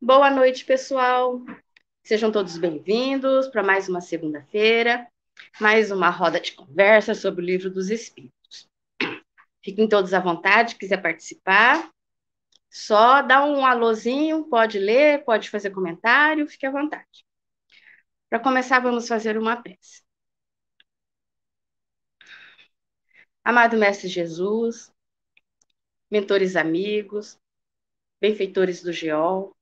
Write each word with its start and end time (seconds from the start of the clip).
Boa 0.00 0.30
noite, 0.30 0.64
pessoal. 0.64 1.40
Sejam 2.02 2.30
todos 2.30 2.58
bem-vindos 2.58 3.48
para 3.48 3.62
mais 3.62 3.88
uma 3.88 4.00
segunda-feira, 4.00 5.06
mais 5.58 5.90
uma 5.90 6.10
roda 6.10 6.38
de 6.38 6.52
conversa 6.52 7.14
sobre 7.14 7.42
o 7.42 7.44
livro 7.46 7.70
dos 7.70 7.88
Espíritos. 7.88 8.68
Fiquem 9.62 9.88
todos 9.88 10.12
à 10.12 10.20
vontade, 10.20 10.76
quiser 10.76 11.00
participar. 11.00 11.90
Só 12.68 13.22
dá 13.22 13.44
um 13.46 13.64
alôzinho, 13.64 14.44
pode 14.44 14.78
ler, 14.78 15.24
pode 15.24 15.48
fazer 15.48 15.70
comentário, 15.70 16.46
fique 16.48 16.66
à 16.66 16.70
vontade. 16.70 17.24
Para 18.28 18.40
começar, 18.40 18.80
vamos 18.80 19.08
fazer 19.08 19.38
uma 19.38 19.56
prece. 19.62 20.02
Amado 23.42 23.76
Mestre 23.78 24.08
Jesus, 24.08 24.92
mentores 26.10 26.56
amigos, 26.56 27.38
benfeitores 28.20 28.82
do 28.82 28.92
GEOL, 28.92 29.53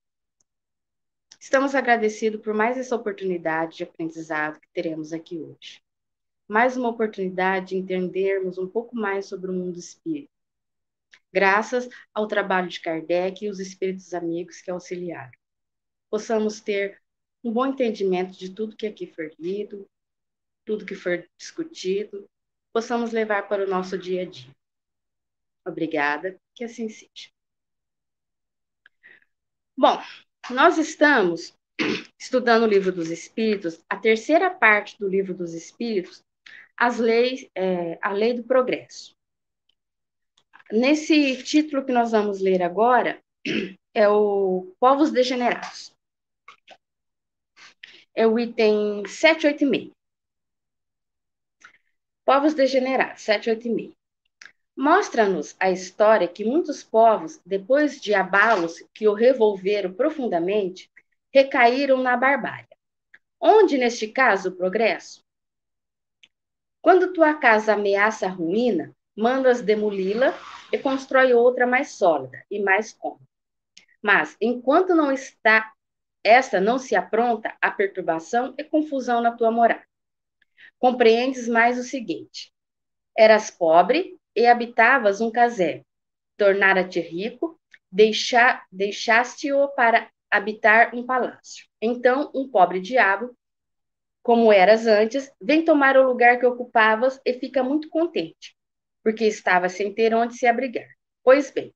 estamos 1.42 1.74
agradecidos 1.74 2.40
por 2.40 2.54
mais 2.54 2.78
essa 2.78 2.94
oportunidade 2.94 3.78
de 3.78 3.82
aprendizado 3.82 4.60
que 4.60 4.68
teremos 4.72 5.12
aqui 5.12 5.40
hoje. 5.40 5.82
Mais 6.46 6.76
uma 6.76 6.88
oportunidade 6.88 7.70
de 7.70 7.76
entendermos 7.76 8.58
um 8.58 8.68
pouco 8.68 8.94
mais 8.94 9.26
sobre 9.26 9.50
o 9.50 9.52
mundo 9.52 9.76
espírita, 9.76 10.30
graças 11.32 11.88
ao 12.14 12.28
trabalho 12.28 12.68
de 12.68 12.80
Kardec 12.80 13.44
e 13.44 13.50
os 13.50 13.58
espíritos 13.58 14.14
amigos 14.14 14.62
que 14.62 14.70
auxiliaram. 14.70 15.32
Possamos 16.08 16.60
ter 16.60 17.02
um 17.42 17.52
bom 17.52 17.66
entendimento 17.66 18.38
de 18.38 18.54
tudo 18.54 18.76
que 18.76 18.86
aqui 18.86 19.08
for 19.08 19.28
lido, 19.36 19.84
tudo 20.64 20.86
que 20.86 20.94
for 20.94 21.28
discutido, 21.36 22.24
possamos 22.72 23.10
levar 23.10 23.48
para 23.48 23.64
o 23.64 23.68
nosso 23.68 23.98
dia 23.98 24.22
a 24.22 24.26
dia. 24.26 24.52
Obrigada, 25.66 26.40
que 26.54 26.62
assim 26.62 26.88
seja. 26.88 27.32
Bom, 29.76 30.00
nós 30.50 30.78
estamos 30.78 31.56
estudando 32.18 32.64
o 32.64 32.66
livro 32.66 32.92
dos 32.92 33.10
Espíritos, 33.10 33.80
a 33.88 33.96
terceira 33.96 34.50
parte 34.50 34.98
do 34.98 35.08
livro 35.08 35.34
dos 35.34 35.54
Espíritos, 35.54 36.24
as 36.76 36.98
leis, 36.98 37.48
é, 37.54 37.98
a 38.02 38.12
lei 38.12 38.34
do 38.34 38.42
progresso. 38.42 39.14
Nesse 40.70 41.42
título 41.42 41.84
que 41.84 41.92
nós 41.92 42.12
vamos 42.12 42.40
ler 42.40 42.62
agora, 42.62 43.22
é 43.94 44.08
o 44.08 44.74
Povos 44.80 45.10
Degenerados. 45.10 45.94
É 48.14 48.26
o 48.26 48.38
item 48.38 49.06
786. 49.06 49.92
Povos 52.24 52.54
Degenerados, 52.54 53.22
786. 53.22 54.01
Mostra-nos 54.76 55.54
a 55.60 55.70
história 55.70 56.26
que 56.26 56.44
muitos 56.44 56.82
povos, 56.82 57.40
depois 57.44 58.00
de 58.00 58.14
abalos 58.14 58.82
que 58.94 59.06
o 59.06 59.12
revolveram 59.12 59.92
profundamente, 59.92 60.90
recaíram 61.32 61.98
na 61.98 62.16
barbárie. 62.16 62.66
Onde, 63.40 63.76
neste 63.76 64.08
caso, 64.08 64.48
o 64.48 64.56
progresso? 64.56 65.22
Quando 66.80 67.12
tua 67.12 67.34
casa 67.34 67.74
ameaça 67.74 68.26
a 68.26 68.30
ruína, 68.30 68.94
mandas 69.16 69.60
demoli-la 69.60 70.34
e 70.72 70.78
constrói 70.78 71.34
outra 71.34 71.66
mais 71.66 71.92
sólida 71.92 72.44
e 72.50 72.60
mais 72.60 72.92
cômoda. 72.92 73.22
Mas, 74.00 74.36
enquanto 74.40 74.94
não 74.94 75.12
está, 75.12 75.72
esta 76.24 76.60
não 76.60 76.78
se 76.78 76.96
apronta, 76.96 77.54
a 77.60 77.70
perturbação 77.70 78.54
e 78.56 78.64
confusão 78.64 79.20
na 79.20 79.32
tua 79.32 79.50
morada. 79.50 79.86
Compreendes 80.78 81.46
mais 81.46 81.78
o 81.78 81.82
seguinte: 81.82 82.52
eras 83.16 83.50
pobre 83.50 84.18
e 84.34 84.46
habitavas 84.46 85.20
um 85.20 85.30
casebre. 85.30 85.84
Tornara-te 86.36 87.00
rico, 87.00 87.60
deixa, 87.90 88.64
deixaste-o 88.70 89.68
para 89.68 90.10
habitar 90.30 90.94
um 90.94 91.04
palácio. 91.04 91.66
Então, 91.80 92.30
um 92.34 92.48
pobre 92.48 92.80
diabo, 92.80 93.36
como 94.22 94.52
eras 94.52 94.86
antes, 94.86 95.30
vem 95.40 95.64
tomar 95.64 95.96
o 95.96 96.06
lugar 96.06 96.38
que 96.38 96.46
ocupavas 96.46 97.20
e 97.24 97.34
fica 97.34 97.62
muito 97.62 97.88
contente, 97.88 98.56
porque 99.02 99.24
estava 99.24 99.68
sem 99.68 99.92
ter 99.92 100.14
onde 100.14 100.36
se 100.36 100.46
abrigar. 100.46 100.88
Pois 101.22 101.50
bem, 101.50 101.74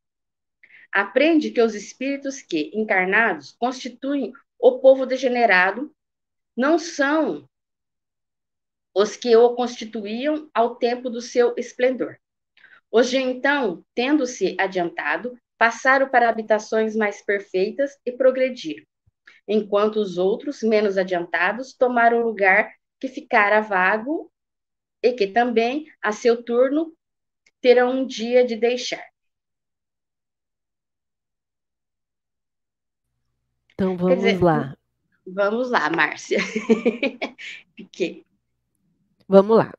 aprende 0.93 1.50
que 1.50 1.61
os 1.61 1.75
espíritos 1.75 2.41
que, 2.41 2.71
encarnados, 2.73 3.53
constituem 3.59 4.33
o 4.59 4.78
povo 4.78 5.05
degenerado, 5.05 5.94
não 6.56 6.78
são 6.78 7.47
os 8.94 9.15
que 9.15 9.37
o 9.37 9.55
constituíam 9.55 10.49
ao 10.55 10.77
tempo 10.77 11.11
do 11.11 11.21
seu 11.21 11.55
esplendor. 11.59 12.17
Hoje, 12.91 13.19
então, 13.19 13.85
tendo-se 13.95 14.57
adiantado, 14.59 15.37
passaram 15.59 16.09
para 16.09 16.29
habitações 16.29 16.95
mais 16.95 17.25
perfeitas 17.25 17.99
e 18.05 18.13
progrediram, 18.13 18.85
enquanto 19.47 19.97
os 19.97 20.19
outros, 20.19 20.63
menos 20.63 20.97
adiantados, 20.97 21.75
tomaram 21.75 22.21
o 22.21 22.25
lugar 22.25 22.73
que 23.01 23.09
ficara 23.09 23.61
vago 23.61 24.31
e 25.03 25.13
que 25.13 25.27
também, 25.27 25.87
a 26.03 26.13
seu 26.13 26.43
turno, 26.43 26.93
terão 27.61 28.01
um 28.01 28.07
dia 28.07 28.45
de 28.45 28.57
deixar. 28.57 29.05
Então 33.75 33.97
vamos 33.97 34.17
dizer, 34.17 34.43
lá. 34.43 34.77
Vamos 35.27 35.71
lá, 35.71 35.91
Márcia. 35.91 36.39
Vamos 39.29 39.57
lá. 39.59 39.73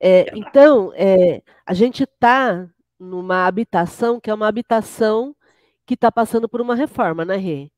É, 0.00 0.26
então, 0.36 0.92
é, 0.94 1.42
a 1.64 1.72
gente 1.72 2.04
está 2.04 2.68
numa 2.98 3.46
habitação 3.46 4.20
que 4.20 4.30
é 4.30 4.34
uma 4.34 4.48
habitação 4.48 5.34
que 5.86 5.94
está 5.94 6.10
passando 6.10 6.48
por 6.48 6.60
uma 6.60 6.74
reforma, 6.74 7.24
né, 7.24 7.36
Rê? 7.36 7.70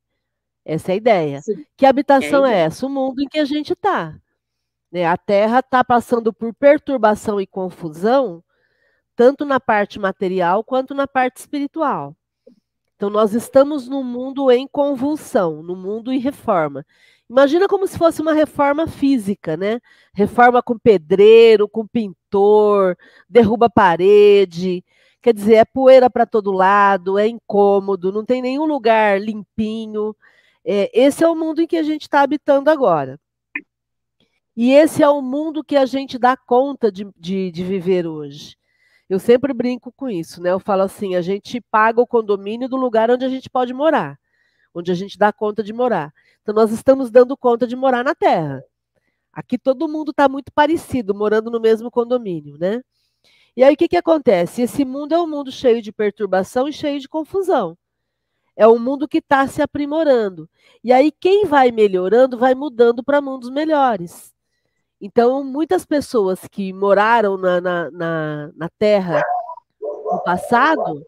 Essa 0.64 0.92
é 0.92 0.94
a 0.94 0.96
ideia. 0.96 1.40
Sim. 1.40 1.64
Que 1.76 1.86
habitação 1.86 2.44
é, 2.44 2.54
é, 2.54 2.58
essa? 2.64 2.86
O 2.86 2.90
mundo 2.90 3.20
em 3.22 3.28
que 3.28 3.38
a 3.38 3.44
gente 3.44 3.72
está. 3.72 4.18
Né? 4.90 5.06
A 5.06 5.16
Terra 5.16 5.60
está 5.60 5.82
passando 5.84 6.32
por 6.32 6.52
perturbação 6.54 7.40
e 7.40 7.46
confusão, 7.46 8.42
tanto 9.16 9.44
na 9.44 9.58
parte 9.60 9.98
material 9.98 10.62
quanto 10.64 10.94
na 10.94 11.06
parte 11.06 11.38
espiritual. 11.38 12.14
Então, 12.96 13.08
nós 13.08 13.32
estamos 13.32 13.88
num 13.88 14.02
mundo 14.02 14.50
em 14.50 14.66
convulsão, 14.66 15.62
no 15.62 15.76
mundo 15.76 16.12
em 16.12 16.18
reforma. 16.18 16.84
Imagina 17.28 17.68
como 17.68 17.86
se 17.86 17.98
fosse 17.98 18.22
uma 18.22 18.32
reforma 18.32 18.86
física, 18.86 19.56
né? 19.56 19.80
Reforma 20.14 20.62
com 20.62 20.78
pedreiro, 20.78 21.68
com 21.68 21.86
pintor, 21.86 22.96
derruba 23.28 23.68
parede. 23.68 24.82
Quer 25.20 25.34
dizer, 25.34 25.54
é 25.56 25.64
poeira 25.64 26.08
para 26.08 26.24
todo 26.24 26.52
lado, 26.52 27.18
é 27.18 27.26
incômodo, 27.26 28.12
não 28.12 28.24
tem 28.24 28.40
nenhum 28.40 28.64
lugar 28.64 29.20
limpinho. 29.20 30.16
É, 30.64 30.90
esse 30.94 31.22
é 31.24 31.28
o 31.28 31.34
mundo 31.34 31.60
em 31.60 31.66
que 31.66 31.76
a 31.76 31.82
gente 31.82 32.02
está 32.02 32.22
habitando 32.22 32.70
agora. 32.70 33.20
E 34.56 34.72
esse 34.72 35.02
é 35.02 35.08
o 35.08 35.22
mundo 35.22 35.62
que 35.62 35.76
a 35.76 35.86
gente 35.86 36.18
dá 36.18 36.36
conta 36.36 36.90
de, 36.90 37.06
de, 37.16 37.50
de 37.52 37.64
viver 37.64 38.06
hoje. 38.06 38.56
Eu 39.08 39.18
sempre 39.18 39.54
brinco 39.54 39.92
com 39.92 40.08
isso, 40.08 40.42
né? 40.42 40.50
Eu 40.50 40.60
falo 40.60 40.82
assim: 40.82 41.14
a 41.14 41.22
gente 41.22 41.60
paga 41.60 42.00
o 42.00 42.06
condomínio 42.06 42.68
do 42.68 42.76
lugar 42.76 43.10
onde 43.10 43.24
a 43.24 43.28
gente 43.28 43.48
pode 43.48 43.72
morar, 43.72 44.18
onde 44.74 44.90
a 44.90 44.94
gente 44.94 45.18
dá 45.18 45.32
conta 45.32 45.62
de 45.62 45.72
morar. 45.72 46.12
Então, 46.48 46.54
nós 46.54 46.72
estamos 46.72 47.10
dando 47.10 47.36
conta 47.36 47.66
de 47.66 47.76
morar 47.76 48.02
na 48.02 48.14
Terra. 48.14 48.64
Aqui 49.30 49.58
todo 49.58 49.86
mundo 49.86 50.12
está 50.12 50.30
muito 50.30 50.50
parecido, 50.50 51.14
morando 51.14 51.50
no 51.50 51.60
mesmo 51.60 51.90
condomínio, 51.90 52.56
né? 52.56 52.82
E 53.54 53.62
aí 53.62 53.74
o 53.74 53.76
que, 53.76 53.86
que 53.86 53.98
acontece? 53.98 54.62
Esse 54.62 54.82
mundo 54.82 55.14
é 55.14 55.20
um 55.20 55.26
mundo 55.26 55.52
cheio 55.52 55.82
de 55.82 55.92
perturbação 55.92 56.66
e 56.66 56.72
cheio 56.72 56.98
de 57.00 57.06
confusão. 57.06 57.76
É 58.56 58.66
um 58.66 58.78
mundo 58.78 59.06
que 59.06 59.18
está 59.18 59.46
se 59.46 59.60
aprimorando. 59.60 60.48
E 60.82 60.90
aí 60.90 61.12
quem 61.12 61.44
vai 61.44 61.70
melhorando 61.70 62.38
vai 62.38 62.54
mudando 62.54 63.04
para 63.04 63.20
mundos 63.20 63.50
melhores. 63.50 64.34
Então, 64.98 65.44
muitas 65.44 65.84
pessoas 65.84 66.48
que 66.50 66.72
moraram 66.72 67.36
na, 67.36 67.60
na, 67.60 67.90
na, 67.90 68.50
na 68.56 68.68
Terra 68.78 69.22
no 69.78 70.18
passado, 70.24 71.06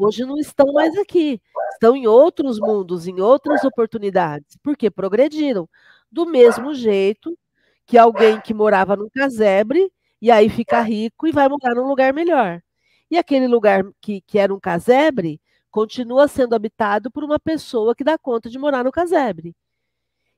hoje 0.00 0.24
não 0.24 0.38
estão 0.38 0.72
mais 0.72 0.96
aqui 0.96 1.42
estão 1.72 1.96
em 1.96 2.06
outros 2.06 2.58
mundos, 2.58 3.06
em 3.06 3.20
outras 3.20 3.64
oportunidades, 3.64 4.56
porque 4.62 4.90
progrediram. 4.90 5.68
Do 6.10 6.26
mesmo 6.26 6.74
jeito 6.74 7.38
que 7.86 7.98
alguém 7.98 8.40
que 8.40 8.54
morava 8.54 8.96
num 8.96 9.08
casebre 9.10 9.92
e 10.20 10.30
aí 10.30 10.48
fica 10.48 10.80
rico 10.80 11.26
e 11.26 11.32
vai 11.32 11.48
morar 11.48 11.74
num 11.74 11.86
lugar 11.86 12.12
melhor. 12.12 12.62
E 13.10 13.16
aquele 13.16 13.46
lugar 13.46 13.84
que, 14.00 14.20
que 14.22 14.38
era 14.38 14.52
um 14.52 14.60
casebre 14.60 15.40
continua 15.70 16.28
sendo 16.28 16.54
habitado 16.54 17.10
por 17.10 17.24
uma 17.24 17.38
pessoa 17.38 17.94
que 17.94 18.04
dá 18.04 18.18
conta 18.18 18.50
de 18.50 18.58
morar 18.58 18.84
no 18.84 18.92
casebre. 18.92 19.54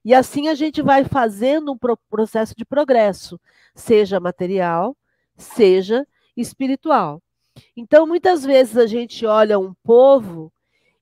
E 0.04 0.14
assim 0.14 0.48
a 0.48 0.54
gente 0.54 0.80
vai 0.82 1.04
fazendo 1.04 1.72
um 1.72 1.78
processo 2.08 2.54
de 2.56 2.64
progresso, 2.64 3.40
seja 3.74 4.18
material, 4.18 4.96
seja 5.36 6.06
espiritual. 6.36 7.22
Então, 7.76 8.06
muitas 8.06 8.44
vezes 8.44 8.76
a 8.76 8.86
gente 8.86 9.26
olha 9.26 9.58
um 9.58 9.74
povo 9.82 10.52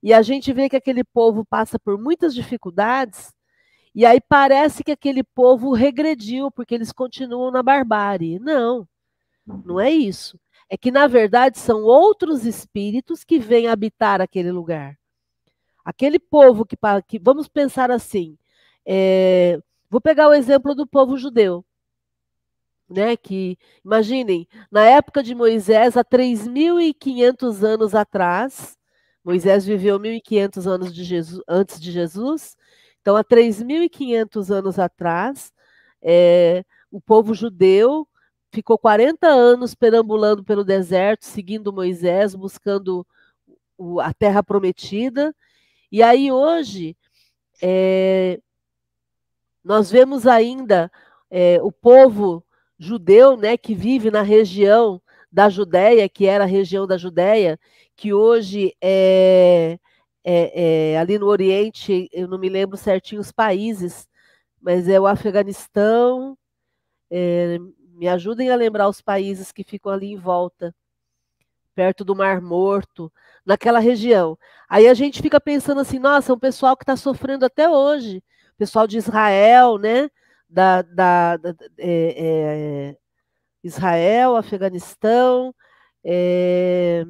e 0.02 0.12
a 0.12 0.22
gente 0.22 0.52
vê 0.52 0.68
que 0.68 0.76
aquele 0.76 1.04
povo 1.04 1.44
passa 1.44 1.78
por 1.78 1.98
muitas 1.98 2.34
dificuldades, 2.34 3.32
e 3.94 4.06
aí 4.06 4.20
parece 4.20 4.84
que 4.84 4.92
aquele 4.92 5.24
povo 5.24 5.72
regrediu, 5.72 6.50
porque 6.50 6.74
eles 6.74 6.92
continuam 6.92 7.50
na 7.50 7.62
barbárie. 7.62 8.38
Não, 8.38 8.86
não 9.44 9.80
é 9.80 9.90
isso. 9.90 10.38
É 10.70 10.76
que, 10.76 10.90
na 10.92 11.06
verdade, 11.06 11.58
são 11.58 11.82
outros 11.82 12.44
espíritos 12.44 13.24
que 13.24 13.38
vêm 13.38 13.66
habitar 13.66 14.20
aquele 14.20 14.52
lugar. 14.52 14.96
Aquele 15.84 16.18
povo 16.18 16.64
que, 16.64 16.76
que 17.08 17.18
vamos 17.18 17.48
pensar 17.48 17.90
assim, 17.90 18.38
é, 18.86 19.60
vou 19.90 20.00
pegar 20.00 20.28
o 20.28 20.34
exemplo 20.34 20.74
do 20.74 20.86
povo 20.86 21.16
judeu, 21.16 21.64
né? 22.88 23.16
Que 23.16 23.58
imaginem, 23.84 24.46
na 24.70 24.84
época 24.84 25.22
de 25.22 25.34
Moisés, 25.34 25.96
há 25.96 26.04
3.500 26.04 27.62
anos 27.64 27.94
atrás, 27.94 28.77
Moisés 29.28 29.66
viveu 29.66 30.00
1.500 30.00 30.66
anos 30.66 30.94
de 30.94 31.04
Jesus, 31.04 31.42
antes 31.46 31.78
de 31.78 31.92
Jesus, 31.92 32.56
então 33.02 33.14
há 33.14 33.22
3.500 33.22 34.50
anos 34.50 34.78
atrás, 34.78 35.52
é, 36.00 36.64
o 36.90 36.98
povo 36.98 37.34
judeu 37.34 38.08
ficou 38.50 38.78
40 38.78 39.26
anos 39.26 39.74
perambulando 39.74 40.42
pelo 40.42 40.64
deserto, 40.64 41.26
seguindo 41.26 41.70
Moisés, 41.70 42.34
buscando 42.34 43.06
o, 43.76 44.00
a 44.00 44.14
terra 44.14 44.42
prometida. 44.42 45.36
E 45.92 46.02
aí 46.02 46.32
hoje 46.32 46.96
é, 47.62 48.40
nós 49.62 49.90
vemos 49.90 50.26
ainda 50.26 50.90
é, 51.30 51.60
o 51.62 51.70
povo 51.70 52.42
judeu, 52.78 53.36
né, 53.36 53.58
que 53.58 53.74
vive 53.74 54.10
na 54.10 54.22
região 54.22 55.02
da 55.30 55.50
Judéia, 55.50 56.08
que 56.08 56.24
era 56.24 56.44
a 56.44 56.46
região 56.46 56.86
da 56.86 56.96
Judéia, 56.96 57.60
que 57.98 58.14
hoje 58.14 58.76
é, 58.80 59.76
é, 60.24 60.92
é, 60.92 60.98
ali 60.98 61.18
no 61.18 61.26
Oriente, 61.26 62.08
eu 62.12 62.28
não 62.28 62.38
me 62.38 62.48
lembro 62.48 62.76
certinho 62.76 63.20
os 63.20 63.32
países, 63.32 64.08
mas 64.62 64.88
é 64.88 65.00
o 65.00 65.06
Afeganistão. 65.06 66.38
É, 67.10 67.58
me 67.94 68.06
ajudem 68.06 68.50
a 68.50 68.56
lembrar 68.56 68.88
os 68.88 69.00
países 69.00 69.50
que 69.50 69.64
ficam 69.64 69.90
ali 69.90 70.12
em 70.12 70.16
volta, 70.16 70.72
perto 71.74 72.04
do 72.04 72.14
Mar 72.14 72.40
Morto, 72.40 73.12
naquela 73.44 73.80
região. 73.80 74.38
Aí 74.68 74.86
a 74.86 74.94
gente 74.94 75.20
fica 75.20 75.40
pensando 75.40 75.80
assim, 75.80 75.98
nossa, 75.98 76.30
é 76.30 76.34
um 76.34 76.38
pessoal 76.38 76.76
que 76.76 76.84
está 76.84 76.96
sofrendo 76.96 77.44
até 77.44 77.68
hoje, 77.68 78.22
pessoal 78.56 78.86
de 78.86 78.96
Israel, 78.96 79.76
né? 79.76 80.08
Da, 80.48 80.82
da, 80.82 81.36
da 81.36 81.50
é, 81.78 82.92
é, 82.92 82.96
Israel, 83.64 84.36
Afeganistão. 84.36 85.52
É... 86.04 87.04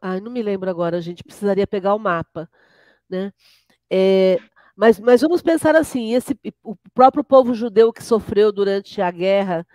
Ai, 0.00 0.20
não 0.20 0.30
me 0.30 0.42
lembro 0.42 0.70
agora, 0.70 0.96
a 0.96 1.00
gente 1.00 1.24
precisaria 1.24 1.66
pegar 1.66 1.94
o 1.94 1.98
mapa, 1.98 2.48
né? 3.08 3.32
É, 3.90 4.38
mas, 4.76 5.00
mas 5.00 5.20
vamos 5.22 5.42
pensar 5.42 5.74
assim: 5.76 6.14
esse, 6.14 6.38
o 6.62 6.76
próprio 6.94 7.24
povo 7.24 7.54
judeu 7.54 7.92
que 7.92 8.02
sofreu 8.02 8.52
durante 8.52 9.02
a 9.02 9.10
guerra, 9.10 9.66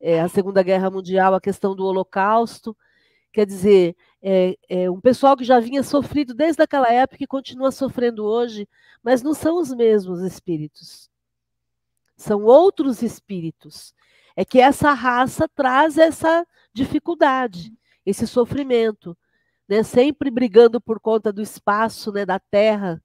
é, 0.00 0.20
a 0.20 0.28
Segunda 0.28 0.62
Guerra 0.62 0.90
Mundial, 0.90 1.34
a 1.34 1.40
questão 1.40 1.74
do 1.74 1.84
Holocausto, 1.84 2.76
quer 3.32 3.46
dizer, 3.46 3.96
é, 4.22 4.56
é, 4.68 4.90
um 4.90 5.00
pessoal 5.00 5.36
que 5.36 5.44
já 5.44 5.60
vinha 5.60 5.82
sofrido 5.82 6.34
desde 6.34 6.62
aquela 6.62 6.92
época 6.92 7.24
e 7.24 7.26
continua 7.26 7.72
sofrendo 7.72 8.24
hoje, 8.24 8.68
mas 9.02 9.22
não 9.22 9.34
são 9.34 9.58
os 9.58 9.72
mesmos 9.74 10.20
espíritos. 10.22 11.10
São 12.16 12.44
outros 12.44 13.02
espíritos. 13.02 13.94
É 14.36 14.44
que 14.44 14.60
essa 14.60 14.92
raça 14.92 15.48
traz 15.48 15.98
essa 15.98 16.46
dificuldade, 16.72 17.72
esse 18.04 18.26
sofrimento, 18.26 19.16
né? 19.68 19.82
sempre 19.82 20.30
brigando 20.30 20.80
por 20.80 21.00
conta 21.00 21.32
do 21.32 21.42
espaço, 21.42 22.12
né, 22.12 22.24
da 22.26 22.38
terra, 22.38 23.02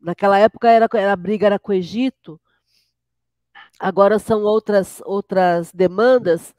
Naquela 0.00 0.38
época 0.38 0.68
era, 0.68 0.86
era 0.94 1.12
a 1.12 1.16
briga 1.16 1.46
era 1.46 1.58
com 1.58 1.72
o 1.72 1.74
Egito, 1.74 2.40
agora 3.78 4.18
são 4.18 4.42
outras, 4.42 5.02
outras 5.04 5.72
demandas, 5.72 6.54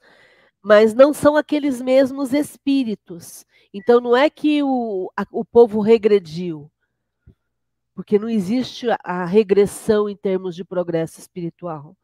mas 0.62 0.92
não 0.92 1.14
são 1.14 1.36
aqueles 1.36 1.80
mesmos 1.80 2.32
espíritos. 2.32 3.46
Então 3.72 4.00
não 4.00 4.16
é 4.16 4.28
que 4.28 4.62
o, 4.62 5.10
a, 5.16 5.24
o 5.30 5.44
povo 5.44 5.80
regrediu, 5.80 6.70
porque 7.94 8.18
não 8.18 8.28
existe 8.28 8.90
a, 8.90 8.98
a 9.02 9.24
regressão 9.24 10.08
em 10.08 10.16
termos 10.16 10.54
de 10.54 10.64
progresso 10.64 11.18
espiritual. 11.18 11.96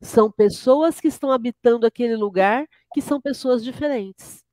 São 0.00 0.30
pessoas 0.30 1.00
que 1.00 1.08
estão 1.08 1.32
habitando 1.32 1.86
aquele 1.86 2.16
lugar 2.16 2.66
que 2.94 3.02
são 3.02 3.20
pessoas 3.20 3.64
diferentes. 3.64 4.44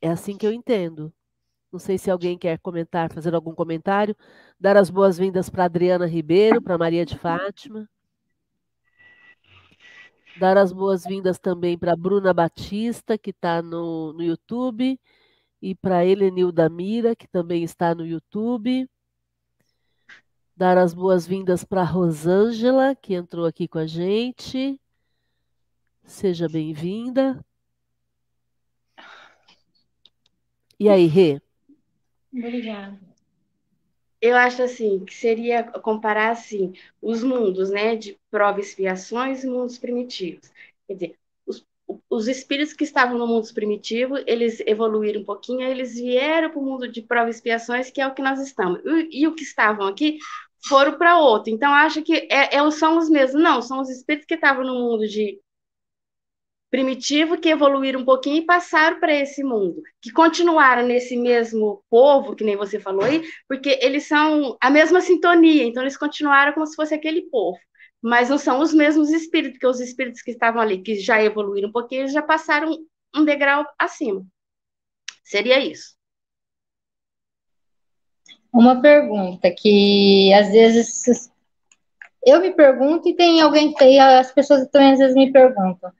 É 0.00 0.08
assim 0.08 0.36
que 0.36 0.46
eu 0.46 0.52
entendo. 0.52 1.12
Não 1.72 1.78
sei 1.78 1.98
se 1.98 2.10
alguém 2.10 2.36
quer 2.36 2.58
comentar, 2.58 3.12
fazer 3.12 3.34
algum 3.34 3.54
comentário. 3.54 4.16
Dar 4.58 4.76
as 4.76 4.90
boas-vindas 4.90 5.48
para 5.48 5.64
Adriana 5.64 6.06
Ribeiro, 6.06 6.60
para 6.60 6.78
Maria 6.78 7.06
de 7.06 7.16
Fátima. 7.16 7.88
Dar 10.38 10.56
as 10.56 10.72
boas-vindas 10.72 11.38
também 11.38 11.78
para 11.78 11.94
Bruna 11.94 12.32
Batista, 12.32 13.18
que 13.18 13.30
está 13.30 13.62
no, 13.62 14.12
no 14.12 14.22
YouTube, 14.22 14.98
e 15.60 15.74
para 15.74 16.04
Helenilda 16.04 16.68
Mira, 16.68 17.14
que 17.14 17.28
também 17.28 17.62
está 17.62 17.94
no 17.94 18.06
YouTube. 18.06 18.88
Dar 20.56 20.78
as 20.78 20.94
boas-vindas 20.94 21.64
para 21.64 21.84
Rosângela, 21.84 22.94
que 22.96 23.14
entrou 23.14 23.46
aqui 23.46 23.68
com 23.68 23.78
a 23.78 23.86
gente. 23.86 24.80
Seja 26.04 26.48
bem-vinda. 26.48 27.38
E 30.80 30.88
aí, 30.88 31.04
Rê? 31.04 31.38
Obrigada. 32.32 32.98
Eu 34.18 34.34
acho 34.34 34.62
assim 34.62 35.04
que 35.04 35.14
seria 35.14 35.62
comparar 35.62 36.30
assim 36.30 36.72
os 37.02 37.22
mundos, 37.22 37.68
né, 37.68 37.94
de 37.96 38.18
prova 38.30 38.60
e 38.60 38.62
expiações 38.62 39.44
e 39.44 39.46
mundos 39.46 39.76
primitivos. 39.76 40.50
Quer 40.86 40.94
dizer, 40.94 41.18
os, 41.46 41.62
os 42.08 42.28
espíritos 42.28 42.72
que 42.72 42.84
estavam 42.84 43.18
no 43.18 43.26
mundo 43.26 43.52
primitivo, 43.52 44.16
eles 44.26 44.60
evoluíram 44.66 45.20
um 45.20 45.24
pouquinho, 45.24 45.62
eles 45.62 45.96
vieram 45.96 46.48
para 46.48 46.58
o 46.58 46.64
mundo 46.64 46.88
de 46.88 47.02
prova 47.02 47.28
e 47.28 47.30
expiações, 47.30 47.90
que 47.90 48.00
é 48.00 48.06
o 48.06 48.14
que 48.14 48.22
nós 48.22 48.40
estamos. 48.40 48.80
E, 48.82 49.20
e 49.20 49.28
o 49.28 49.34
que 49.34 49.42
estavam 49.42 49.86
aqui 49.86 50.18
foram 50.66 50.96
para 50.96 51.18
outro. 51.18 51.52
Então, 51.52 51.74
acho 51.74 52.02
que 52.02 52.26
é, 52.30 52.56
é, 52.56 52.70
são 52.70 52.96
os 52.96 53.10
mesmos. 53.10 53.42
Não, 53.42 53.60
são 53.60 53.82
os 53.82 53.90
espíritos 53.90 54.26
que 54.26 54.34
estavam 54.34 54.64
no 54.64 54.74
mundo 54.74 55.06
de 55.06 55.38
primitivo 56.70 57.36
que 57.36 57.48
evoluíram 57.48 58.00
um 58.00 58.04
pouquinho 58.04 58.36
e 58.36 58.46
passaram 58.46 59.00
para 59.00 59.12
esse 59.12 59.42
mundo, 59.42 59.82
que 60.00 60.12
continuaram 60.12 60.86
nesse 60.86 61.16
mesmo 61.16 61.82
povo, 61.90 62.36
que 62.36 62.44
nem 62.44 62.56
você 62.56 62.78
falou 62.78 63.04
aí, 63.04 63.22
porque 63.48 63.78
eles 63.82 64.06
são 64.06 64.56
a 64.60 64.70
mesma 64.70 65.00
sintonia, 65.00 65.64
então 65.64 65.82
eles 65.82 65.96
continuaram 65.96 66.52
como 66.52 66.66
se 66.66 66.76
fosse 66.76 66.94
aquele 66.94 67.22
povo, 67.22 67.58
mas 68.00 68.30
não 68.30 68.38
são 68.38 68.60
os 68.60 68.72
mesmos 68.72 69.10
espíritos, 69.10 69.54
porque 69.54 69.66
os 69.66 69.80
espíritos 69.80 70.22
que 70.22 70.30
estavam 70.30 70.62
ali, 70.62 70.80
que 70.80 70.94
já 71.00 71.20
evoluíram 71.20 71.68
um 71.68 71.72
pouquinho, 71.72 72.08
já 72.08 72.22
passaram 72.22 72.78
um 73.14 73.24
degrau 73.24 73.66
acima. 73.76 74.24
Seria 75.24 75.58
isso. 75.58 75.98
Uma 78.52 78.80
pergunta 78.80 79.50
que 79.50 80.32
às 80.34 80.50
vezes 80.50 81.30
eu 82.24 82.40
me 82.40 82.52
pergunto 82.52 83.08
e 83.08 83.14
tem 83.14 83.40
alguém 83.40 83.72
que 83.72 83.98
as 83.98 84.32
pessoas 84.32 84.68
também 84.68 84.92
às 84.92 84.98
vezes 84.98 85.14
me 85.14 85.32
perguntam 85.32 85.92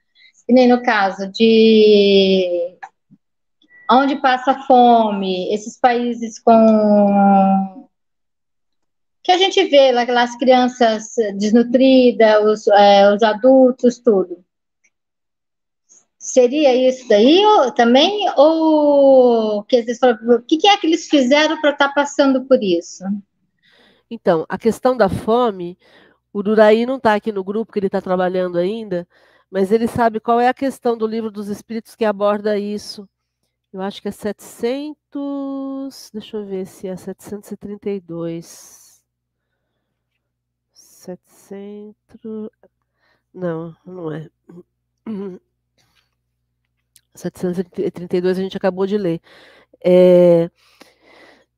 que 0.51 0.53
nem 0.53 0.67
no 0.67 0.83
caso 0.83 1.31
de 1.31 2.77
onde 3.89 4.17
passa 4.17 4.53
fome, 4.67 5.53
esses 5.53 5.79
países 5.79 6.37
com 6.37 7.87
que 9.23 9.31
a 9.31 9.37
gente 9.37 9.63
vê 9.69 9.93
lá 9.93 10.01
aquelas 10.01 10.35
crianças 10.35 11.13
desnutridas, 11.39 12.43
os, 12.43 12.67
é, 12.67 13.13
os 13.13 13.23
adultos, 13.23 13.97
tudo. 13.99 14.43
Seria 16.19 16.75
isso 16.75 17.07
daí 17.07 17.45
ou, 17.45 17.71
também? 17.71 18.29
Ou 18.35 19.63
que 19.63 19.81
vezes, 19.83 20.01
o 20.03 20.41
que, 20.41 20.57
que 20.57 20.67
é 20.67 20.75
que 20.75 20.85
eles 20.85 21.07
fizeram 21.07 21.61
para 21.61 21.69
estar 21.69 21.87
tá 21.87 21.93
passando 21.93 22.43
por 22.43 22.61
isso? 22.61 23.05
Então, 24.09 24.45
a 24.49 24.57
questão 24.57 24.97
da 24.97 25.07
fome, 25.07 25.77
o 26.33 26.43
Duraí 26.43 26.85
não 26.85 26.97
está 26.97 27.13
aqui 27.13 27.31
no 27.31 27.41
grupo, 27.41 27.71
que 27.71 27.79
ele 27.79 27.87
está 27.87 28.01
trabalhando 28.01 28.57
ainda, 28.57 29.07
mas 29.51 29.71
ele 29.71 29.87
sabe 29.87 30.19
qual 30.21 30.39
é 30.39 30.47
a 30.47 30.53
questão 30.53 30.97
do 30.97 31.05
livro 31.05 31.29
dos 31.29 31.49
Espíritos 31.49 31.95
que 31.95 32.05
aborda 32.05 32.57
isso. 32.57 33.07
Eu 33.73 33.81
acho 33.81 34.01
que 34.01 34.07
é 34.07 34.11
700. 34.11 36.09
Deixa 36.13 36.37
eu 36.37 36.45
ver 36.45 36.65
se 36.65 36.87
é 36.87 36.95
732. 36.95 39.03
700. 40.73 42.49
Não, 43.33 43.75
não 43.85 44.11
é. 44.11 44.29
732 47.13 48.37
a 48.37 48.41
gente 48.41 48.57
acabou 48.57 48.87
de 48.87 48.97
ler. 48.97 49.21
É, 49.83 50.49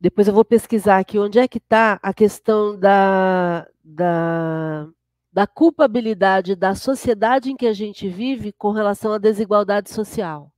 depois 0.02 0.28
eu 0.28 0.34
vou 0.34 0.44
pesquisar 0.44 0.98
aqui 1.00 1.20
onde 1.20 1.40
é 1.40 1.48
que 1.48 1.60
está 1.60 2.00
a 2.02 2.14
questão 2.14 2.78
da, 2.78 3.68
da 3.84 4.88
da 5.34 5.48
culpabilidade 5.48 6.56
da 6.56 6.76
sociedade 6.76 7.52
em 7.52 7.58
que 7.58 7.66
a 7.66 7.74
gente 7.74 8.08
vive 8.08 8.54
com 8.54 8.72
relação 8.72 9.14
à 9.14 9.18
desigualdade 9.18 9.90
social. 9.90 10.54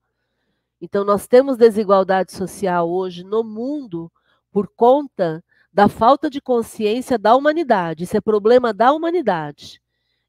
Então, 0.82 1.06
nós 1.06 1.26
temos 1.28 1.56
desigualdade 1.56 2.34
social 2.34 2.90
hoje 2.92 3.24
no 3.24 3.42
mundo 3.42 4.12
por 4.52 4.68
conta 4.68 5.42
da 5.72 5.88
falta 5.88 6.30
de 6.30 6.42
consciência 6.42 7.18
da 7.18 7.36
humanidade. 7.38 8.04
Isso 8.04 8.18
é 8.18 8.22
problema 8.22 8.74
da 8.74 8.92
humanidade. 8.92 9.82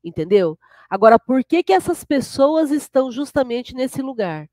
Entendeu? 0.03 0.57
Agora, 0.89 1.19
por 1.19 1.43
que, 1.43 1.65
que 1.65 1.73
essas 1.73 2.05
pessoas 2.05 2.71
estão 2.71 3.11
justamente 3.11 3.75
nesse 3.75 4.01
lugar? 4.01 4.49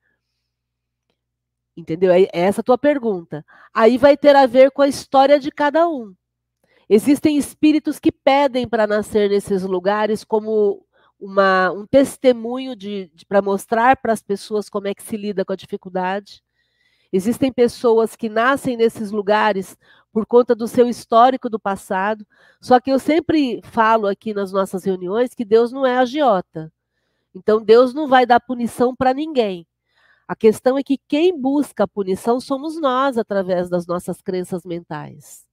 Entendeu? 1.77 2.11
É 2.11 2.27
essa 2.33 2.61
a 2.61 2.63
tua 2.63 2.79
pergunta. 2.79 3.45
Aí 3.71 3.99
vai 3.99 4.17
ter 4.17 4.35
a 4.35 4.47
ver 4.47 4.71
com 4.71 4.81
a 4.81 4.87
história 4.87 5.39
de 5.39 5.51
cada 5.51 5.87
um. 5.87 6.15
Existem 6.89 7.37
espíritos 7.37 7.99
que 7.99 8.11
pedem 8.11 8.67
para 8.67 8.85
nascer 8.85 9.29
nesses 9.29 9.63
lugares 9.63 10.23
como 10.23 10.85
uma, 11.19 11.71
um 11.71 11.85
testemunho 11.85 12.75
de, 12.75 13.09
de 13.13 13.25
para 13.25 13.41
mostrar 13.41 13.97
para 13.97 14.11
as 14.11 14.21
pessoas 14.21 14.69
como 14.69 14.87
é 14.87 14.93
que 14.93 15.03
se 15.03 15.15
lida 15.15 15.45
com 15.45 15.53
a 15.53 15.57
dificuldade. 15.57 16.43
Existem 17.11 17.51
pessoas 17.51 18.15
que 18.15 18.27
nascem 18.27 18.75
nesses 18.75 19.11
lugares 19.11 19.77
por 20.11 20.25
conta 20.25 20.53
do 20.53 20.67
seu 20.67 20.89
histórico 20.89 21.49
do 21.49 21.59
passado. 21.59 22.25
Só 22.59 22.79
que 22.79 22.91
eu 22.91 22.99
sempre 22.99 23.61
falo 23.63 24.07
aqui 24.07 24.33
nas 24.33 24.51
nossas 24.51 24.83
reuniões 24.83 25.33
que 25.33 25.45
Deus 25.45 25.71
não 25.71 25.85
é 25.85 25.97
agiota. 25.97 26.71
Então 27.33 27.63
Deus 27.63 27.93
não 27.93 28.07
vai 28.07 28.25
dar 28.25 28.39
punição 28.39 28.95
para 28.95 29.13
ninguém. 29.13 29.65
A 30.27 30.35
questão 30.35 30.77
é 30.77 30.83
que 30.83 30.97
quem 31.07 31.39
busca 31.39 31.83
a 31.83 31.87
punição 31.87 32.39
somos 32.39 32.79
nós 32.79 33.17
através 33.17 33.69
das 33.69 33.85
nossas 33.85 34.21
crenças 34.21 34.63
mentais. 34.63 35.45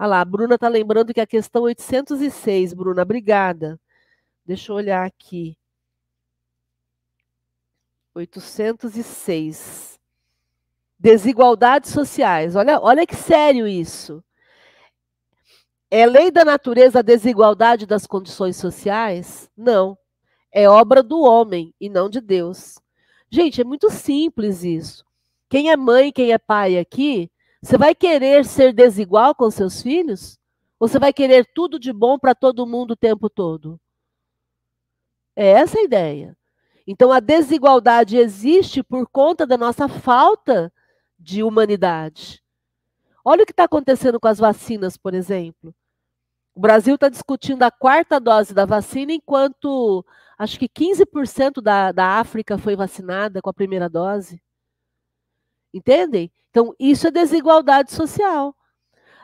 Ah 0.00 0.06
lá, 0.06 0.22
a 0.22 0.24
Bruna 0.24 0.54
está 0.54 0.66
lembrando 0.66 1.12
que 1.12 1.20
a 1.20 1.26
questão 1.26 1.64
806, 1.64 2.72
Bruna, 2.72 3.02
obrigada. 3.02 3.78
Deixa 4.46 4.72
eu 4.72 4.76
olhar 4.76 5.04
aqui. 5.04 5.58
806. 8.14 10.00
Desigualdades 10.98 11.90
sociais. 11.90 12.56
Olha, 12.56 12.80
olha 12.80 13.06
que 13.06 13.14
sério 13.14 13.68
isso. 13.68 14.24
É 15.90 16.06
lei 16.06 16.30
da 16.30 16.46
natureza 16.46 17.00
a 17.00 17.02
desigualdade 17.02 17.84
das 17.84 18.06
condições 18.06 18.56
sociais? 18.56 19.50
Não. 19.54 19.98
É 20.50 20.66
obra 20.66 21.02
do 21.02 21.20
homem 21.20 21.74
e 21.78 21.90
não 21.90 22.08
de 22.08 22.22
Deus. 22.22 22.80
Gente, 23.28 23.60
é 23.60 23.64
muito 23.64 23.90
simples 23.90 24.64
isso. 24.64 25.04
Quem 25.46 25.70
é 25.70 25.76
mãe, 25.76 26.10
quem 26.10 26.32
é 26.32 26.38
pai 26.38 26.78
aqui, 26.78 27.30
você 27.62 27.76
vai 27.76 27.94
querer 27.94 28.44
ser 28.44 28.72
desigual 28.72 29.34
com 29.34 29.50
seus 29.50 29.82
filhos? 29.82 30.38
Ou 30.78 30.88
você 30.88 30.98
vai 30.98 31.12
querer 31.12 31.46
tudo 31.54 31.78
de 31.78 31.92
bom 31.92 32.18
para 32.18 32.34
todo 32.34 32.66
mundo 32.66 32.92
o 32.92 32.96
tempo 32.96 33.28
todo? 33.28 33.78
É 35.36 35.46
essa 35.46 35.78
a 35.78 35.82
ideia. 35.82 36.36
Então 36.86 37.12
a 37.12 37.20
desigualdade 37.20 38.16
existe 38.16 38.82
por 38.82 39.06
conta 39.06 39.46
da 39.46 39.56
nossa 39.56 39.88
falta 39.88 40.72
de 41.18 41.42
humanidade. 41.42 42.42
Olha 43.24 43.42
o 43.42 43.46
que 43.46 43.52
está 43.52 43.64
acontecendo 43.64 44.18
com 44.18 44.26
as 44.26 44.38
vacinas, 44.38 44.96
por 44.96 45.12
exemplo. 45.14 45.74
O 46.54 46.60
Brasil 46.60 46.94
está 46.94 47.08
discutindo 47.08 47.62
a 47.62 47.70
quarta 47.70 48.18
dose 48.18 48.54
da 48.54 48.64
vacina, 48.64 49.12
enquanto 49.12 50.04
acho 50.38 50.58
que 50.58 50.68
15% 50.68 51.60
da, 51.62 51.92
da 51.92 52.18
África 52.18 52.58
foi 52.58 52.74
vacinada 52.74 53.40
com 53.42 53.50
a 53.50 53.54
primeira 53.54 53.88
dose. 53.88 54.42
Entendem? 55.72 56.30
Então, 56.50 56.74
isso 56.78 57.06
é 57.06 57.10
desigualdade 57.10 57.92
social. 57.92 58.54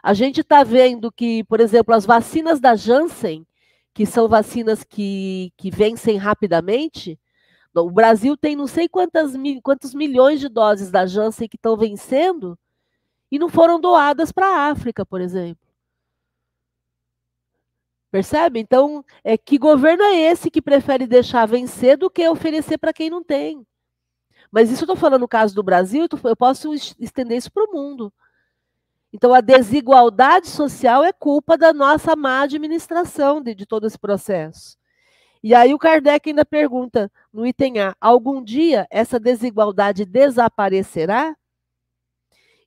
A 0.03 0.15
gente 0.15 0.41
está 0.41 0.63
vendo 0.63 1.11
que, 1.11 1.43
por 1.45 1.61
exemplo, 1.61 1.95
as 1.95 2.07
vacinas 2.07 2.61
da 2.61 2.77
Janssen, 2.77 3.47
que 3.93 4.07
são 4.07 4.29
vacinas 4.29 4.85
que, 4.85 5.53
que 5.57 5.71
vencem 5.71 6.17
rapidamente, 6.17 7.19
o 7.75 7.91
Brasil 7.91 8.37
tem 8.37 8.55
não 8.57 8.67
sei 8.67 8.89
quantas, 8.89 9.33
quantos 9.63 9.95
milhões 9.95 10.41
de 10.41 10.49
doses 10.49 10.91
da 10.91 11.07
Janssen 11.07 11.49
que 11.49 11.57
estão 11.57 11.77
vencendo 11.77 12.59
e 13.31 13.39
não 13.39 13.49
foram 13.49 13.81
doadas 13.81 14.33
para 14.33 14.47
a 14.47 14.71
África, 14.71 15.05
por 15.05 15.21
exemplo. 15.21 15.67
Percebe? 18.11 18.61
Então, 18.61 19.05
é 19.23 19.37
que 19.37 19.59
governo 19.59 20.03
é 20.05 20.17
esse 20.17 20.51
que 20.51 20.63
prefere 20.63 21.07
deixar 21.07 21.47
vencer 21.47 21.99
do 21.99 22.09
que 22.09 22.27
oferecer 22.29 22.79
para 22.79 22.93
quem 22.93 23.11
não 23.11 23.23
tem? 23.23 23.67
Mas 24.57 24.71
isso 24.71 24.85
eu 24.85 24.87
estou 24.87 24.97
falando 24.97 25.21
no 25.21 25.29
caso 25.29 25.55
do 25.55 25.63
Brasil, 25.63 26.09
eu 26.25 26.35
posso 26.35 26.73
estender 26.73 27.37
isso 27.37 27.53
para 27.53 27.65
o 27.65 27.75
mundo. 27.75 28.11
Então, 29.13 29.35
a 29.35 29.43
desigualdade 29.43 30.47
social 30.47 31.05
é 31.05 31.13
culpa 31.13 31.59
da 31.59 31.75
nossa 31.75 32.17
má 32.17 32.41
administração 32.41 33.43
de, 33.43 33.55
de 33.55 33.67
todo 33.67 33.87
esse 33.87 33.99
processo. 33.99 34.79
E 35.43 35.55
aí 35.55 35.75
o 35.75 35.79
Kardec 35.79 36.31
ainda 36.31 36.43
pergunta 36.43 37.13
no 37.31 37.47
item 37.47 37.81
A: 37.81 37.95
algum 38.01 38.43
dia 38.43 38.87
essa 38.89 39.21
desigualdade 39.21 40.07
desaparecerá? 40.07 41.37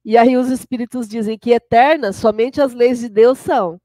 E 0.06 0.16
aí 0.16 0.38
os 0.38 0.52
espíritos 0.52 1.10
dizem 1.10 1.40
que 1.40 1.50
eternas 1.50 2.18
somente 2.18 2.62
as 2.62 2.72
leis 2.72 3.00
de 3.00 3.10
Deus 3.10 3.40
são. 3.40 3.82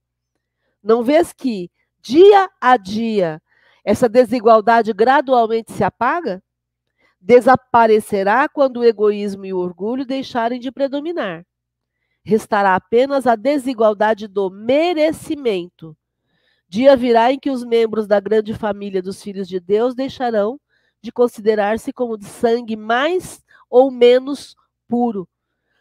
Não 0.82 1.02
vês 1.02 1.32
que, 1.32 1.70
dia 2.02 2.50
a 2.60 2.76
dia, 2.76 3.40
essa 3.82 4.10
desigualdade 4.10 4.92
gradualmente 4.92 5.72
se 5.72 5.82
apaga? 5.82 6.42
Desaparecerá 7.24 8.46
quando 8.50 8.78
o 8.80 8.84
egoísmo 8.84 9.46
e 9.46 9.52
o 9.54 9.58
orgulho 9.58 10.04
deixarem 10.04 10.60
de 10.60 10.70
predominar. 10.70 11.46
Restará 12.22 12.74
apenas 12.74 13.26
a 13.26 13.34
desigualdade 13.34 14.28
do 14.28 14.50
merecimento. 14.50 15.96
Dia 16.68 16.94
virá 16.94 17.32
em 17.32 17.38
que 17.38 17.50
os 17.50 17.64
membros 17.64 18.06
da 18.06 18.20
grande 18.20 18.52
família 18.52 19.00
dos 19.00 19.22
filhos 19.22 19.48
de 19.48 19.58
Deus 19.58 19.94
deixarão 19.94 20.60
de 21.00 21.10
considerar-se 21.10 21.94
como 21.94 22.18
de 22.18 22.26
sangue 22.26 22.76
mais 22.76 23.42
ou 23.70 23.90
menos 23.90 24.54
puro. 24.86 25.26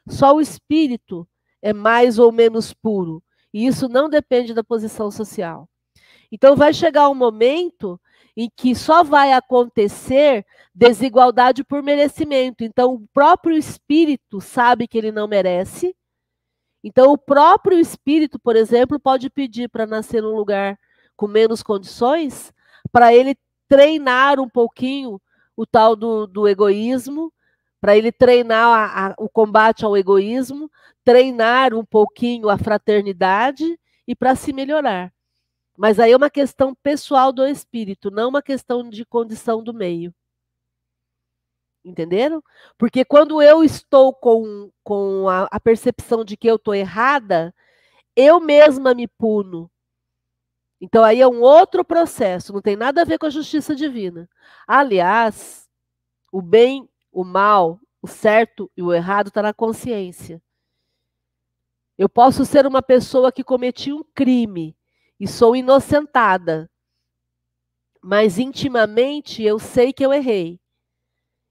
Só 0.07 0.35
o 0.35 0.41
espírito 0.41 1.27
é 1.61 1.73
mais 1.73 2.19
ou 2.19 2.31
menos 2.31 2.73
puro, 2.73 3.21
e 3.53 3.65
isso 3.65 3.89
não 3.89 4.09
depende 4.09 4.53
da 4.53 4.63
posição 4.63 5.11
social. 5.11 5.67
Então 6.31 6.55
vai 6.55 6.73
chegar 6.73 7.09
um 7.09 7.15
momento 7.15 7.99
em 8.35 8.49
que 8.55 8.73
só 8.73 9.03
vai 9.03 9.31
acontecer 9.31 10.45
desigualdade 10.73 11.63
por 11.63 11.83
merecimento. 11.83 12.63
Então, 12.63 12.93
o 12.93 13.07
próprio 13.13 13.55
espírito 13.55 14.41
sabe 14.41 14.87
que 14.87 14.97
ele 14.97 15.11
não 15.11 15.27
merece. 15.27 15.95
Então, 16.83 17.11
o 17.11 17.17
próprio 17.17 17.79
espírito, 17.79 18.39
por 18.39 18.55
exemplo, 18.55 18.99
pode 18.99 19.29
pedir 19.29 19.69
para 19.69 19.85
nascer 19.85 20.21
num 20.21 20.35
lugar 20.35 20.77
com 21.15 21.27
menos 21.27 21.61
condições, 21.61 22.51
para 22.91 23.13
ele 23.13 23.37
treinar 23.67 24.39
um 24.39 24.49
pouquinho 24.49 25.21
o 25.55 25.65
tal 25.65 25.95
do, 25.95 26.25
do 26.25 26.47
egoísmo, 26.47 27.31
para 27.79 27.95
ele 27.95 28.11
treinar 28.11 28.67
a, 28.67 29.07
a, 29.07 29.15
o 29.17 29.29
combate 29.29 29.85
ao 29.85 29.95
egoísmo, 29.95 30.69
treinar 31.03 31.73
um 31.73 31.85
pouquinho 31.85 32.49
a 32.49 32.57
fraternidade 32.57 33.79
e 34.07 34.15
para 34.15 34.35
se 34.35 34.51
melhorar. 34.51 35.13
Mas 35.77 35.99
aí 35.99 36.11
é 36.11 36.17
uma 36.17 36.29
questão 36.29 36.75
pessoal 36.75 37.31
do 37.31 37.45
espírito, 37.45 38.11
não 38.11 38.29
uma 38.29 38.41
questão 38.41 38.87
de 38.89 39.05
condição 39.05 39.63
do 39.63 39.73
meio. 39.73 40.13
Entenderam? 41.83 42.41
Porque 42.77 43.03
quando 43.03 43.41
eu 43.41 43.63
estou 43.63 44.13
com, 44.13 44.71
com 44.83 45.27
a, 45.27 45.47
a 45.51 45.59
percepção 45.59 46.23
de 46.23 46.37
que 46.37 46.47
eu 46.47 46.55
estou 46.55 46.73
errada, 46.73 47.53
eu 48.15 48.39
mesma 48.39 48.93
me 48.93 49.07
puno. 49.07 49.69
Então 50.79 51.03
aí 51.03 51.21
é 51.21 51.27
um 51.27 51.41
outro 51.41 51.83
processo, 51.83 52.53
não 52.53 52.61
tem 52.61 52.75
nada 52.75 53.01
a 53.01 53.05
ver 53.05 53.17
com 53.17 53.25
a 53.25 53.29
justiça 53.29 53.75
divina. 53.75 54.29
Aliás, 54.67 55.69
o 56.31 56.41
bem, 56.41 56.89
o 57.11 57.23
mal, 57.23 57.79
o 58.01 58.07
certo 58.07 58.69
e 58.75 58.83
o 58.83 58.93
errado 58.93 59.27
está 59.27 59.41
na 59.41 59.53
consciência. 59.53 60.41
Eu 61.97 62.09
posso 62.09 62.45
ser 62.45 62.65
uma 62.65 62.81
pessoa 62.81 63.31
que 63.31 63.43
cometi 63.43 63.93
um 63.93 64.03
crime, 64.15 64.75
e 65.19 65.27
sou 65.27 65.55
inocentada. 65.55 66.69
Mas 68.01 68.37
intimamente 68.37 69.43
eu 69.43 69.59
sei 69.59 69.93
que 69.93 70.05
eu 70.05 70.13
errei. 70.13 70.59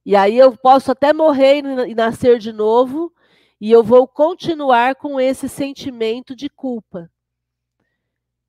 E 0.04 0.16
aí 0.16 0.37
eu 0.37 0.57
posso 0.57 0.90
até 0.90 1.12
morrer 1.12 1.62
e 1.88 1.95
nascer 1.95 2.38
de 2.38 2.52
novo, 2.52 3.12
e 3.61 3.71
eu 3.71 3.83
vou 3.83 4.09
continuar 4.09 4.97
com 4.97 5.21
esse 5.21 5.49
sentimento 5.49 6.35
de 6.35 6.49
culpa. 6.49 7.09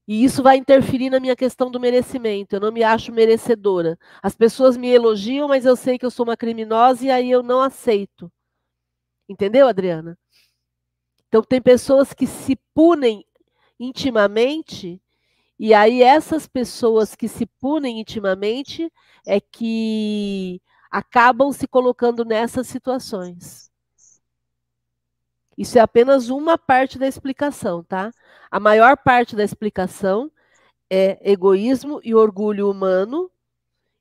E 0.08 0.24
isso 0.24 0.44
vai 0.44 0.58
interferir 0.58 1.10
na 1.10 1.20
minha 1.20 1.36
questão 1.36 1.72
do 1.72 1.80
merecimento. 1.80 2.56
Eu 2.56 2.60
não 2.60 2.72
me 2.72 2.84
acho 2.84 3.12
merecedora. 3.12 3.98
As 4.22 4.36
pessoas 4.36 4.76
me 4.76 4.90
elogiam, 4.90 5.48
mas 5.48 5.66
eu 5.66 5.76
sei 5.76 5.98
que 5.98 6.06
eu 6.06 6.12
sou 6.12 6.26
uma 6.26 6.36
criminosa 6.36 7.06
e 7.06 7.12
aí 7.12 7.32
eu 7.32 7.42
não 7.42 7.62
aceito. 7.62 8.32
Entendeu, 9.30 9.68
Adriana? 9.68 10.18
Então, 11.28 11.42
tem 11.42 11.62
pessoas 11.62 12.14
que 12.14 12.28
se 12.28 12.56
punem 12.76 13.26
intimamente 13.80 15.02
e 15.60 15.74
aí 15.74 16.02
essas 16.02 16.48
pessoas 16.48 17.16
que 17.16 17.28
se 17.28 17.46
punem 17.46 18.00
intimamente 18.00 18.92
é 19.26 19.40
que 19.40 20.62
acabam 20.90 21.52
se 21.52 21.68
colocando 21.68 22.26
nessas 22.26 22.68
situações. 22.68 23.72
Isso 25.58 25.78
é 25.78 25.82
apenas 25.82 26.30
uma 26.30 26.58
parte 26.58 26.98
da 26.98 27.08
explicação, 27.08 27.84
tá? 27.84 28.12
A 28.50 28.60
maior 28.60 28.98
parte 28.98 29.36
da 29.36 29.44
explicação 29.44 30.32
é 30.90 31.32
egoísmo 31.32 32.00
e 32.04 32.14
orgulho 32.14 32.70
humano 32.70 33.30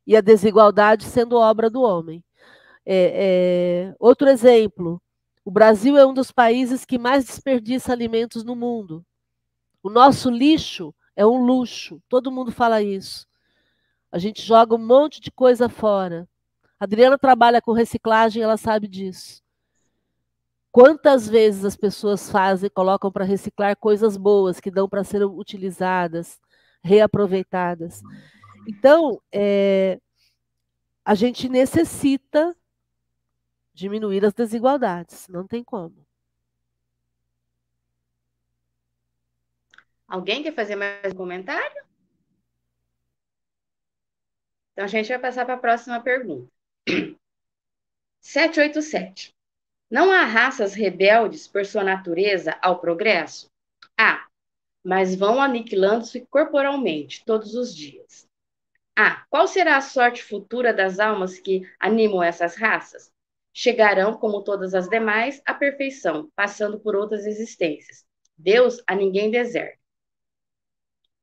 e 0.07 0.17
a 0.17 0.21
desigualdade 0.21 1.05
sendo 1.05 1.37
obra 1.37 1.71
do 1.71 1.83
homem. 1.83 2.25
É, 2.85 3.91
é, 3.91 3.95
outro 3.99 4.29
exemplo: 4.29 5.01
o 5.45 5.51
Brasil 5.51 5.97
é 5.97 6.07
um 6.07 6.15
dos 6.15 6.33
países 6.33 6.85
que 6.85 6.99
mais 6.99 7.25
desperdiça 7.25 7.93
alimentos 7.93 8.45
no 8.45 8.57
mundo. 8.57 9.05
O 9.83 9.91
nosso 9.91 10.31
lixo 10.31 10.95
é 11.17 11.27
um 11.27 11.45
luxo, 11.45 12.01
todo 12.09 12.31
mundo 12.31 12.51
fala 12.51 12.83
isso. 12.83 13.27
A 14.11 14.19
gente 14.19 14.43
joga 14.43 14.75
um 14.75 14.87
monte 14.87 15.21
de 15.21 15.31
coisa 15.31 15.69
fora. 15.69 16.29
A 16.79 16.85
Adriana 16.85 17.19
trabalha 17.19 17.63
com 17.63 17.73
reciclagem, 17.73 18.43
ela 18.43 18.57
sabe 18.57 18.89
disso. 18.89 19.43
Quantas 20.71 21.29
vezes 21.29 21.65
as 21.65 21.77
pessoas 21.77 22.31
fazem, 22.31 22.71
colocam 22.71 23.13
para 23.13 23.25
reciclar 23.25 23.77
coisas 23.77 24.17
boas 24.17 24.59
que 24.59 24.71
dão 24.71 24.89
para 24.89 25.05
ser 25.05 25.23
utilizadas, 25.23 26.41
reaproveitadas. 26.83 28.03
Então, 28.67 29.21
é, 29.31 30.01
a 31.05 31.15
gente 31.15 31.49
necessita 31.49 32.57
diminuir 33.75 34.25
as 34.25 34.33
desigualdades, 34.33 35.27
não 35.29 35.47
tem 35.47 35.63
como. 35.63 36.02
Alguém 40.13 40.43
quer 40.43 40.55
fazer 40.55 40.77
mais 40.77 41.11
um 41.11 41.17
comentário? 41.17 41.87
Então 44.71 44.85
a 44.85 44.87
gente 44.87 45.09
vai 45.09 45.19
passar 45.19 45.47
para 45.47 45.55
a 45.55 45.59
próxima 45.59 46.03
pergunta. 46.03 46.53
787. 48.21 49.35
Não 49.91 50.13
há 50.13 50.27
raças 50.27 50.75
rebeldes 50.75 51.49
por 51.49 51.65
sua 51.65 51.83
natureza 51.83 52.59
ao 52.61 52.79
progresso? 52.79 53.51
Há, 53.97 54.27
mas 54.85 55.15
vão 55.15 55.41
aniquilando-se 55.41 56.27
corporalmente 56.27 57.25
todos 57.25 57.55
os 57.55 57.75
dias. 57.75 58.29
Ah, 58.95 59.25
qual 59.31 59.49
será 59.49 59.79
a 59.79 59.81
sorte 59.81 60.23
futura 60.23 60.75
das 60.75 61.01
almas 61.01 61.39
que 61.39 61.63
animam 61.81 62.23
essas 62.23 62.55
raças? 62.55 63.11
Chegarão, 63.51 64.19
como 64.19 64.45
todas 64.45 64.75
as 64.75 64.91
demais, 64.91 65.41
à 65.47 65.55
perfeição, 65.55 66.31
passando 66.37 66.79
por 66.79 66.95
outras 66.95 67.25
existências. 67.25 68.05
Deus 68.37 68.83
a 68.87 68.95
ninguém 68.95 69.31
deserta. 69.31 69.82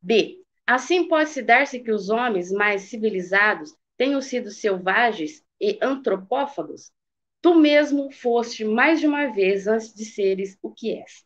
B. 0.01 0.37
Assim 0.65 1.07
pode-se 1.07 1.41
dar-se 1.41 1.79
que 1.79 1.91
os 1.91 2.09
homens 2.09 2.51
mais 2.51 2.83
civilizados 2.83 3.73
tenham 3.97 4.21
sido 4.21 4.51
selvagens 4.51 5.43
e 5.59 5.77
antropófagos? 5.81 6.91
Tu 7.41 7.55
mesmo 7.55 8.11
foste 8.11 8.63
mais 8.65 8.99
de 8.99 9.07
uma 9.07 9.27
vez 9.27 9.67
antes 9.67 9.93
de 9.93 10.05
seres 10.05 10.57
o 10.61 10.71
que 10.71 10.93
és. 10.93 11.23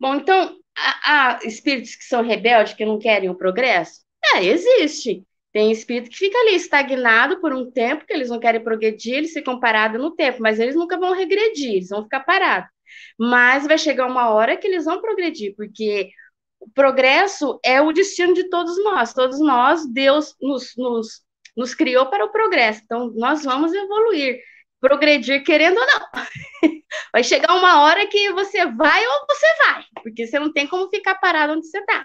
Bom, 0.00 0.14
então, 0.14 0.56
há, 0.76 1.40
espíritos 1.44 1.94
que 1.94 2.04
são 2.04 2.22
rebeldes, 2.22 2.74
que 2.74 2.84
não 2.84 2.98
querem 2.98 3.28
o 3.28 3.34
progresso? 3.34 4.00
É, 4.34 4.44
existe. 4.44 5.24
Tem 5.52 5.72
espírito 5.72 6.10
que 6.10 6.16
fica 6.16 6.38
ali 6.38 6.54
estagnado 6.54 7.40
por 7.40 7.52
um 7.52 7.70
tempo, 7.70 8.04
que 8.06 8.12
eles 8.12 8.28
não 8.28 8.38
querem 8.38 8.62
progredir, 8.62 9.14
eles 9.14 9.32
ficam 9.32 9.58
parados 9.58 10.00
no 10.00 10.14
tempo, 10.14 10.40
mas 10.40 10.60
eles 10.60 10.76
nunca 10.76 10.98
vão 10.98 11.14
regredir, 11.14 11.72
eles 11.72 11.88
vão 11.88 12.02
ficar 12.02 12.20
parados. 12.20 12.70
Mas 13.18 13.66
vai 13.66 13.78
chegar 13.78 14.06
uma 14.06 14.30
hora 14.30 14.56
que 14.56 14.66
eles 14.66 14.84
vão 14.84 15.00
progredir, 15.00 15.54
porque 15.56 16.10
o 16.60 16.70
progresso 16.70 17.58
é 17.64 17.80
o 17.80 17.92
destino 17.92 18.34
de 18.34 18.48
todos 18.48 18.82
nós. 18.82 19.14
Todos 19.14 19.40
nós, 19.40 19.86
Deus 19.86 20.34
nos, 20.40 20.74
nos, 20.76 21.22
nos 21.56 21.74
criou 21.74 22.06
para 22.06 22.24
o 22.24 22.32
progresso. 22.32 22.82
Então, 22.84 23.12
nós 23.14 23.44
vamos 23.44 23.72
evoluir, 23.72 24.38
progredir, 24.80 25.44
querendo 25.44 25.78
ou 25.78 25.86
não. 25.86 26.08
Vai 27.12 27.22
chegar 27.22 27.54
uma 27.54 27.82
hora 27.82 28.06
que 28.06 28.32
você 28.32 28.64
vai 28.64 29.06
ou 29.06 29.26
você 29.28 29.46
vai, 29.64 29.84
porque 30.02 30.26
você 30.26 30.38
não 30.38 30.52
tem 30.52 30.66
como 30.66 30.88
ficar 30.88 31.16
parado 31.16 31.52
onde 31.52 31.66
você 31.66 31.78
está. 31.78 32.04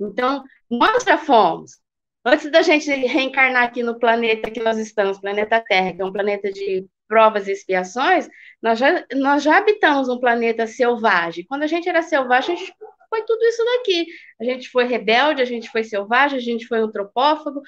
Então, 0.00 0.44
nós 0.70 1.04
já 1.04 1.18
fomos. 1.18 1.78
Antes 2.24 2.50
da 2.50 2.62
gente 2.62 2.90
reencarnar 2.90 3.64
aqui 3.64 3.82
no 3.82 3.98
planeta 3.98 4.50
que 4.50 4.60
nós 4.60 4.78
estamos, 4.78 5.20
planeta 5.20 5.60
Terra, 5.60 5.92
que 5.92 6.02
é 6.02 6.04
um 6.04 6.12
planeta 6.12 6.52
de 6.52 6.86
provas 7.06 7.48
e 7.48 7.52
expiações, 7.52 8.28
nós 8.62 8.78
já, 8.78 9.04
nós 9.14 9.42
já 9.42 9.58
habitamos 9.58 10.08
um 10.08 10.20
planeta 10.20 10.66
selvagem. 10.66 11.46
Quando 11.48 11.62
a 11.62 11.66
gente 11.66 11.88
era 11.88 12.02
selvagem, 12.02 12.54
a 12.54 12.58
gente 12.58 12.74
foi 13.08 13.24
tudo 13.24 13.42
isso 13.44 13.64
daqui. 13.64 14.06
A 14.40 14.44
gente 14.44 14.68
foi 14.68 14.84
rebelde, 14.84 15.42
a 15.42 15.44
gente 15.44 15.70
foi 15.70 15.84
selvagem, 15.84 16.38
a 16.38 16.42
gente 16.42 16.66
foi 16.66 16.78
antropófago. 16.78 17.60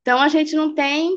Então, 0.00 0.20
a 0.20 0.28
gente 0.28 0.54
não 0.54 0.74
tem 0.74 1.16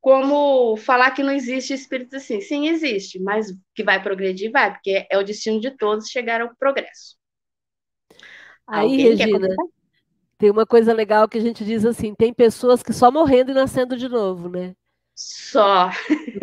como 0.00 0.76
falar 0.76 1.10
que 1.10 1.22
não 1.22 1.32
existe 1.32 1.74
espírito 1.74 2.16
assim. 2.16 2.40
Sim, 2.40 2.68
existe, 2.68 3.20
mas 3.20 3.52
que 3.74 3.84
vai 3.84 4.02
progredir, 4.02 4.50
vai, 4.50 4.72
porque 4.72 5.06
é 5.10 5.18
o 5.18 5.22
destino 5.22 5.60
de 5.60 5.70
todos 5.70 6.08
chegar 6.08 6.40
ao 6.40 6.54
progresso. 6.56 7.16
Aí, 8.66 8.84
Alguém 8.84 9.16
Regina, 9.16 9.48
tem 10.38 10.50
uma 10.50 10.64
coisa 10.64 10.92
legal 10.94 11.28
que 11.28 11.36
a 11.36 11.40
gente 11.40 11.64
diz 11.64 11.84
assim: 11.84 12.14
tem 12.14 12.32
pessoas 12.32 12.82
que 12.82 12.92
só 12.92 13.10
morrendo 13.10 13.50
e 13.50 13.54
nascendo 13.54 13.96
de 13.96 14.08
novo, 14.08 14.48
né? 14.48 14.74
Só. 15.14 15.90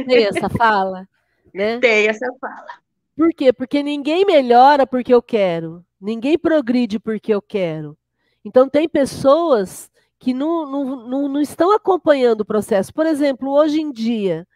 Tem 0.07 0.25
essa 0.25 0.49
fala? 0.49 1.07
Né? 1.53 1.79
Tem 1.81 2.07
essa 2.07 2.27
fala. 2.39 2.67
Por 3.15 3.33
quê? 3.33 3.51
Porque 3.51 3.81
ninguém 3.81 4.23
melhora 4.23 4.85
porque 4.85 5.11
eu 5.11 5.21
quero, 5.23 5.83
ninguém 5.99 6.37
progride 6.37 6.99
porque 6.99 7.33
eu 7.33 7.41
quero. 7.41 7.97
Então, 8.43 8.69
tem 8.69 8.87
pessoas 8.87 9.91
que 10.19 10.33
não, 10.33 10.65
não, 10.65 11.07
não, 11.07 11.27
não 11.27 11.41
estão 11.41 11.71
acompanhando 11.75 12.41
o 12.41 12.45
processo. 12.45 12.93
Por 12.93 13.05
exemplo, 13.05 13.51
hoje 13.51 13.81
em 13.81 13.91
dia, 13.91 14.47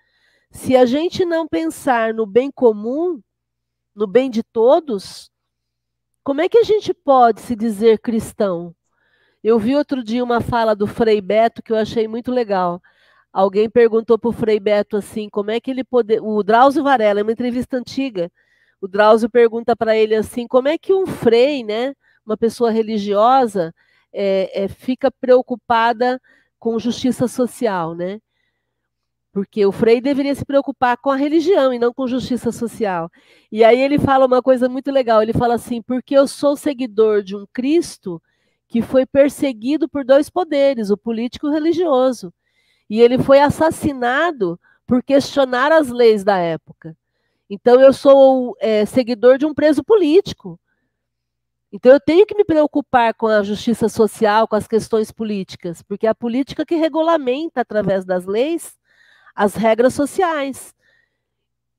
se 0.50 0.76
a 0.76 0.86
gente 0.86 1.24
não 1.24 1.48
pensar 1.48 2.14
no 2.14 2.26
bem 2.26 2.52
comum, 2.52 3.22
no 3.96 4.08
bem 4.08 4.30
de 4.30 4.44
todos, 4.44 5.32
como 6.24 6.42
é 6.42 6.50
que 6.50 6.58
a 6.58 6.64
gente 6.64 6.94
pode 6.94 7.42
se 7.42 7.56
dizer 7.56 8.00
cristão? 8.00 8.76
Eu 9.44 9.58
vi 9.58 9.76
outro 9.76 10.04
dia 10.04 10.24
uma 10.24 10.40
fala 10.40 10.76
do 10.76 10.86
Frei 10.86 11.20
Beto 11.20 11.64
que 11.64 11.72
eu 11.72 11.78
achei 11.78 12.08
muito 12.08 12.32
legal. 12.32 12.82
Alguém 13.34 13.70
perguntou 13.70 14.20
para 14.20 14.30
o 14.30 14.34
Frei 14.34 14.60
Beto 14.60 14.98
assim, 14.98 15.30
como 15.30 15.52
é 15.52 15.60
que 15.60 15.72
ele 15.72 15.84
poder. 15.84 16.22
O 16.22 16.44
Drauzio 16.44 16.84
Varela, 16.84 17.22
é 17.22 17.24
uma 17.24 17.32
entrevista 17.32 17.78
antiga, 17.78 18.32
o 18.82 18.88
Drauzio 18.88 19.30
pergunta 19.30 19.76
para 19.76 19.96
ele 19.96 20.16
assim: 20.16 20.48
como 20.48 20.68
é 20.68 20.78
que 20.78 20.94
um 20.94 21.06
frei, 21.06 21.64
né, 21.64 21.94
uma 22.26 22.36
pessoa 22.36 22.72
religiosa, 22.72 23.74
é, 24.12 24.64
é, 24.64 24.68
fica 24.68 25.12
preocupada 25.12 26.20
com 26.60 26.80
justiça 26.80 27.28
social, 27.28 27.96
né? 27.96 28.20
Porque 29.32 29.66
o 29.66 29.72
frei 29.72 30.02
deveria 30.02 30.36
se 30.36 30.44
preocupar 30.44 30.98
com 30.98 31.10
a 31.10 31.16
religião 31.16 31.74
e 31.74 31.80
não 31.80 31.94
com 31.94 32.06
justiça 32.08 32.52
social. 32.52 33.10
E 33.52 33.64
aí 33.64 33.80
ele 33.80 33.98
fala 33.98 34.26
uma 34.26 34.42
coisa 34.42 34.68
muito 34.68 34.92
legal: 34.92 35.22
ele 35.22 35.34
fala 35.34 35.56
assim, 35.56 35.82
porque 35.82 36.16
eu 36.16 36.28
sou 36.28 36.58
seguidor 36.58 37.24
de 37.24 37.36
um 37.36 37.46
Cristo 37.54 38.22
que 38.68 38.82
foi 38.82 39.06
perseguido 39.06 39.88
por 39.90 40.04
dois 40.06 40.30
poderes, 40.30 40.90
o 40.90 40.98
político 40.98 41.48
e 41.48 41.50
o 41.50 41.54
religioso. 41.54 42.34
E 42.90 43.02
ele 43.02 43.18
foi 43.18 43.40
assassinado 43.40 44.60
por 44.88 45.04
questionar 45.04 45.72
as 45.72 45.90
leis 45.90 46.24
da 46.24 46.38
época. 46.38 46.96
Então, 47.54 47.82
eu 47.82 47.92
sou 47.92 48.56
é, 48.62 48.86
seguidor 48.86 49.38
de 49.38 49.46
um 49.46 49.54
preso 49.54 49.84
político. 49.84 50.58
Então, 51.70 51.92
eu 51.92 52.00
tenho 52.00 52.26
que 52.26 52.34
me 52.34 52.46
preocupar 52.46 53.14
com 53.14 53.28
a 53.28 53.44
justiça 53.44 53.90
social, 53.90 54.48
com 54.48 54.56
as 54.56 54.70
questões 54.70 55.12
políticas, 55.12 55.82
porque 55.82 56.08
é 56.08 56.10
a 56.10 56.16
política 56.16 56.66
que 56.66 56.76
regulamenta, 56.76 57.60
através 57.60 58.06
das 58.06 58.26
leis, 58.26 58.80
as 59.36 59.54
regras 59.54 59.94
sociais. 59.94 60.74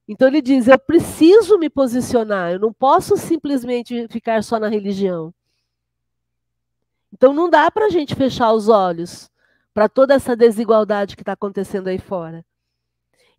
Então, 0.06 0.28
ele 0.28 0.42
diz: 0.42 0.68
eu 0.68 0.78
preciso 0.78 1.58
me 1.58 1.70
posicionar, 1.70 2.52
eu 2.52 2.58
não 2.58 2.70
posso 2.70 3.16
simplesmente 3.16 4.06
ficar 4.08 4.44
só 4.44 4.60
na 4.60 4.68
religião. 4.68 5.32
Então, 7.10 7.32
não 7.32 7.48
dá 7.48 7.70
para 7.70 7.86
a 7.86 7.90
gente 7.90 8.14
fechar 8.14 8.52
os 8.52 8.68
olhos 8.68 9.30
para 9.72 9.88
toda 9.88 10.12
essa 10.12 10.36
desigualdade 10.36 11.16
que 11.16 11.22
está 11.22 11.32
acontecendo 11.32 11.88
aí 11.88 11.98
fora. 11.98 12.44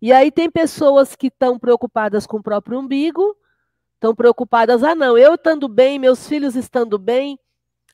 E 0.04 0.12
aí 0.12 0.30
tem 0.30 0.50
pessoas 0.50 1.16
que 1.16 1.28
estão 1.28 1.58
preocupadas 1.58 2.26
com 2.26 2.36
o 2.36 2.42
próprio 2.42 2.78
umbigo, 2.78 3.34
estão 3.94 4.14
preocupadas, 4.14 4.84
ah, 4.84 4.94
não, 4.94 5.16
eu 5.16 5.32
estando 5.32 5.66
bem, 5.66 5.98
meus 5.98 6.28
filhos 6.28 6.54
estando 6.54 6.98
bem, 6.98 7.38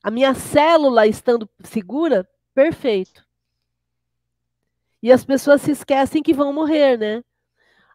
a 0.02 0.10
minha 0.10 0.34
célula 0.34 1.06
estando 1.06 1.48
segura, 1.62 2.28
perfeito. 2.52 3.24
E 5.00 5.12
as 5.12 5.24
pessoas 5.24 5.62
se 5.62 5.70
esquecem 5.70 6.20
que 6.20 6.34
vão 6.34 6.52
morrer, 6.52 6.98
né? 6.98 7.22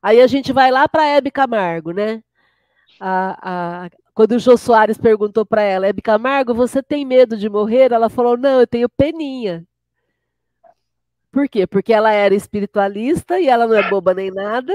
Aí 0.02 0.22
a 0.22 0.28
gente 0.28 0.54
vai 0.54 0.72
lá 0.72 0.88
para 0.88 1.06
Hebe 1.06 1.30
Camargo, 1.30 1.92
né? 1.92 2.24
A, 2.98 3.84
a, 3.86 3.90
quando 4.14 4.32
o 4.32 4.40
Jô 4.40 4.56
Soares 4.56 4.98
perguntou 4.98 5.46
para 5.46 5.62
ela, 5.62 5.88
Hebe 5.88 6.02
Camargo, 6.02 6.54
você 6.54 6.82
tem 6.82 7.04
medo 7.04 7.36
de 7.36 7.50
morrer? 7.50 7.92
Ela 7.92 8.08
falou, 8.08 8.38
não, 8.38 8.62
eu 8.62 8.66
tenho 8.66 8.88
peninha. 8.88 9.68
Por 11.36 11.50
quê? 11.50 11.68
Porque 11.68 11.92
ela 11.92 12.14
era 12.14 12.34
espiritualista 12.34 13.38
e 13.38 13.50
ela 13.50 13.68
não 13.68 13.76
é 13.76 13.90
boba 13.90 14.14
nem 14.14 14.32
nada. 14.32 14.72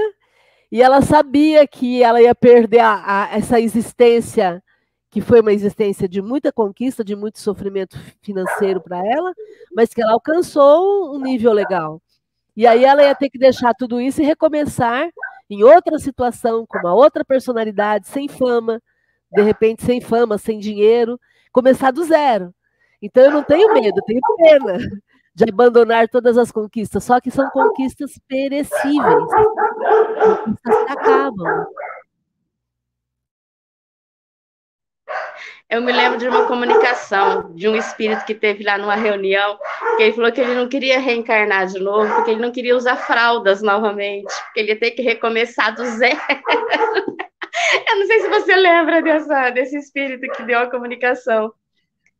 E 0.71 0.79
ela 0.79 1.01
sabia 1.01 1.65
que 1.65 2.03
ela 2.03 2.21
ia 2.21 2.35
perder 2.35 2.81
a, 2.81 3.01
a, 3.03 3.35
essa 3.35 3.59
existência, 3.59 4.63
que 5.09 5.21
foi 5.21 5.41
uma 5.41 5.51
existência 5.51 6.07
de 6.07 6.21
muita 6.21 6.51
conquista, 6.51 7.03
de 7.03 7.15
muito 7.15 7.39
sofrimento 7.39 7.97
financeiro 8.21 8.79
para 8.79 8.99
ela, 9.03 9.33
mas 9.75 9.91
que 9.91 10.03
ela 10.03 10.11
alcançou 10.11 11.15
um 11.15 11.19
nível 11.19 11.51
legal. 11.51 11.99
E 12.55 12.67
aí 12.67 12.85
ela 12.85 13.01
ia 13.01 13.15
ter 13.15 13.31
que 13.31 13.39
deixar 13.39 13.73
tudo 13.73 13.99
isso 13.99 14.21
e 14.21 14.25
recomeçar 14.25 15.09
em 15.49 15.63
outra 15.63 15.97
situação, 15.97 16.63
com 16.67 16.77
uma 16.77 16.93
outra 16.93 17.25
personalidade, 17.25 18.07
sem 18.07 18.27
fama, 18.27 18.79
de 19.31 19.41
repente 19.41 19.83
sem 19.83 19.99
fama, 19.99 20.37
sem 20.37 20.59
dinheiro, 20.59 21.19
começar 21.51 21.89
do 21.89 22.03
zero. 22.03 22.53
Então 23.01 23.23
eu 23.23 23.31
não 23.31 23.41
tenho 23.41 23.73
medo, 23.73 23.97
eu 23.97 24.03
tenho 24.03 24.21
pena 24.37 25.01
de 25.33 25.45
abandonar 25.49 26.07
todas 26.09 26.37
as 26.37 26.51
conquistas, 26.51 27.03
só 27.03 27.19
que 27.19 27.31
são 27.31 27.49
conquistas 27.49 28.19
perecíveis, 28.27 29.25
conquistas 30.19 30.85
que 30.85 30.91
acabam. 30.91 31.65
eu 35.71 35.81
me 35.81 35.91
lembro 35.93 36.19
de 36.19 36.27
uma 36.27 36.45
comunicação 36.47 37.55
de 37.55 37.65
um 37.69 37.77
espírito 37.77 38.25
que 38.25 38.35
teve 38.35 38.61
lá 38.61 38.77
numa 38.77 38.95
reunião, 38.95 39.57
que 39.95 40.03
ele 40.03 40.13
falou 40.13 40.29
que 40.29 40.41
ele 40.41 40.53
não 40.53 40.67
queria 40.67 40.99
reencarnar 40.99 41.67
de 41.67 41.79
novo, 41.79 42.13
porque 42.13 42.31
ele 42.31 42.41
não 42.41 42.51
queria 42.51 42.75
usar 42.75 42.97
fraldas 42.97 43.61
novamente, 43.61 44.33
porque 44.45 44.59
ele 44.59 44.71
ia 44.73 44.79
ter 44.79 44.91
que 44.91 45.01
recomeçar 45.01 45.73
do 45.73 45.85
zero. 45.85 46.19
Eu 47.87 47.99
não 47.99 48.05
sei 48.05 48.19
se 48.19 48.27
você 48.27 48.55
lembra 48.55 49.01
dessa, 49.01 49.49
desse 49.51 49.77
espírito 49.77 50.29
que 50.33 50.43
deu 50.43 50.59
a 50.59 50.69
comunicação. 50.69 51.53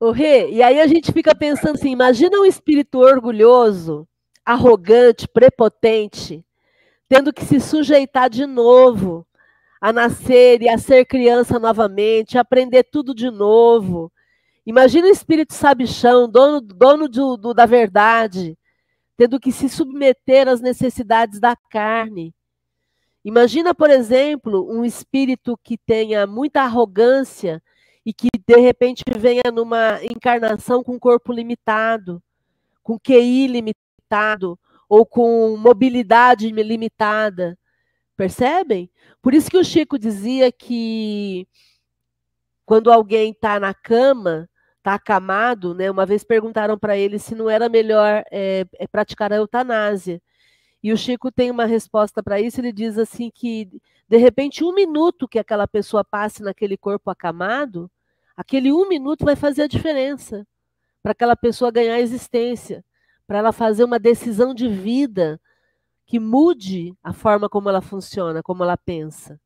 O 0.02 0.10
Rê, 0.10 0.50
e 0.50 0.64
aí 0.64 0.82
a 0.82 0.88
gente 0.88 1.12
fica 1.12 1.36
pensando 1.36 1.76
assim: 1.76 1.92
imagina 1.92 2.40
um 2.40 2.44
espírito 2.44 2.98
orgulhoso, 2.98 4.08
arrogante, 4.44 5.28
prepotente, 5.28 6.44
tendo 7.08 7.32
que 7.32 7.46
se 7.46 7.60
sujeitar 7.60 8.28
de 8.28 8.48
novo 8.48 9.28
a 9.80 9.94
nascer 9.94 10.60
e 10.64 10.68
a 10.68 10.80
ser 10.80 11.06
criança 11.06 11.60
novamente, 11.60 12.36
aprender 12.36 12.82
tudo 12.86 13.14
de 13.14 13.30
novo. 13.30 14.12
Imagina 14.66 15.06
o 15.06 15.12
espírito 15.12 15.54
sabichão, 15.54 16.28
dono, 16.28 16.62
dono 16.62 17.08
do, 17.08 17.38
do, 17.38 17.54
da 17.54 17.68
verdade, 17.68 18.58
tendo 19.16 19.40
que 19.40 19.52
se 19.52 19.70
submeter 19.70 20.48
às 20.48 20.62
necessidades 20.62 21.40
da 21.40 21.56
carne. 21.56 22.34
Imagina, 23.24 23.76
por 23.76 23.92
exemplo, 23.92 24.68
um 24.68 24.84
espírito 24.84 25.56
que 25.64 25.78
tenha 25.78 26.26
muita 26.26 26.64
arrogância 26.64 27.62
e 28.06 28.14
que 28.14 28.30
de 28.48 28.58
repente 28.58 29.04
venha 29.18 29.52
numa 29.54 30.04
encarnação 30.04 30.84
com 30.84 31.00
corpo 31.00 31.32
limitado, 31.32 32.22
com 32.82 33.00
QI 33.00 33.48
limitado 33.48 34.58
ou 34.90 35.06
com 35.06 35.56
mobilidade 35.58 36.50
limitada. 36.50 37.58
Percebem? 38.18 38.90
Por 39.22 39.34
isso 39.34 39.50
que 39.50 39.58
o 39.58 39.64
Chico 39.64 39.98
dizia 39.98 40.52
que 40.52 41.48
quando 42.66 42.92
alguém 42.92 43.32
está 43.32 43.60
na 43.60 43.74
cama, 43.74 44.50
está 44.78 44.96
acamado, 44.96 45.74
né? 45.74 45.90
Uma 45.90 46.06
vez 46.06 46.24
perguntaram 46.24 46.78
para 46.78 46.98
ele 46.98 47.20
se 47.20 47.36
não 47.36 47.50
era 47.50 47.70
melhor 47.70 48.24
é, 48.32 48.66
é 48.80 48.88
praticar 48.88 49.32
a 49.32 49.38
eutanásia. 49.38 50.22
E 50.84 50.92
o 50.92 50.98
Chico 50.98 51.32
tem 51.32 51.52
uma 51.52 51.66
resposta 51.66 52.24
para 52.24 52.42
isso, 52.42 52.60
ele 52.60 52.72
diz 52.72 52.98
assim 52.98 53.30
que, 53.34 53.70
de 54.12 54.18
repente, 54.18 54.62
um 54.62 54.74
minuto 54.74 55.26
que 55.26 55.40
aquela 55.40 55.66
pessoa 55.66 56.04
passe 56.04 56.44
naquele 56.44 56.76
corpo 56.76 57.10
acamado, 57.10 57.90
aquele 58.36 58.70
um 58.70 58.86
minuto 58.86 59.24
vai 59.24 59.38
fazer 59.38 59.62
a 59.62 59.68
diferença 59.68 60.46
para 61.02 61.14
aquela 61.14 61.34
pessoa 61.34 61.72
ganhar 61.72 61.98
existência, 61.98 62.84
para 63.26 63.38
ela 63.38 63.54
fazer 63.54 63.86
uma 63.86 63.98
decisão 63.98 64.54
de 64.54 64.68
vida 64.68 65.40
que 66.06 66.20
mude 66.20 66.94
a 67.02 67.14
forma 67.14 67.48
como 67.48 67.70
ela 67.70 67.80
funciona, 67.80 68.44
como 68.44 68.64
ela 68.64 68.76
pensa. 68.76 69.40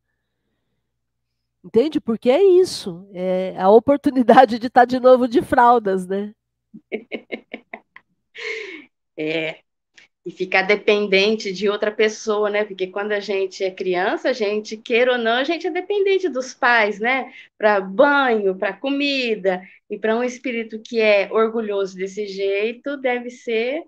Entende? 1.63 2.01
Porque 2.01 2.31
é 2.31 2.43
isso, 2.43 3.07
é 3.13 3.55
a 3.59 3.69
oportunidade 3.69 4.57
de 4.57 4.65
estar 4.65 4.85
de 4.85 4.99
novo 4.99 5.27
de 5.27 5.43
fraldas, 5.43 6.07
né? 6.07 6.33
É, 9.17 9.59
e 10.25 10.31
ficar 10.31 10.63
dependente 10.63 11.53
de 11.53 11.69
outra 11.69 11.91
pessoa, 11.91 12.49
né? 12.49 12.63
Porque 12.65 12.87
quando 12.87 13.11
a 13.11 13.19
gente 13.19 13.63
é 13.63 13.69
criança, 13.69 14.29
a 14.29 14.33
gente, 14.33 14.75
queira 14.75 15.13
ou 15.13 15.17
não, 15.19 15.33
a 15.33 15.43
gente 15.43 15.67
é 15.67 15.71
dependente 15.71 16.27
dos 16.27 16.53
pais, 16.53 16.99
né? 16.99 17.31
Para 17.57 17.79
banho, 17.79 18.57
para 18.57 18.73
comida. 18.73 19.61
E 19.89 19.99
para 19.99 20.15
um 20.15 20.23
espírito 20.23 20.81
que 20.81 20.99
é 20.99 21.31
orgulhoso 21.31 21.95
desse 21.95 22.25
jeito, 22.25 22.97
deve 22.97 23.29
ser 23.29 23.83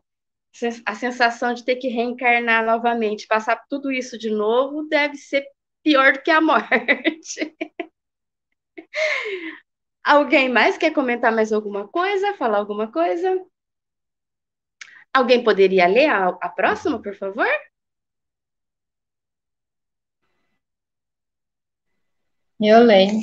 a 0.86 0.95
sensação 0.95 1.54
de 1.54 1.63
ter 1.63 1.76
que 1.76 1.88
reencarnar 1.88 2.65
novamente, 2.65 3.28
passar 3.28 3.63
tudo 3.69 3.91
isso 3.91 4.17
de 4.17 4.30
novo, 4.30 4.88
deve 4.88 5.15
ser 5.17 5.45
pior 5.84 6.13
do 6.13 6.21
que 6.21 6.32
a 6.32 6.41
morte. 6.41 6.67
Alguém 10.04 10.50
mais 10.50 10.78
quer 10.78 10.91
comentar 10.93 11.32
mais 11.34 11.52
alguma 11.52 11.88
coisa? 11.88 12.34
Falar 12.36 12.60
alguma 12.60 12.91
coisa? 12.91 13.45
Alguém 15.17 15.43
poderia 15.43 15.88
ler 15.88 16.10
a, 16.10 16.27
a 16.27 16.47
próxima, 16.47 17.01
por 17.01 17.15
favor? 17.15 17.47
Eu 22.62 22.84
leio. 22.84 23.21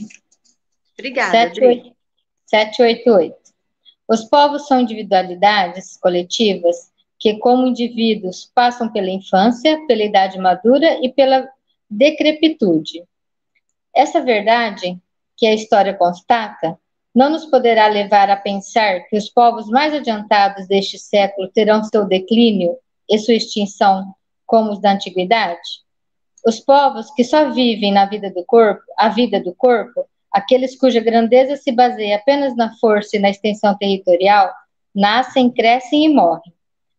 Obrigada. 0.94 1.54
788. 1.54 3.36
Os 4.08 4.24
povos 4.24 4.66
são 4.66 4.80
individualidades 4.80 5.96
coletivas 5.96 6.92
que, 7.16 7.38
como 7.38 7.68
indivíduos, 7.68 8.50
passam 8.52 8.90
pela 8.90 9.10
infância, 9.10 9.86
pela 9.86 10.02
idade 10.02 10.36
madura 10.36 10.98
e 11.00 11.12
pela 11.12 11.48
decrepitude. 11.88 13.04
Essa 13.94 14.20
verdade, 14.20 15.00
que 15.36 15.46
a 15.46 15.54
história 15.54 15.94
constata, 15.94 16.76
não 17.14 17.30
nos 17.30 17.46
poderá 17.46 17.86
levar 17.86 18.28
a 18.28 18.36
pensar 18.36 19.00
que 19.08 19.16
os 19.16 19.28
povos 19.28 19.68
mais 19.68 19.94
adiantados 19.94 20.66
deste 20.66 20.98
século 20.98 21.48
terão 21.48 21.84
seu 21.84 22.04
declínio 22.04 22.76
e 23.08 23.18
sua 23.18 23.34
extinção 23.34 24.14
como 24.44 24.72
os 24.72 24.80
da 24.80 24.92
antiguidade? 24.92 25.60
Os 26.46 26.58
povos 26.60 27.10
que 27.12 27.22
só 27.22 27.50
vivem 27.50 27.92
na 27.92 28.04
vida 28.04 28.30
do 28.30 28.44
corpo, 28.44 28.82
a 28.98 29.08
vida 29.08 29.40
do 29.40 29.54
corpo, 29.54 30.06
aqueles 30.30 30.76
cuja 30.76 31.00
grandeza 31.00 31.56
se 31.56 31.70
baseia 31.70 32.16
apenas 32.16 32.56
na 32.56 32.74
força 32.78 33.16
e 33.16 33.20
na 33.20 33.30
extensão 33.30 33.76
territorial, 33.78 34.52
nascem, 34.94 35.50
crescem 35.50 36.04
e 36.04 36.08
morrem. 36.08 36.52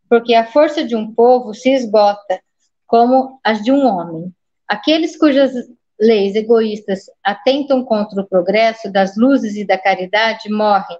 Porque 0.10 0.34
a 0.34 0.46
força 0.46 0.84
de 0.84 0.96
um 0.96 1.14
povo 1.14 1.54
se 1.54 1.72
esgota, 1.72 2.40
como 2.88 3.40
as 3.44 3.62
de 3.62 3.72
um 3.72 3.86
homem. 3.86 4.34
Aqueles 4.68 5.18
cujas 5.18 5.52
leis 6.00 6.36
egoístas 6.36 7.10
atentam 7.24 7.84
contra 7.84 8.22
o 8.22 8.28
progresso 8.28 8.92
das 8.92 9.16
luzes 9.16 9.56
e 9.56 9.66
da 9.66 9.78
caridade 9.78 10.50
morrem, 10.50 11.00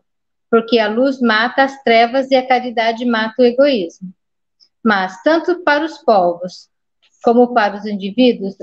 porque 0.50 0.80
a 0.80 0.88
luz 0.88 1.20
mata 1.20 1.64
as 1.64 1.82
trevas 1.84 2.32
e 2.32 2.36
a 2.36 2.48
caridade 2.48 3.06
mata 3.06 3.42
o 3.42 3.46
egoísmo. 3.46 4.14
Mas, 4.84 5.22
tanto 5.24 5.64
para 5.64 5.84
os 5.84 5.98
povos 6.00 6.70
como 7.24 7.54
para 7.54 7.78
os 7.78 7.86
indivíduos, 7.86 8.56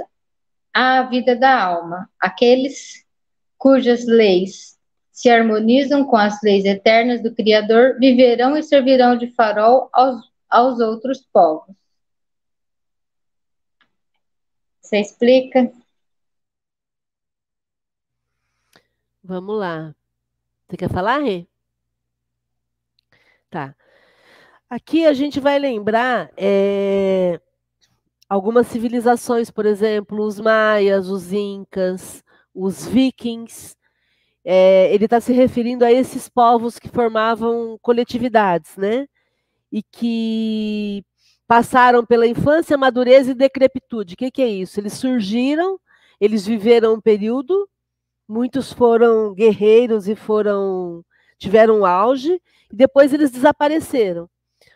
há 0.73 1.01
a 1.01 1.03
vida 1.03 1.35
da 1.35 1.63
alma, 1.63 2.09
aqueles 2.21 3.05
cujas 3.59 4.07
leis 4.07 4.79
se 5.11 5.29
harmonizam 5.29 6.05
com 6.05 6.17
as 6.17 6.41
leis 6.43 6.65
eternas 6.65 7.23
do 7.23 7.35
Criador 7.35 7.99
viverão 7.99 8.57
e 8.57 8.63
servirão 8.63 9.17
de 9.17 9.29
farol 9.33 9.89
aos, 9.93 10.33
aos 10.49 10.81
outros 10.81 11.21
povos. 11.33 11.75
Você 14.81 14.99
explica? 14.99 15.73
Vamos 19.25 19.57
lá. 19.59 19.95
Você 20.69 20.77
quer 20.77 20.91
falar, 20.91 21.19
Rê? 21.19 21.47
Tá. 23.51 23.75
Aqui 24.69 25.07
a 25.07 25.13
gente 25.13 25.39
vai 25.39 25.59
lembrar 25.59 26.33
é, 26.37 27.41
algumas 28.29 28.67
civilizações, 28.67 29.51
por 29.51 29.67
exemplo, 29.67 30.25
os 30.25 30.41
maias, 30.41 31.09
os 31.09 31.33
incas, 31.33 32.25
os 32.55 32.87
vikings. 32.87 33.77
É, 34.45 34.93
ele 34.93 35.05
está 35.05 35.21
se 35.21 35.33
referindo 35.33 35.85
a 35.85 35.93
esses 35.93 36.29
povos 36.29 36.79
que 36.79 36.89
formavam 36.89 37.79
coletividades, 37.81 38.77
né? 38.77 39.07
E 39.71 39.83
que 39.83 41.05
passaram 41.47 42.05
pela 42.05 42.27
infância, 42.27 42.77
madureza 42.79 43.31
e 43.33 43.35
decrepitude. 43.35 44.15
O 44.15 44.17
que, 44.17 44.31
que 44.31 44.43
é 44.43 44.49
isso? 44.49 44.81
Eles 44.81 44.95
surgiram, 44.95 45.79
eles 46.21 46.47
viveram 46.47 46.95
um 46.95 47.01
período 47.01 47.69
muitos 48.33 48.73
foram 48.73 49.35
guerreiros 49.35 50.09
e 50.09 50.15
foram 50.17 51.05
tiveram 51.37 51.85
auge 51.85 52.41
e 52.73 52.75
depois 52.75 53.13
eles 53.13 53.31
desapareceram. 53.31 54.29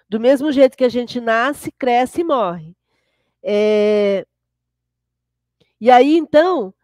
Do 0.09 0.21
mesmo 0.21 0.53
jeito 0.53 0.77
que 0.77 0.85
a 0.85 0.91
gente 0.91 1.21
nasce, 1.21 1.73
cresce 1.73 2.21
e 2.21 2.25
morre. 2.25 2.77
É... 3.43 4.27
E 5.81 5.91
aí, 5.91 6.17
então, 6.17 6.75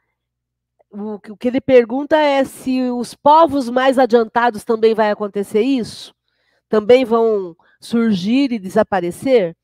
o 0.90 1.36
que 1.36 1.48
ele 1.48 1.60
pergunta 1.60 2.16
é 2.16 2.42
se 2.44 2.90
os 2.90 3.14
povos 3.14 3.68
mais 3.68 3.98
adiantados 3.98 4.64
também 4.64 4.94
vai 4.94 5.10
acontecer 5.10 5.60
isso? 5.60 6.14
Também 6.68 7.04
vão 7.04 7.54
surgir 7.80 8.50
e 8.50 8.58
desaparecer? 8.58 9.54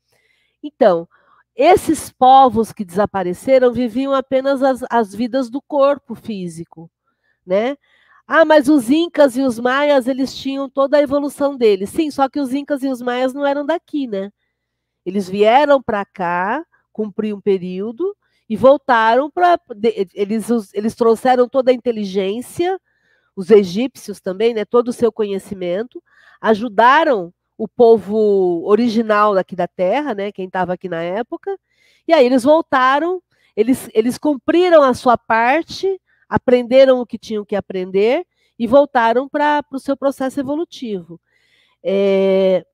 Então, 0.61 1.07
esses 1.55 2.11
povos 2.11 2.71
que 2.71 2.85
desapareceram 2.85 3.73
viviam 3.73 4.13
apenas 4.13 4.61
as, 4.61 4.83
as 4.89 5.13
vidas 5.13 5.49
do 5.49 5.61
corpo 5.61 6.13
físico 6.13 6.89
né? 7.49 7.77
Ah, 8.27 8.45
mas 8.45 8.69
os 8.69 8.89
incas 8.91 9.35
e 9.37 9.41
os 9.41 9.59
maias, 9.59 10.07
eles 10.07 10.35
tinham 10.37 10.69
toda 10.69 10.97
a 10.97 11.01
evolução 11.01 11.57
deles. 11.57 11.89
Sim, 11.91 12.11
só 12.11 12.29
que 12.29 12.39
os 12.39 12.53
incas 12.53 12.83
e 12.83 12.89
os 12.89 13.01
maias 13.01 13.33
não 13.33 13.45
eram 13.45 13.65
daqui, 13.65 14.07
né? 14.07 14.31
Eles 15.05 15.29
vieram 15.29 15.81
para 15.81 16.05
cá, 16.05 16.63
cumprir 16.93 17.33
um 17.35 17.41
período 17.41 18.15
e 18.49 18.55
voltaram 18.57 19.29
para 19.31 19.59
eles 20.13 20.49
eles 20.73 20.95
trouxeram 20.95 21.47
toda 21.49 21.71
a 21.71 21.73
inteligência, 21.73 22.79
os 23.35 23.51
egípcios 23.51 24.19
também, 24.21 24.53
né, 24.53 24.65
todo 24.65 24.89
o 24.89 24.93
seu 24.93 25.11
conhecimento, 25.11 26.03
ajudaram 26.41 27.33
o 27.57 27.67
povo 27.67 28.63
original 28.65 29.35
daqui 29.35 29.55
da 29.55 29.67
terra, 29.67 30.13
né, 30.15 30.31
quem 30.31 30.47
estava 30.47 30.73
aqui 30.73 30.89
na 30.89 31.01
época, 31.01 31.57
e 32.07 32.13
aí 32.13 32.25
eles 32.25 32.43
voltaram, 32.43 33.21
eles, 33.55 33.89
eles 33.93 34.17
cumpriram 34.17 34.81
a 34.83 34.93
sua 34.93 35.17
parte, 35.17 35.99
aprenderam 36.29 36.99
o 36.99 37.05
que 37.05 37.17
tinham 37.17 37.43
que 37.43 37.55
aprender 37.55 38.25
e 38.57 38.67
voltaram 38.67 39.27
para 39.27 39.63
o 39.71 39.79
seu 39.79 39.97
processo 39.97 40.39
evolutivo. 40.39 41.19
É... 41.83 42.65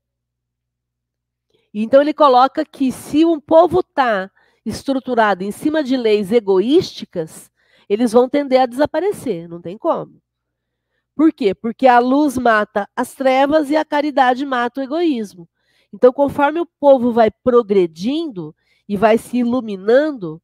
Então 1.72 2.00
ele 2.00 2.12
coloca 2.12 2.64
que 2.64 2.92
se 2.92 3.24
um 3.24 3.40
povo 3.40 3.80
está 3.80 4.30
estruturado 4.64 5.44
em 5.44 5.50
cima 5.50 5.82
de 5.82 5.96
leis 5.96 6.32
egoísticas, 6.32 7.50
eles 7.88 8.12
vão 8.12 8.28
tender 8.28 8.60
a 8.60 8.66
desaparecer, 8.66 9.48
não 9.48 9.60
tem 9.60 9.78
como. 9.78 10.20
Por 11.14 11.32
quê? 11.32 11.54
Porque 11.54 11.86
a 11.86 11.98
luz 11.98 12.36
mata 12.36 12.88
as 12.94 13.14
trevas 13.14 13.70
e 13.70 13.76
a 13.76 13.84
caridade 13.84 14.44
mata 14.44 14.80
o 14.80 14.84
egoísmo. 14.84 15.48
Então, 15.92 16.12
conforme 16.12 16.60
o 16.60 16.66
povo 16.78 17.10
vai 17.10 17.30
progredindo 17.30 18.54
e 18.86 18.96
vai 18.96 19.16
se 19.16 19.38
iluminando, 19.38 20.42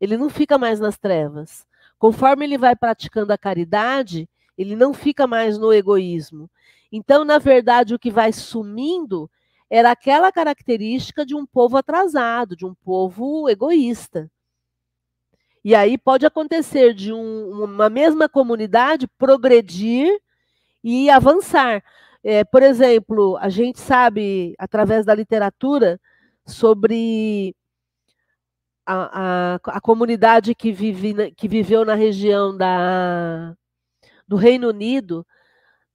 ele 0.00 0.16
não 0.16 0.28
fica 0.28 0.56
mais 0.58 0.78
nas 0.78 0.96
trevas. 0.96 1.66
Conforme 1.98 2.44
ele 2.44 2.58
vai 2.58 2.76
praticando 2.76 3.32
a 3.32 3.38
caridade, 3.38 4.28
ele 4.56 4.76
não 4.76 4.92
fica 4.92 5.26
mais 5.26 5.58
no 5.58 5.72
egoísmo. 5.72 6.50
Então, 6.90 7.24
na 7.24 7.38
verdade, 7.38 7.94
o 7.94 7.98
que 7.98 8.10
vai 8.10 8.32
sumindo 8.32 9.30
era 9.68 9.90
aquela 9.90 10.30
característica 10.30 11.26
de 11.26 11.34
um 11.34 11.44
povo 11.44 11.76
atrasado, 11.76 12.56
de 12.56 12.64
um 12.64 12.74
povo 12.74 13.48
egoísta. 13.48 14.30
E 15.64 15.74
aí 15.74 15.98
pode 15.98 16.24
acontecer 16.24 16.94
de 16.94 17.12
um, 17.12 17.64
uma 17.64 17.90
mesma 17.90 18.28
comunidade 18.28 19.08
progredir 19.18 20.16
e 20.82 21.10
avançar. 21.10 21.82
É, 22.22 22.44
por 22.44 22.62
exemplo, 22.62 23.36
a 23.38 23.48
gente 23.48 23.80
sabe, 23.80 24.54
através 24.58 25.04
da 25.04 25.14
literatura, 25.14 26.00
sobre 26.46 27.54
a, 28.86 29.56
a, 29.56 29.76
a 29.76 29.80
comunidade 29.80 30.54
que, 30.54 30.72
vive, 30.72 31.32
que 31.32 31.48
viveu 31.48 31.84
na 31.84 31.94
região 31.94 32.56
da, 32.56 33.54
do 34.26 34.36
Reino 34.36 34.68
Unido, 34.68 35.26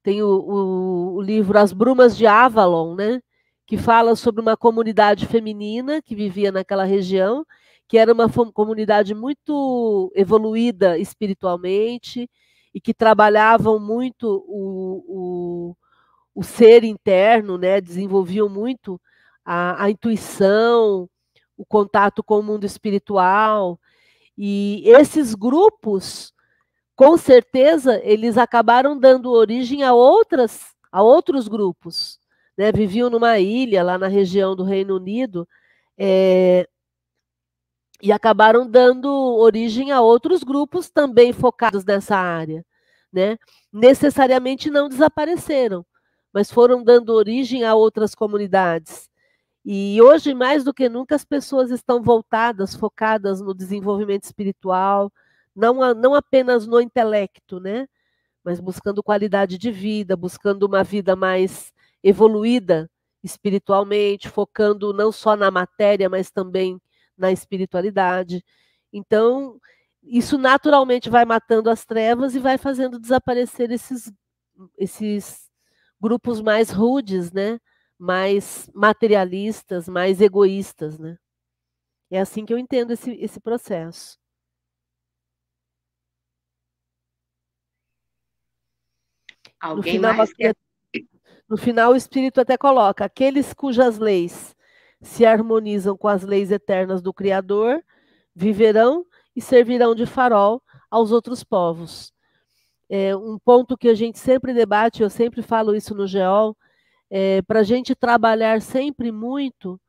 tem 0.04 0.22
o, 0.22 0.28
o, 0.28 1.16
o, 1.16 1.22
livro 1.22 1.58
As 1.58 1.74
Brumas 1.74 2.18
de 2.18 2.28
Avalon, 2.28 2.96
né? 2.96 3.22
que 3.66 3.78
fala 3.78 4.16
sobre 4.16 4.42
uma 4.42 4.58
comunidade 4.58 5.26
feminina 5.26 6.02
que 6.02 6.16
vivia 6.16 6.52
naquela 6.52 6.84
região 6.84 7.46
que 7.92 7.98
era 7.98 8.14
uma 8.14 8.30
comunidade 8.54 9.14
muito 9.14 10.10
evoluída 10.16 10.98
espiritualmente 10.98 12.30
e 12.74 12.80
que 12.80 12.94
trabalhavam 12.94 13.78
muito 13.82 14.46
o, 14.48 15.04
o, 15.10 15.78
o 16.34 16.42
ser 16.42 16.86
interno, 16.86 17.58
né? 17.58 17.82
desenvolviam 17.82 18.48
muito 18.48 18.98
a, 19.44 19.84
a 19.84 19.90
intuição, 19.90 21.10
o 21.62 21.66
contato 21.66 22.24
com 22.24 22.40
o 22.40 22.44
mundo 22.44 22.66
espiritual. 22.66 23.80
E 24.38 24.84
esses 24.86 25.36
grupos, 25.36 26.34
com 26.96 27.18
certeza, 27.18 28.02
eles 28.04 28.38
acabaram 28.38 29.00
dando 29.00 29.32
origem 29.32 29.84
a 29.84 29.94
outras 29.94 30.72
a 30.92 31.04
outros 31.04 31.48
grupos. 31.48 32.20
Né? 32.58 32.72
Viviam 32.72 33.10
numa 33.10 33.40
ilha 33.40 33.84
lá 33.84 33.98
na 33.98 34.08
região 34.08 34.56
do 34.56 34.64
Reino 34.64 34.96
Unido, 34.98 35.48
é, 35.98 36.68
e 38.02 38.12
acabaram 38.12 38.68
dando 38.68 39.08
origem 39.38 39.92
a 39.92 40.02
outros 40.02 40.44
grupos 40.44 40.90
também 40.90 41.32
focados 41.32 41.86
nessa 41.86 42.18
área, 42.18 42.66
né? 43.14 43.38
Necessariamente 43.72 44.72
não 44.72 44.90
desapareceram, 44.90 45.86
mas 46.34 46.52
foram 46.52 46.84
dando 46.84 47.14
origem 47.14 47.64
a 47.64 47.76
outras 47.76 48.16
comunidades. 48.16 49.11
E 49.64 50.02
hoje, 50.02 50.34
mais 50.34 50.64
do 50.64 50.74
que 50.74 50.90
nunca, 50.90 51.16
as 51.16 51.24
pessoas 51.24 51.70
estão 51.72 52.02
voltadas, 52.02 52.76
focadas 52.76 53.42
no 53.42 53.54
desenvolvimento 53.54 54.24
espiritual, 54.24 55.12
não, 55.56 55.94
não 55.94 56.16
apenas 56.16 56.66
no 56.66 56.82
intelecto, 56.82 57.60
né? 57.60 57.88
Mas 58.44 58.60
buscando 58.60 59.04
qualidade 59.04 59.58
de 59.58 59.72
vida, 59.72 60.18
buscando 60.18 60.64
uma 60.64 60.84
vida 60.84 61.16
mais 61.16 61.72
evoluída 62.04 62.90
espiritualmente, 63.24 64.30
focando 64.30 64.94
não 64.94 65.12
só 65.12 65.36
na 65.36 65.52
matéria, 65.52 66.10
mas 66.10 66.32
também 66.32 66.82
na 67.18 67.32
espiritualidade. 67.32 68.44
Então, 68.92 69.60
isso 70.04 70.38
naturalmente 70.38 71.10
vai 71.10 71.26
matando 71.26 71.70
as 71.70 71.86
trevas 71.86 72.36
e 72.36 72.40
vai 72.40 72.58
fazendo 72.58 73.00
desaparecer 73.00 73.72
esses, 73.72 74.12
esses 74.78 75.50
grupos 76.02 76.42
mais 76.42 76.72
rudes, 76.72 77.32
né? 77.32 77.60
Mais 78.02 78.68
materialistas, 78.74 79.88
mais 79.88 80.20
egoístas. 80.20 80.98
Né? 80.98 81.20
É 82.10 82.20
assim 82.20 82.44
que 82.44 82.52
eu 82.52 82.58
entendo 82.58 82.92
esse, 82.92 83.12
esse 83.12 83.40
processo. 83.40 84.18
Alguém 89.60 90.00
no 90.00 90.00
final, 90.00 90.14
mais 90.16 90.34
quer... 90.34 90.56
no 91.48 91.56
final, 91.56 91.92
o 91.92 91.96
Espírito 91.96 92.42
até 92.42 92.58
coloca: 92.58 93.06
aqueles 93.06 93.54
cujas 93.54 94.00
leis 94.00 94.56
se 95.00 95.24
harmonizam 95.24 95.96
com 95.96 96.08
as 96.08 96.24
leis 96.24 96.50
eternas 96.50 97.04
do 97.04 97.14
Criador, 97.14 97.84
viverão 98.36 99.06
e 99.36 99.42
servirão 99.42 99.94
de 99.94 100.08
farol 100.08 100.64
aos 100.90 101.12
outros 101.12 101.44
povos. 101.44 102.12
É 102.90 103.16
um 103.16 103.38
ponto 103.38 103.78
que 103.78 103.88
a 103.88 103.94
gente 103.94 104.18
sempre 104.18 104.56
debate, 104.56 105.04
eu 105.04 105.10
sempre 105.10 105.44
falo 105.44 105.76
isso 105.76 105.94
no 105.94 106.08
GEOL, 106.08 106.58
é, 107.12 107.42
para 107.44 107.60
a 107.60 107.64
gente 107.64 107.94
trabalhar 107.94 108.62
sempre 108.62 109.12
muito 109.12 109.80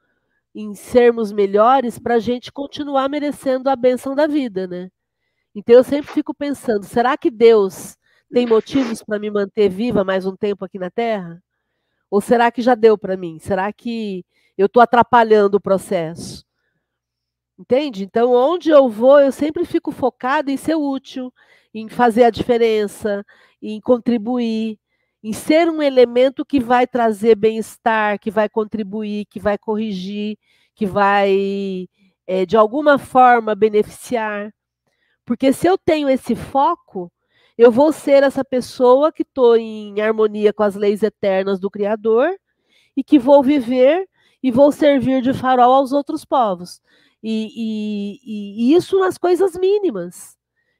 em 0.55 0.75
sermos 0.75 1.33
melhores, 1.33 1.99
para 1.99 2.17
a 2.17 2.19
gente 2.19 2.53
continuar 2.53 3.09
merecendo 3.09 3.71
a 3.71 3.77
benção 3.77 4.15
da 4.15 4.27
vida, 4.27 4.67
né? 4.67 4.91
Então 5.55 5.75
eu 5.77 5.85
sempre 5.85 6.13
fico 6.13 6.35
pensando, 6.35 6.85
será 6.85 7.17
que 7.17 7.31
Deus 7.31 7.97
tem 8.31 8.47
motivos 8.47 9.03
para 9.03 9.19
me 9.19 9.31
manter 9.31 9.71
viva 9.71 10.05
mais 10.05 10.27
um 10.27 10.37
tempo 10.37 10.65
aqui 10.65 10.79
na 10.79 10.91
Terra? 10.91 11.43
Ou 12.11 12.21
será 12.21 12.51
que 12.51 12.61
já 12.61 12.75
deu 12.75 12.99
para 12.99 13.17
mim? 13.17 13.39
Será 13.39 13.73
que 13.73 14.25
eu 14.57 14.67
estou 14.67 14.83
atrapalhando 14.83 15.57
o 15.57 15.61
processo. 15.61 16.45
Entende? 17.59 18.05
Então, 18.05 18.33
onde 18.33 18.71
eu 18.71 18.89
vou, 18.89 19.21
eu 19.21 19.31
sempre 19.31 19.65
fico 19.65 19.93
focado 19.93 20.51
em 20.51 20.57
ser 20.57 20.75
útil, 20.75 21.33
em 21.73 21.89
fazer 21.89 22.25
a 22.25 22.31
diferença, 22.31 23.25
em 23.61 23.81
contribuir, 23.81 24.79
em 25.23 25.33
ser 25.33 25.71
um 25.71 25.83
elemento 25.83 26.45
que 26.45 26.59
vai 26.59 26.87
trazer 26.87 27.37
bem-estar, 27.37 28.19
que 28.19 28.31
vai 28.31 28.49
contribuir, 28.49 29.27
que 29.27 29.39
vai 29.39 29.57
corrigir, 29.57 30.37
que 30.75 30.87
vai, 30.87 31.89
é, 32.27 32.45
de 32.45 32.57
alguma 32.57 32.99
forma, 32.99 33.55
beneficiar. 33.55 34.53
Porque 35.25 35.53
se 35.53 35.67
eu 35.67 35.79
tenho 35.79 36.09
esse 36.09 36.35
foco, 36.35 37.11
eu 37.57 37.71
vou 37.71 37.93
ser 37.93 38.23
essa 38.23 38.45
pessoa 38.45 39.13
que 39.13 39.23
estou 39.23 39.57
em 39.57 40.01
harmonia 40.01 40.53
com 40.53 40.63
as 40.63 40.75
leis 40.75 41.03
eternas 41.03 41.61
do 41.61 41.71
Criador 41.71 42.35
e 42.97 43.05
que 43.05 43.19
vou 43.19 43.43
viver 43.43 44.09
e 44.43 44.51
vou 44.51 44.73
servir 44.73 45.23
de 45.23 45.33
farol 45.33 45.73
aos 45.73 45.93
outros 45.93 46.25
povos. 46.25 46.81
E, 47.23 48.19
e, 48.25 48.73
e, 48.73 48.75
isso 48.75 48.99
nas 48.99 49.17
coisas 49.17 49.57
mínimas. 49.57 50.37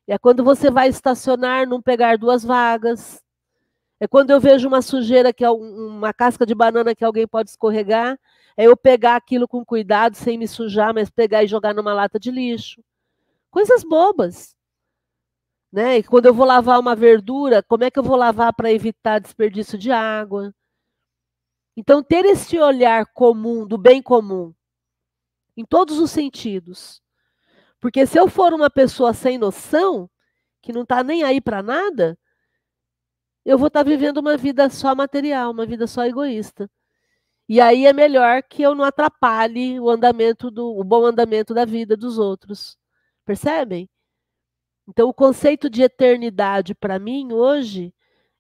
É 0.09 0.19
quando 0.19 0.43
você 0.43 0.71
vai 0.71 0.89
estacionar, 0.89 1.67
não 1.69 1.81
pegar 1.81 2.19
duas 2.19 2.43
vagas. 2.43 3.23
É 4.03 4.09
quando 4.09 4.31
eu 4.31 4.41
vejo 4.41 4.67
uma 4.67 4.83
sujeira, 4.83 5.33
que 5.33 5.45
é 5.45 5.51
uma 5.53 6.13
casca 6.13 6.45
de 6.45 6.57
banana 6.57 6.93
que 6.93 7.05
alguém 7.05 7.25
pode 7.25 7.51
escorregar, 7.51 8.19
é 8.57 8.65
eu 8.65 8.77
pegar 8.77 9.15
aquilo 9.15 9.47
com 9.47 9.65
cuidado, 9.65 10.17
sem 10.17 10.37
me 10.37 10.49
sujar, 10.49 10.93
mas 10.93 11.09
pegar 11.09 11.45
e 11.45 11.47
jogar 11.47 11.73
numa 11.73 11.95
lata 11.95 12.19
de 12.19 12.29
lixo. 12.29 12.83
Coisas 13.49 13.85
bobas. 13.85 14.57
Né? 15.71 15.99
E 15.99 16.03
quando 16.03 16.27
eu 16.27 16.35
vou 16.35 16.45
lavar 16.45 16.81
uma 16.81 16.97
verdura, 16.97 17.63
como 17.63 17.85
é 17.85 17.93
que 17.93 17.99
eu 18.01 18.03
vou 18.03 18.17
lavar 18.17 18.53
para 18.53 18.73
evitar 18.73 19.21
desperdício 19.21 19.79
de 19.79 19.93
água? 19.93 20.53
Então, 21.77 22.03
ter 22.03 22.25
esse 22.25 22.59
olhar 22.59 23.07
comum, 23.07 23.65
do 23.65 23.79
bem 23.79 24.03
comum, 24.03 24.53
em 25.57 25.65
todos 25.65 26.01
os 26.01 26.11
sentidos. 26.11 27.01
Porque 27.81 28.05
se 28.05 28.19
eu 28.19 28.27
for 28.27 28.53
uma 28.53 28.69
pessoa 28.69 29.15
sem 29.15 29.39
noção, 29.39 30.11
que 30.61 30.73
não 30.73 30.83
está 30.83 31.05
nem 31.05 31.23
aí 31.23 31.41
para 31.41 31.63
nada, 31.63 32.19
eu 33.45 33.59
vou 33.59 33.69
estar 33.69 33.85
tá 33.85 33.89
vivendo 33.91 34.19
uma 34.19 34.37
vida 34.37 34.69
só 34.71 34.95
material, 34.95 35.51
uma 35.53 35.67
vida 35.67 35.87
só 35.87 36.05
egoísta. 36.05 36.71
E 37.49 37.61
aí 37.61 37.87
é 37.87 37.93
melhor 37.93 38.43
que 38.43 38.63
eu 38.63 38.75
não 38.75 38.85
atrapalhe 38.85 39.79
o 39.81 39.91
andamento 39.91 40.51
do 40.51 40.77
o 40.79 40.85
bom 40.85 41.05
andamento 41.05 41.55
da 41.55 41.65
vida 41.65 41.97
dos 41.97 42.19
outros. 42.19 42.79
Percebem? 43.25 43.89
Então 44.89 45.09
o 45.09 45.15
conceito 45.15 45.71
de 45.71 45.83
eternidade 45.83 46.75
para 46.75 46.99
mim 46.99 47.33
hoje 47.33 47.95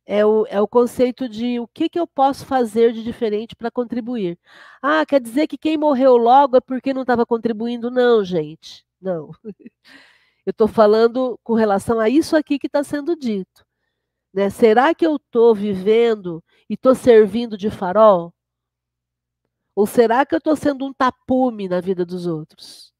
é 0.06 0.24
o, 0.26 0.46
é 0.48 0.60
o 0.60 0.68
conceito 0.68 1.28
de 1.28 1.60
o 1.60 1.68
que, 1.68 1.88
que 1.88 1.98
eu 1.98 2.06
posso 2.06 2.44
fazer 2.46 2.92
de 2.92 3.04
diferente 3.04 3.54
para 3.56 3.70
contribuir. 3.70 4.38
Ah, 4.82 5.06
quer 5.06 5.20
dizer 5.20 5.46
que 5.46 5.58
quem 5.58 5.76
morreu 5.76 6.16
logo 6.16 6.56
é 6.56 6.60
porque 6.60 6.92
não 6.94 7.02
estava 7.02 7.24
contribuindo? 7.26 7.90
Não, 7.90 8.24
gente, 8.24 8.84
não. 9.00 9.30
Eu 10.44 10.50
estou 10.50 10.66
falando 10.68 11.38
com 11.44 11.54
relação 11.54 12.00
a 12.00 12.08
isso 12.08 12.36
aqui 12.36 12.58
que 12.58 12.66
está 12.66 12.82
sendo 12.82 13.16
dito. 13.16 13.64
Né? 14.32 14.48
Será 14.50 14.94
que 14.94 15.06
eu 15.06 15.16
estou 15.16 15.54
vivendo 15.54 16.42
e 16.68 16.74
estou 16.74 16.94
servindo 16.94 17.56
de 17.56 17.70
farol? 17.70 18.32
Ou 19.74 19.86
será 19.86 20.24
que 20.24 20.34
eu 20.34 20.38
estou 20.38 20.56
sendo 20.56 20.84
um 20.86 20.92
tapume 20.92 21.68
na 21.68 21.80
vida 21.80 22.04
dos 22.04 22.26
outros? 22.26 22.92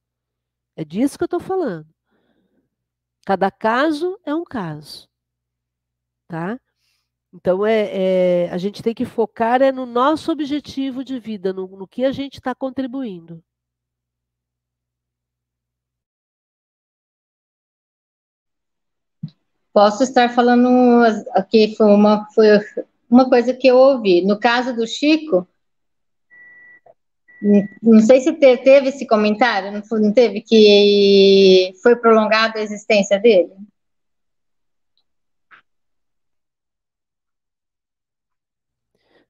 É 0.77 0.85
disso 0.85 1.19
que 1.19 1.25
eu 1.25 1.27
estou 1.27 1.41
falando. 1.41 1.87
Cada 3.25 3.51
caso 3.51 4.19
é 4.25 4.35
um 4.35 4.45
caso. 4.45 5.09
tá? 6.27 6.59
Então, 7.33 7.65
é, 7.65 8.45
é, 8.47 8.51
a 8.51 8.59
gente 8.59 8.83
tem 8.83 8.95
que 8.95 9.05
focar 9.07 9.63
é 9.63 9.73
no 9.73 9.87
nosso 9.87 10.31
objetivo 10.31 11.05
de 11.05 11.19
vida, 11.19 11.53
no, 11.53 11.67
no 11.67 11.89
que 11.89 12.05
a 12.05 12.13
gente 12.13 12.35
está 12.35 12.55
contribuindo. 12.55 13.43
Posso 19.73 20.03
estar 20.03 20.29
falando 20.35 20.69
aqui, 21.33 21.75
foi 21.77 21.87
uma, 21.87 22.27
foi 22.35 22.47
uma 23.11 23.29
coisa 23.29 23.55
que 23.55 23.67
eu 23.67 23.77
ouvi. 23.77 24.23
No 24.23 24.39
caso 24.39 24.75
do 24.75 24.87
Chico, 24.87 25.47
não 27.83 28.01
sei 28.01 28.21
se 28.21 28.33
teve 28.35 28.89
esse 28.89 29.07
comentário, 29.07 29.83
não 29.91 30.13
teve 30.13 30.43
que 30.43 31.73
foi 31.83 31.97
prolongada 31.97 32.59
a 32.59 32.63
existência 32.63 33.19
dele? 33.19 33.53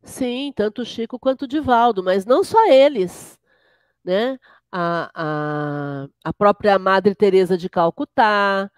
Sim, 0.03 0.53
tanto 0.55 0.83
o 0.83 0.85
Chico 0.85 1.19
quanto 1.19 1.43
o 1.43 1.49
Divaldo, 1.49 2.03
mas 2.03 2.27
não 2.27 2.43
só 2.43 2.67
eles, 2.69 3.39
né? 4.05 4.39
A, 4.71 5.11
a, 5.15 6.09
a 6.25 6.33
própria 6.33 6.79
Madre 6.79 7.15
Teresa 7.15 7.57
de 7.57 7.69
Calcutá, 7.69 8.71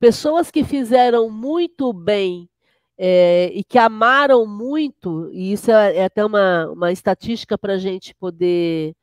pessoas 0.00 0.50
que 0.50 0.64
fizeram 0.64 1.30
muito 1.30 1.92
bem 1.92 2.48
é, 2.98 3.50
e 3.54 3.62
que 3.64 3.78
amaram 3.78 4.46
muito, 4.46 5.30
e 5.32 5.52
isso 5.52 5.70
é, 5.70 5.98
é 5.98 6.04
até 6.04 6.24
uma, 6.24 6.68
uma 6.70 6.92
estatística 6.92 7.56
para 7.58 7.74
a 7.74 7.78
gente 7.78 8.14
poder, 8.14 8.94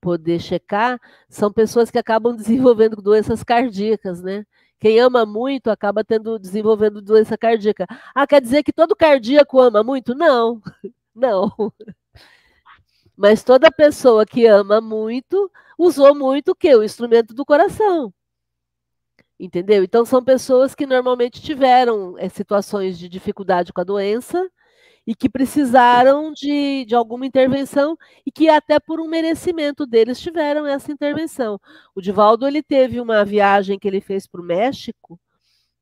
poder 0.00 0.40
checar, 0.40 1.00
são 1.28 1.52
pessoas 1.52 1.90
que 1.90 1.98
acabam 1.98 2.34
desenvolvendo 2.36 2.96
doenças 2.96 3.42
cardíacas, 3.44 4.22
né? 4.22 4.44
Quem 4.80 4.98
ama 5.00 5.26
muito 5.26 5.70
acaba 5.70 6.04
tendo 6.04 6.38
desenvolvendo 6.38 7.02
doença 7.02 7.36
cardíaca. 7.38 7.86
Ah, 8.14 8.26
quer 8.26 8.40
dizer 8.40 8.62
que 8.62 8.72
todo 8.72 8.96
cardíaco 8.96 9.60
ama 9.60 9.82
muito? 9.84 10.14
Não. 10.14 10.60
Não. 11.14 11.52
Mas 13.16 13.44
toda 13.44 13.70
pessoa 13.70 14.24
que 14.24 14.46
ama 14.46 14.80
muito 14.80 15.50
usou 15.78 16.14
muito 16.14 16.52
o 16.52 16.54
quê? 16.54 16.74
O 16.74 16.82
instrumento 16.82 17.34
do 17.34 17.44
coração. 17.44 18.12
Entendeu? 19.40 19.82
Então 19.82 20.04
são 20.04 20.22
pessoas 20.22 20.74
que 20.74 20.84
normalmente 20.84 21.40
tiveram 21.40 22.14
é, 22.18 22.28
situações 22.28 22.98
de 22.98 23.08
dificuldade 23.08 23.72
com 23.72 23.80
a 23.80 23.84
doença 23.84 24.50
e 25.06 25.14
que 25.14 25.30
precisaram 25.30 26.30
de, 26.30 26.84
de 26.84 26.94
alguma 26.94 27.24
intervenção 27.24 27.96
e 28.26 28.30
que 28.30 28.50
até 28.50 28.78
por 28.78 29.00
um 29.00 29.08
merecimento 29.08 29.86
deles 29.86 30.20
tiveram 30.20 30.66
essa 30.66 30.92
intervenção. 30.92 31.58
O 31.94 32.02
Divaldo 32.02 32.46
ele 32.46 32.62
teve 32.62 33.00
uma 33.00 33.24
viagem 33.24 33.78
que 33.78 33.88
ele 33.88 34.02
fez 34.02 34.26
para 34.26 34.42
o 34.42 34.44
México 34.44 35.18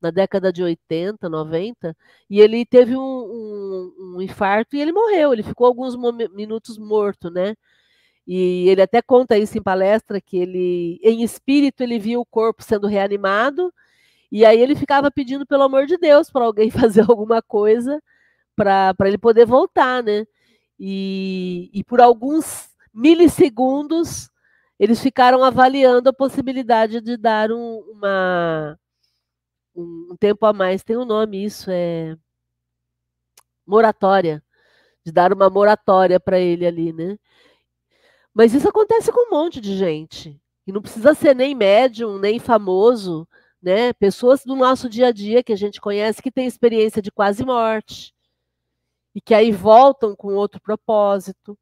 na 0.01 0.09
década 0.09 0.53
de 0.53 0.63
80, 0.63 1.27
90, 1.27 1.93
e 2.29 2.39
ele 2.39 2.65
teve 2.65 2.95
um, 2.95 3.01
um, 3.01 4.15
um 4.15 4.21
infarto 4.21 4.77
e 4.77 4.81
ele 4.81 4.93
morreu. 4.93 5.33
Ele 5.33 5.43
ficou 5.43 5.67
alguns 5.67 5.95
minutos 6.31 6.77
morto, 6.77 7.29
né? 7.29 7.55
E 8.31 8.69
ele 8.69 8.83
até 8.83 9.01
conta 9.01 9.39
isso 9.39 9.57
em 9.57 9.61
palestra 9.61 10.21
que 10.21 10.37
ele, 10.37 10.99
em 11.03 11.23
espírito, 11.23 11.81
ele 11.81 11.97
viu 11.97 12.21
o 12.21 12.25
corpo 12.25 12.61
sendo 12.61 12.85
reanimado 12.85 13.73
e 14.31 14.45
aí 14.45 14.61
ele 14.61 14.75
ficava 14.75 15.09
pedindo 15.09 15.47
pelo 15.47 15.63
amor 15.63 15.87
de 15.87 15.97
Deus 15.97 16.29
para 16.29 16.45
alguém 16.45 16.69
fazer 16.69 17.01
alguma 17.09 17.41
coisa 17.41 17.99
para 18.55 18.93
ele 19.05 19.17
poder 19.17 19.47
voltar, 19.47 20.03
né? 20.03 20.27
E, 20.79 21.71
e 21.73 21.83
por 21.83 21.99
alguns 21.99 22.69
milissegundos 22.93 24.29
eles 24.79 25.01
ficaram 25.01 25.43
avaliando 25.43 26.09
a 26.09 26.13
possibilidade 26.13 27.01
de 27.01 27.17
dar 27.17 27.51
um, 27.51 27.79
uma 27.91 28.79
um 29.75 30.15
tempo 30.19 30.45
a 30.45 30.53
mais. 30.53 30.83
Tem 30.83 30.95
um 30.95 31.05
nome 31.05 31.43
isso 31.43 31.71
é 31.71 32.15
moratória, 33.65 34.43
de 35.03 35.11
dar 35.11 35.33
uma 35.33 35.49
moratória 35.49 36.19
para 36.19 36.39
ele 36.39 36.67
ali, 36.67 36.93
né? 36.93 37.17
Mas 38.39 38.53
isso 38.53 38.69
acontece 38.69 39.11
com 39.11 39.27
um 39.27 39.31
monte 39.31 39.59
de 39.59 39.75
gente. 39.75 40.41
E 40.65 40.71
não 40.71 40.81
precisa 40.81 41.13
ser 41.13 41.35
nem 41.35 41.53
médium, 41.53 42.17
nem 42.17 42.39
famoso, 42.39 43.27
né? 43.61 43.91
Pessoas 43.91 44.45
do 44.45 44.55
nosso 44.55 44.87
dia 44.87 45.07
a 45.07 45.11
dia 45.11 45.43
que 45.43 45.51
a 45.51 45.57
gente 45.57 45.81
conhece 45.81 46.21
que 46.21 46.31
têm 46.31 46.47
experiência 46.47 47.01
de 47.01 47.11
quase 47.11 47.43
morte 47.43 48.15
e 49.13 49.19
que 49.19 49.33
aí 49.33 49.51
voltam 49.51 50.15
com 50.15 50.35
outro 50.35 50.61
propósito. 50.61 51.59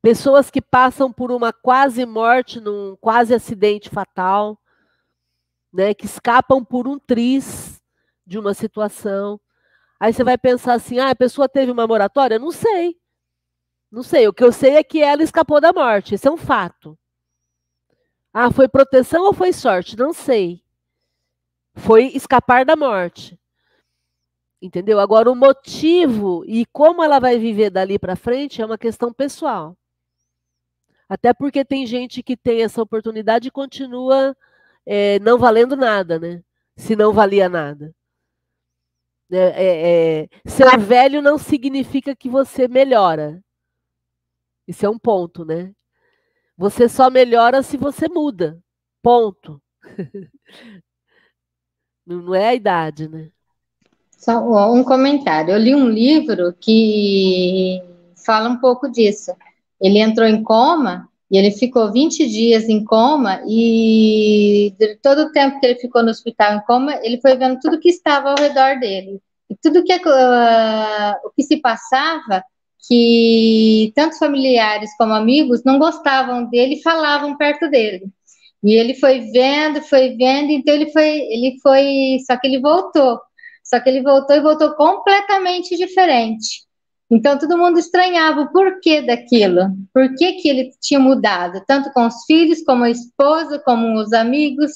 Pessoas 0.00 0.50
que 0.50 0.62
passam 0.62 1.12
por 1.12 1.30
uma 1.30 1.52
quase 1.52 2.06
morte 2.06 2.58
num 2.58 2.96
quase 2.98 3.34
acidente 3.34 3.90
fatal, 3.90 4.58
né, 5.70 5.92
que 5.92 6.06
escapam 6.06 6.64
por 6.64 6.88
um 6.88 6.98
triz 6.98 7.82
de 8.26 8.38
uma 8.38 8.54
situação. 8.54 9.38
Aí 10.00 10.10
você 10.10 10.24
vai 10.24 10.38
pensar 10.38 10.72
assim: 10.72 10.98
ah, 11.00 11.10
a 11.10 11.14
pessoa 11.14 11.46
teve 11.46 11.70
uma 11.70 11.86
moratória? 11.86 12.38
Não 12.38 12.50
sei. 12.50 12.96
Não 13.96 14.02
sei, 14.02 14.28
o 14.28 14.32
que 14.34 14.44
eu 14.44 14.52
sei 14.52 14.76
é 14.76 14.84
que 14.84 15.02
ela 15.02 15.22
escapou 15.22 15.58
da 15.58 15.72
morte, 15.72 16.14
isso 16.14 16.28
é 16.28 16.30
um 16.30 16.36
fato. 16.36 16.98
Ah, 18.30 18.52
foi 18.52 18.68
proteção 18.68 19.24
ou 19.24 19.32
foi 19.32 19.54
sorte? 19.54 19.96
Não 19.96 20.12
sei. 20.12 20.62
Foi 21.74 22.04
escapar 22.08 22.66
da 22.66 22.76
morte. 22.76 23.40
Entendeu? 24.60 25.00
Agora, 25.00 25.32
o 25.32 25.34
motivo 25.34 26.44
e 26.46 26.66
como 26.66 27.02
ela 27.02 27.18
vai 27.18 27.38
viver 27.38 27.70
dali 27.70 27.98
para 27.98 28.16
frente 28.16 28.60
é 28.60 28.66
uma 28.66 28.76
questão 28.76 29.14
pessoal. 29.14 29.74
Até 31.08 31.32
porque 31.32 31.64
tem 31.64 31.86
gente 31.86 32.22
que 32.22 32.36
tem 32.36 32.62
essa 32.62 32.82
oportunidade 32.82 33.48
e 33.48 33.50
continua 33.50 34.36
é, 34.84 35.18
não 35.20 35.38
valendo 35.38 35.74
nada, 35.74 36.18
né? 36.18 36.42
Se 36.76 36.94
não 36.94 37.14
valia 37.14 37.48
nada. 37.48 37.94
É, 39.32 39.38
é, 39.38 40.22
é 40.24 40.28
ser 40.46 40.78
velho 40.78 41.22
não 41.22 41.38
significa 41.38 42.14
que 42.14 42.28
você 42.28 42.68
melhora. 42.68 43.42
Isso 44.66 44.84
é 44.84 44.88
um 44.88 44.98
ponto, 44.98 45.44
né? 45.44 45.72
Você 46.56 46.88
só 46.88 47.10
melhora 47.10 47.62
se 47.62 47.76
você 47.76 48.08
muda. 48.08 48.58
Ponto. 49.02 49.60
Não 52.06 52.34
é 52.34 52.48
a 52.48 52.54
idade, 52.54 53.08
né? 53.08 53.30
Só 54.16 54.72
um 54.72 54.82
comentário. 54.82 55.52
Eu 55.52 55.58
li 55.58 55.74
um 55.74 55.88
livro 55.88 56.54
que 56.58 57.82
fala 58.24 58.48
um 58.48 58.58
pouco 58.58 58.90
disso. 58.90 59.32
Ele 59.80 59.98
entrou 59.98 60.26
em 60.26 60.42
coma 60.42 61.08
e 61.30 61.36
ele 61.36 61.50
ficou 61.50 61.92
20 61.92 62.26
dias 62.28 62.68
em 62.68 62.84
coma 62.84 63.42
e 63.46 64.74
todo 65.02 65.22
o 65.22 65.32
tempo 65.32 65.60
que 65.60 65.66
ele 65.66 65.78
ficou 65.78 66.02
no 66.02 66.10
hospital 66.10 66.54
em 66.54 66.60
coma, 66.60 66.94
ele 67.02 67.20
foi 67.20 67.36
vendo 67.36 67.58
tudo 67.60 67.80
que 67.80 67.88
estava 67.88 68.30
ao 68.30 68.38
redor 68.38 68.78
dele. 68.78 69.20
E 69.50 69.56
tudo 69.56 69.84
que 69.84 69.94
uh, 69.94 71.14
o 71.24 71.30
que 71.30 71.42
se 71.42 71.58
passava 71.58 72.42
que 72.88 73.92
tanto 73.94 74.18
familiares 74.18 74.90
como 74.96 75.12
amigos 75.12 75.62
não 75.64 75.78
gostavam 75.78 76.48
dele 76.48 76.76
e 76.76 76.82
falavam 76.82 77.36
perto 77.36 77.68
dele. 77.68 78.06
E 78.62 78.74
ele 78.74 78.94
foi 78.94 79.20
vendo, 79.32 79.82
foi 79.82 80.16
vendo, 80.16 80.50
então 80.50 80.74
ele 80.74 80.90
foi, 80.90 81.08
ele 81.08 81.58
foi, 81.62 82.18
só 82.26 82.36
que 82.36 82.46
ele 82.46 82.60
voltou. 82.60 83.20
Só 83.62 83.80
que 83.80 83.88
ele 83.88 84.02
voltou 84.02 84.36
e 84.36 84.40
voltou 84.40 84.74
completamente 84.74 85.76
diferente. 85.76 86.64
Então 87.10 87.38
todo 87.38 87.58
mundo 87.58 87.78
estranhava 87.78 88.42
o 88.42 88.52
porquê 88.52 89.00
daquilo, 89.00 89.68
por 89.94 90.14
que, 90.16 90.34
que 90.34 90.48
ele 90.48 90.70
tinha 90.80 90.98
mudado, 90.98 91.62
tanto 91.66 91.92
com 91.92 92.06
os 92.06 92.24
filhos, 92.26 92.62
como 92.64 92.84
a 92.84 92.90
esposa, 92.90 93.60
como 93.60 93.94
os 94.00 94.12
amigos. 94.12 94.72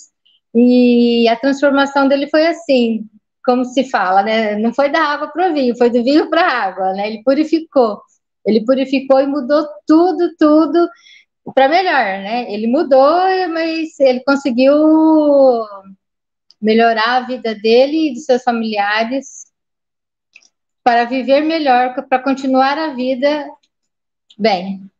E 0.54 1.28
a 1.28 1.36
transformação 1.36 2.08
dele 2.08 2.28
foi 2.28 2.46
assim, 2.46 3.04
como 3.44 3.64
se 3.64 3.84
fala, 3.84 4.22
né? 4.22 4.56
Não 4.56 4.72
foi 4.72 4.90
da 4.90 5.02
água 5.02 5.28
para 5.28 5.50
o 5.50 5.54
vinho, 5.54 5.76
foi 5.76 5.90
do 5.90 6.02
vinho 6.02 6.28
para 6.28 6.42
a 6.42 6.62
água, 6.64 6.92
né? 6.92 7.08
Ele 7.08 7.22
purificou. 7.22 8.00
Ele 8.44 8.64
purificou 8.64 9.20
e 9.20 9.26
mudou 9.26 9.66
tudo, 9.86 10.34
tudo 10.38 10.88
para 11.54 11.68
melhor, 11.68 11.92
né? 12.22 12.52
Ele 12.52 12.66
mudou, 12.66 13.20
mas 13.48 13.98
ele 14.00 14.20
conseguiu 14.20 14.74
melhorar 16.60 17.16
a 17.16 17.26
vida 17.26 17.54
dele 17.54 18.10
e 18.10 18.14
dos 18.14 18.24
seus 18.24 18.42
familiares 18.42 19.46
para 20.82 21.04
viver 21.04 21.40
melhor, 21.42 21.94
para 22.08 22.22
continuar 22.22 22.78
a 22.78 22.94
vida 22.94 23.46
bem. 24.38 24.90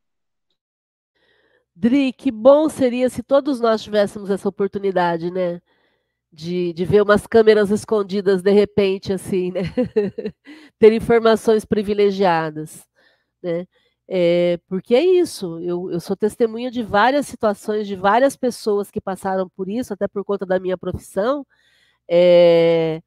Dri, 1.75 2.12
que 2.12 2.31
bom 2.31 2.69
seria 2.69 3.08
se 3.08 3.23
todos 3.23 3.58
nós 3.58 3.83
tivéssemos 3.83 4.29
essa 4.29 4.48
oportunidade, 4.48 5.31
né? 5.31 5.62
De, 6.33 6.72
de 6.72 6.85
ver 6.85 7.02
umas 7.02 7.26
câmeras 7.26 7.70
escondidas 7.70 8.40
de 8.42 8.52
repente, 8.52 9.12
assim, 9.12 9.50
né? 9.50 9.62
Ter 10.78 10.92
informações 10.92 11.64
privilegiadas, 11.64 12.87
né? 13.42 13.66
É, 14.08 14.58
porque 14.68 14.94
é 14.94 15.04
isso, 15.04 15.60
eu, 15.60 15.90
eu 15.92 16.00
sou 16.00 16.16
testemunha 16.16 16.70
de 16.70 16.83
várias 16.83 17.26
situações, 17.28 17.87
de 17.87 17.96
várias 17.96 18.37
pessoas 18.37 18.90
que 18.90 19.00
passaram 19.00 19.48
por 19.50 19.68
isso, 19.70 19.94
até 19.94 20.08
por 20.08 20.24
conta 20.24 20.44
da 20.46 20.58
minha 20.60 20.76
profissão, 20.76 21.46
é, 22.08 23.02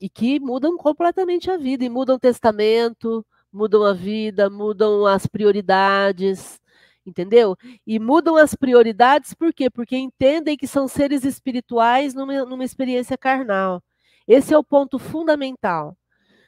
e 0.00 0.08
que 0.10 0.40
mudam 0.40 0.76
completamente 0.76 1.50
a 1.50 1.56
vida, 1.56 1.84
e 1.84 1.88
mudam 1.90 2.16
o 2.16 2.20
testamento, 2.20 3.24
mudam 3.52 3.84
a 3.84 3.92
vida, 3.92 4.50
mudam 4.50 5.06
as 5.06 5.26
prioridades, 5.26 6.60
entendeu? 7.08 7.56
E 7.86 7.98
mudam 7.98 8.36
as 8.36 8.54
prioridades 8.54 9.34
por 9.34 9.52
quê? 9.52 9.70
Porque 9.70 9.96
entendem 9.96 10.56
que 10.56 10.66
são 10.66 10.86
seres 10.86 11.24
espirituais 11.24 12.14
numa, 12.14 12.44
numa 12.44 12.64
experiência 12.64 13.16
carnal. 13.16 13.82
Esse 14.26 14.54
é 14.54 14.58
o 14.58 14.64
ponto 14.64 14.98
fundamental. 14.98 15.96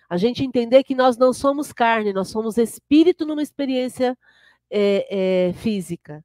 A 0.09 0.17
gente 0.17 0.45
entender 0.45 0.83
que 0.85 0.95
nós 0.95 1.17
não 1.17 1.33
somos 1.33 1.73
carne, 1.73 2.13
nós 2.13 2.29
somos 2.29 2.59
espírito 2.59 3.25
numa 3.25 3.43
experiência 3.43 4.17
é, 4.71 5.49
é, 5.49 5.53
física. 5.55 6.25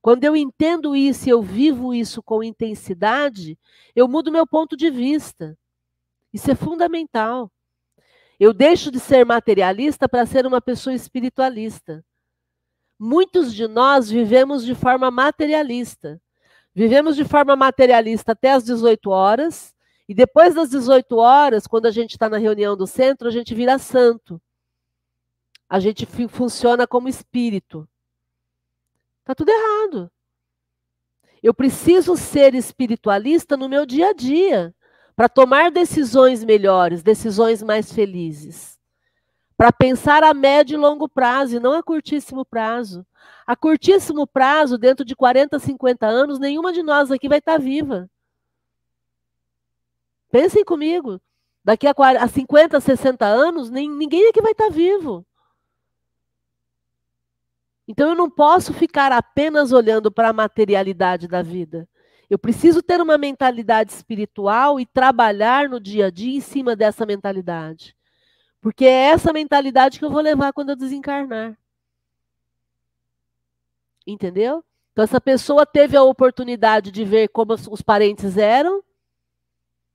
Quando 0.00 0.24
eu 0.24 0.36
entendo 0.36 0.96
isso 0.96 1.28
e 1.28 1.32
eu 1.32 1.42
vivo 1.42 1.92
isso 1.92 2.22
com 2.22 2.42
intensidade, 2.42 3.58
eu 3.94 4.08
mudo 4.08 4.32
meu 4.32 4.46
ponto 4.46 4.76
de 4.76 4.90
vista. 4.90 5.58
Isso 6.32 6.50
é 6.50 6.54
fundamental. 6.54 7.50
Eu 8.38 8.54
deixo 8.54 8.90
de 8.90 9.00
ser 9.00 9.26
materialista 9.26 10.08
para 10.08 10.24
ser 10.24 10.46
uma 10.46 10.60
pessoa 10.60 10.94
espiritualista. 10.94 12.04
Muitos 12.98 13.54
de 13.54 13.68
nós 13.68 14.10
vivemos 14.10 14.64
de 14.64 14.74
forma 14.74 15.10
materialista. 15.10 16.20
Vivemos 16.74 17.16
de 17.16 17.24
forma 17.24 17.54
materialista 17.54 18.32
até 18.32 18.52
as 18.52 18.64
18 18.64 19.10
horas, 19.10 19.74
e 20.08 20.14
depois 20.14 20.54
das 20.54 20.70
18 20.70 21.16
horas, 21.16 21.66
quando 21.66 21.86
a 21.86 21.90
gente 21.90 22.12
está 22.12 22.28
na 22.28 22.38
reunião 22.38 22.76
do 22.76 22.86
centro, 22.86 23.28
a 23.28 23.30
gente 23.30 23.54
vira 23.54 23.78
santo. 23.78 24.40
A 25.68 25.78
gente 25.78 26.06
funciona 26.28 26.86
como 26.86 27.08
espírito. 27.08 27.86
Está 29.20 29.34
tudo 29.34 29.50
errado. 29.50 30.10
Eu 31.42 31.52
preciso 31.52 32.16
ser 32.16 32.54
espiritualista 32.54 33.56
no 33.56 33.68
meu 33.68 33.84
dia 33.84 34.08
a 34.08 34.12
dia 34.14 34.74
para 35.14 35.28
tomar 35.28 35.70
decisões 35.70 36.42
melhores, 36.42 37.02
decisões 37.02 37.62
mais 37.62 37.92
felizes. 37.92 38.77
Para 39.58 39.72
pensar 39.72 40.22
a 40.22 40.32
médio 40.32 40.76
e 40.76 40.78
longo 40.78 41.08
prazo 41.08 41.56
e 41.56 41.58
não 41.58 41.72
a 41.72 41.82
curtíssimo 41.82 42.44
prazo. 42.44 43.04
A 43.44 43.56
curtíssimo 43.56 44.24
prazo, 44.24 44.78
dentro 44.78 45.04
de 45.04 45.16
40, 45.16 45.58
50 45.58 46.06
anos, 46.06 46.38
nenhuma 46.38 46.72
de 46.72 46.80
nós 46.80 47.10
aqui 47.10 47.28
vai 47.28 47.38
estar 47.38 47.54
tá 47.54 47.58
viva. 47.58 48.08
Pensem 50.30 50.64
comigo. 50.64 51.20
Daqui 51.64 51.88
a, 51.88 51.92
40, 51.92 52.24
a 52.24 52.28
50, 52.28 52.80
60 52.80 53.26
anos, 53.26 53.68
ninguém 53.68 54.28
aqui 54.28 54.40
vai 54.40 54.52
estar 54.52 54.68
tá 54.68 54.70
vivo. 54.70 55.26
Então 57.88 58.10
eu 58.10 58.14
não 58.14 58.30
posso 58.30 58.72
ficar 58.72 59.10
apenas 59.10 59.72
olhando 59.72 60.08
para 60.08 60.28
a 60.28 60.32
materialidade 60.32 61.26
da 61.26 61.42
vida. 61.42 61.88
Eu 62.30 62.38
preciso 62.38 62.80
ter 62.80 63.00
uma 63.00 63.18
mentalidade 63.18 63.90
espiritual 63.90 64.78
e 64.78 64.86
trabalhar 64.86 65.68
no 65.68 65.80
dia 65.80 66.06
a 66.06 66.10
dia 66.10 66.36
em 66.36 66.40
cima 66.40 66.76
dessa 66.76 67.04
mentalidade. 67.04 67.97
Porque 68.60 68.84
é 68.84 69.10
essa 69.10 69.32
mentalidade 69.32 69.98
que 69.98 70.04
eu 70.04 70.10
vou 70.10 70.20
levar 70.20 70.52
quando 70.52 70.70
eu 70.70 70.76
desencarnar. 70.76 71.56
Entendeu? 74.06 74.64
Então, 74.92 75.04
essa 75.04 75.20
pessoa 75.20 75.64
teve 75.64 75.96
a 75.96 76.02
oportunidade 76.02 76.90
de 76.90 77.04
ver 77.04 77.28
como 77.28 77.54
os 77.54 77.82
parentes 77.82 78.36
eram, 78.36 78.82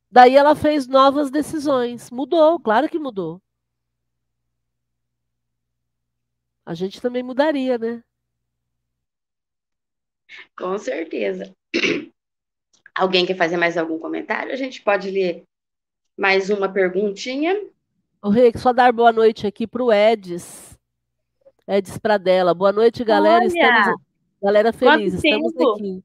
daí 0.09 0.35
ela 0.35 0.55
fez 0.55 0.87
novas 0.87 1.29
decisões. 1.29 2.09
Mudou, 2.09 2.59
claro 2.59 2.87
que 2.87 2.97
mudou. 2.97 3.41
A 6.65 6.73
gente 6.73 7.01
também 7.01 7.21
mudaria, 7.21 7.77
né? 7.77 8.01
Com 10.57 10.77
certeza. 10.77 11.53
Alguém 12.95 13.25
quer 13.25 13.35
fazer 13.35 13.57
mais 13.57 13.77
algum 13.77 13.99
comentário? 13.99 14.53
A 14.53 14.55
gente 14.55 14.81
pode 14.81 15.09
ler 15.11 15.43
mais 16.17 16.49
uma 16.49 16.71
perguntinha. 16.71 17.59
O 18.25 18.29
Rei, 18.29 18.53
só 18.55 18.71
dar 18.71 18.93
boa 18.93 19.11
noite 19.11 19.45
aqui 19.45 19.67
para 19.67 19.83
o 19.83 19.91
Edis. 19.91 20.79
Edis 21.67 21.97
Pradella. 21.97 22.53
Boa 22.53 22.71
noite, 22.71 23.03
galera. 23.03 23.43
Olha, 23.43 23.47
estamos, 23.47 24.01
galera 24.41 24.71
feliz, 24.71 25.13
estamos 25.15 25.53
aqui. 25.57 26.01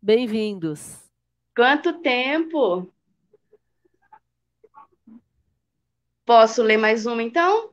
Bem-vindos. 0.00 0.98
Quanto 1.54 2.00
tempo? 2.00 2.90
Posso 6.24 6.62
ler 6.62 6.78
mais 6.78 7.04
uma, 7.04 7.22
então? 7.22 7.70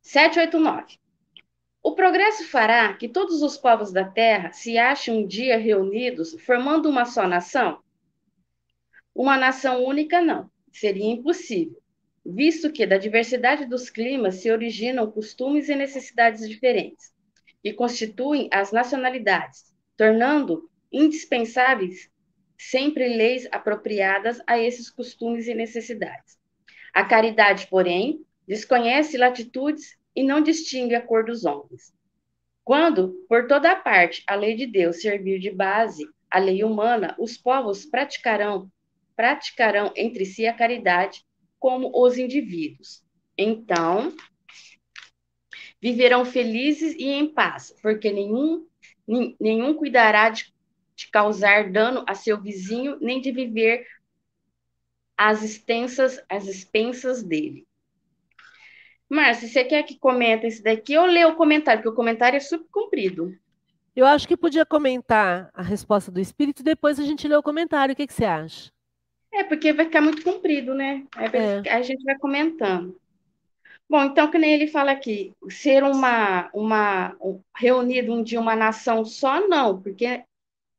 789. 0.00 0.98
O 1.82 1.94
progresso 1.94 2.48
fará 2.48 2.94
que 2.94 3.06
todos 3.06 3.42
os 3.42 3.58
povos 3.58 3.92
da 3.92 4.06
Terra 4.06 4.50
se 4.52 4.78
achem 4.78 5.18
um 5.18 5.26
dia 5.26 5.58
reunidos, 5.58 6.34
formando 6.40 6.88
uma 6.88 7.04
só 7.04 7.28
nação? 7.28 7.82
Uma 9.14 9.36
nação 9.36 9.84
única, 9.84 10.22
não. 10.22 10.53
Seria 10.74 11.06
impossível, 11.06 11.80
visto 12.26 12.72
que 12.72 12.84
da 12.84 12.98
diversidade 12.98 13.64
dos 13.64 13.88
climas 13.88 14.36
se 14.36 14.50
originam 14.50 15.08
costumes 15.08 15.68
e 15.68 15.74
necessidades 15.76 16.48
diferentes, 16.48 17.14
que 17.62 17.72
constituem 17.72 18.48
as 18.52 18.72
nacionalidades, 18.72 19.72
tornando 19.96 20.68
indispensáveis 20.90 22.10
sempre 22.58 23.06
leis 23.06 23.46
apropriadas 23.52 24.40
a 24.48 24.58
esses 24.58 24.90
costumes 24.90 25.46
e 25.46 25.54
necessidades. 25.54 26.36
A 26.92 27.04
caridade, 27.04 27.68
porém, 27.68 28.26
desconhece 28.44 29.16
latitudes 29.16 29.96
e 30.14 30.24
não 30.24 30.40
distingue 30.40 30.96
a 30.96 31.00
cor 31.00 31.24
dos 31.24 31.44
homens. 31.44 31.94
Quando, 32.64 33.24
por 33.28 33.46
toda 33.46 33.76
parte, 33.76 34.24
a 34.26 34.34
lei 34.34 34.56
de 34.56 34.66
Deus 34.66 35.00
servir 35.00 35.38
de 35.38 35.52
base 35.52 36.04
à 36.28 36.40
lei 36.40 36.64
humana, 36.64 37.14
os 37.16 37.38
povos 37.38 37.86
praticarão 37.86 38.68
praticarão 39.16 39.92
entre 39.96 40.24
si 40.24 40.46
a 40.46 40.54
caridade 40.54 41.24
como 41.58 41.90
os 41.94 42.18
indivíduos. 42.18 43.02
Então, 43.36 44.12
viverão 45.80 46.24
felizes 46.24 46.94
e 46.94 47.06
em 47.08 47.26
paz, 47.26 47.74
porque 47.82 48.10
nenhum 48.10 48.66
nenhum 49.38 49.74
cuidará 49.74 50.30
de, 50.30 50.52
de 50.96 51.08
causar 51.10 51.70
dano 51.70 52.04
a 52.08 52.14
seu 52.14 52.40
vizinho, 52.40 52.98
nem 53.00 53.20
de 53.20 53.30
viver 53.32 53.86
às 55.16 55.42
extensas, 55.42 56.22
às 56.28 56.46
expensas 56.46 57.22
dele. 57.22 57.66
Márcia, 59.08 59.48
você 59.48 59.64
quer 59.64 59.82
que 59.82 59.98
comente 59.98 60.46
esse 60.46 60.62
daqui 60.62 60.96
ou 60.96 61.06
lê 61.06 61.24
o 61.24 61.36
comentário? 61.36 61.82
Porque 61.82 61.92
o 61.92 61.96
comentário 61.96 62.36
é 62.36 62.40
super 62.40 62.68
comprido. 62.70 63.32
Eu 63.94 64.06
acho 64.06 64.26
que 64.26 64.36
podia 64.36 64.66
comentar 64.66 65.50
a 65.54 65.62
resposta 65.62 66.10
do 66.10 66.18
espírito 66.18 66.64
depois 66.64 66.98
a 66.98 67.04
gente 67.04 67.28
lê 67.28 67.36
o 67.36 67.42
comentário. 67.42 67.92
O 67.92 67.96
que, 67.96 68.06
que 68.06 68.12
você 68.12 68.24
acha? 68.24 68.72
É, 69.34 69.44
porque 69.44 69.72
vai 69.72 69.86
ficar 69.86 70.00
muito 70.00 70.22
comprido, 70.22 70.74
né? 70.74 71.04
É. 71.16 71.70
a 71.70 71.82
gente 71.82 72.04
vai 72.04 72.16
comentando. 72.16 72.98
Bom, 73.88 74.04
então, 74.04 74.30
que 74.30 74.38
nem 74.38 74.52
ele 74.54 74.66
fala 74.66 74.92
aqui, 74.92 75.32
ser 75.50 75.82
uma, 75.82 76.48
uma 76.54 77.14
um, 77.20 77.40
reunido 77.56 78.12
um 78.12 78.22
dia 78.22 78.40
uma 78.40 78.56
nação 78.56 79.04
só, 79.04 79.46
não, 79.46 79.80
porque 79.80 80.06
é 80.06 80.24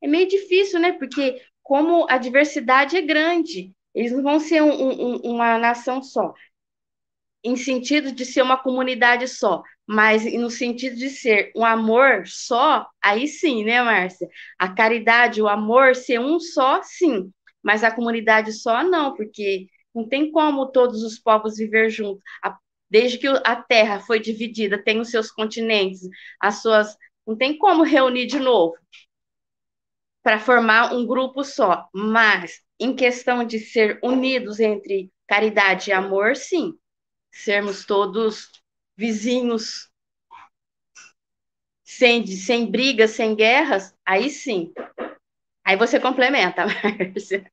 meio 0.08 0.28
difícil, 0.28 0.80
né? 0.80 0.93
Porque 0.93 1.41
como 1.62 2.08
a 2.10 2.18
diversidade 2.18 2.97
é 2.97 3.01
grande, 3.01 3.72
eles 3.93 4.12
não 4.12 4.24
vão 4.24 4.39
ser 4.39 4.62
um, 4.64 4.72
um, 4.72 5.16
uma 5.18 5.58
nação 5.58 6.01
só 6.01 6.34
em 7.45 7.56
sentido 7.56 8.12
de 8.12 8.26
ser 8.26 8.41
uma 8.41 8.58
comunidade 8.58 9.28
só, 9.28 9.62
mas 9.86 10.26
no 10.34 10.49
sentido 10.49 10.95
de 10.95 11.12
ser 11.12 11.51
um 11.56 11.64
amor 11.64 12.26
só, 12.26 12.88
aí 12.99 13.28
sim, 13.28 13.64
né, 13.64 13.84
Márcia? 13.84 14.28
A 14.58 14.68
caridade, 14.68 15.43
o 15.43 15.47
amor 15.47 15.95
ser 15.95 16.20
um 16.20 16.39
só, 16.39 16.82
sim, 16.82 17.32
mas 17.66 17.84
a 17.84 17.91
comunidade 17.91 18.53
só 18.53 18.84
não, 18.84 19.16
porque 19.16 19.68
não 19.95 20.07
tem 20.07 20.32
como 20.32 20.68
todos 20.72 21.03
os 21.03 21.20
povos 21.20 21.57
viver 21.57 21.89
juntos. 21.89 22.24
Desde 22.89 23.18
que 23.18 23.28
a 23.28 23.55
Terra 23.57 23.99
foi 23.99 24.20
dividida, 24.20 24.82
tem 24.84 24.99
os 25.01 25.09
seus 25.11 25.32
continentes, 25.32 26.01
as 26.39 26.61
suas. 26.61 26.95
Não 27.28 27.36
tem 27.38 27.57
como 27.57 27.84
reunir 27.84 28.28
de 28.28 28.39
novo 28.39 28.76
para 30.24 30.39
formar 30.39 30.93
um 30.93 31.05
grupo 31.05 31.43
só. 31.43 31.88
Mas, 31.93 32.61
em 32.80 32.95
questão 32.95 33.43
de 33.45 33.59
ser 33.59 33.99
unidos 34.03 34.59
entre 34.59 35.11
caridade 35.28 35.89
e 35.89 35.93
amor, 35.93 36.36
sim 36.36 36.74
sermos 37.32 37.86
todos 37.86 38.51
vizinhos 38.97 39.91
sem, 41.84 42.26
sem 42.28 42.70
brigas, 42.70 43.11
sem 43.11 43.36
guerras, 43.36 43.93
aí 44.05 44.30
sim. 44.30 44.74
Aí 45.66 45.78
você 45.78 45.99
complementa, 45.99 46.66
Márcia. 46.84 47.51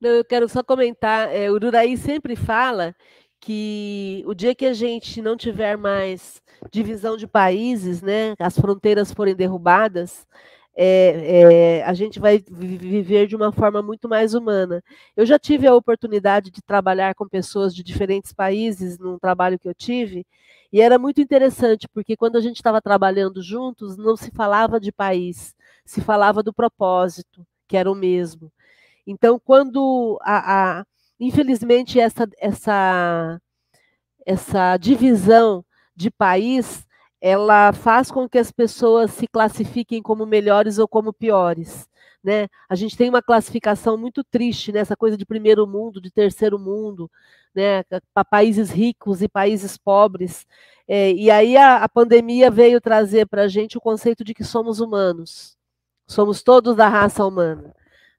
Eu 0.00 0.24
quero 0.24 0.48
só 0.48 0.62
comentar, 0.62 1.34
é, 1.34 1.50
o 1.50 1.58
Duraí 1.58 1.96
sempre 1.96 2.36
fala 2.36 2.94
que 3.40 4.22
o 4.26 4.34
dia 4.34 4.54
que 4.54 4.66
a 4.66 4.72
gente 4.72 5.20
não 5.20 5.36
tiver 5.36 5.76
mais 5.76 6.40
divisão 6.70 7.16
de 7.16 7.26
países, 7.26 8.00
né, 8.02 8.34
as 8.38 8.56
fronteiras 8.58 9.12
forem 9.12 9.34
derrubadas, 9.34 10.26
é, 10.76 11.78
é, 11.80 11.84
a 11.84 11.92
gente 11.94 12.20
vai 12.20 12.38
viver 12.48 13.26
de 13.26 13.34
uma 13.34 13.50
forma 13.52 13.82
muito 13.82 14.08
mais 14.08 14.34
humana. 14.34 14.82
Eu 15.16 15.26
já 15.26 15.38
tive 15.38 15.66
a 15.66 15.74
oportunidade 15.74 16.50
de 16.52 16.62
trabalhar 16.62 17.14
com 17.16 17.28
pessoas 17.28 17.74
de 17.74 17.82
diferentes 17.82 18.32
países 18.32 18.98
num 18.98 19.18
trabalho 19.18 19.58
que 19.58 19.68
eu 19.68 19.74
tive, 19.74 20.24
e 20.72 20.80
era 20.80 20.98
muito 20.98 21.20
interessante, 21.20 21.88
porque 21.88 22.16
quando 22.16 22.36
a 22.36 22.40
gente 22.40 22.56
estava 22.56 22.80
trabalhando 22.80 23.42
juntos, 23.42 23.96
não 23.96 24.16
se 24.16 24.30
falava 24.30 24.78
de 24.78 24.92
país, 24.92 25.54
se 25.84 26.00
falava 26.00 26.42
do 26.42 26.52
propósito, 26.52 27.44
que 27.66 27.76
era 27.76 27.90
o 27.90 27.94
mesmo. 27.94 28.52
Então, 29.08 29.40
quando 29.42 30.18
a, 30.22 30.80
a 30.80 30.84
infelizmente 31.18 31.98
essa, 31.98 32.28
essa, 32.38 33.40
essa 34.26 34.76
divisão 34.76 35.64
de 35.96 36.10
país 36.10 36.86
ela 37.20 37.72
faz 37.72 38.10
com 38.10 38.28
que 38.28 38.38
as 38.38 38.52
pessoas 38.52 39.10
se 39.12 39.26
classifiquem 39.26 40.02
como 40.02 40.24
melhores 40.26 40.78
ou 40.78 40.86
como 40.86 41.12
piores. 41.12 41.88
Né? 42.22 42.48
A 42.68 42.74
gente 42.74 42.96
tem 42.96 43.08
uma 43.08 43.22
classificação 43.22 43.96
muito 43.96 44.22
triste 44.22 44.70
nessa 44.70 44.96
coisa 44.96 45.16
de 45.16 45.26
primeiro 45.26 45.66
mundo, 45.66 46.00
de 46.00 46.10
terceiro 46.10 46.58
mundo, 46.58 47.10
né? 47.54 47.82
para 48.14 48.24
países 48.24 48.70
ricos 48.70 49.22
e 49.22 49.28
países 49.28 49.76
pobres. 49.76 50.46
É, 50.86 51.12
e 51.12 51.30
aí 51.30 51.56
a, 51.56 51.76
a 51.78 51.88
pandemia 51.88 52.50
veio 52.50 52.80
trazer 52.80 53.26
para 53.26 53.42
a 53.42 53.48
gente 53.48 53.78
o 53.78 53.80
conceito 53.80 54.22
de 54.22 54.34
que 54.34 54.44
somos 54.44 54.78
humanos, 54.78 55.56
somos 56.06 56.42
todos 56.42 56.76
da 56.76 56.88
raça 56.88 57.24
humana. 57.26 57.74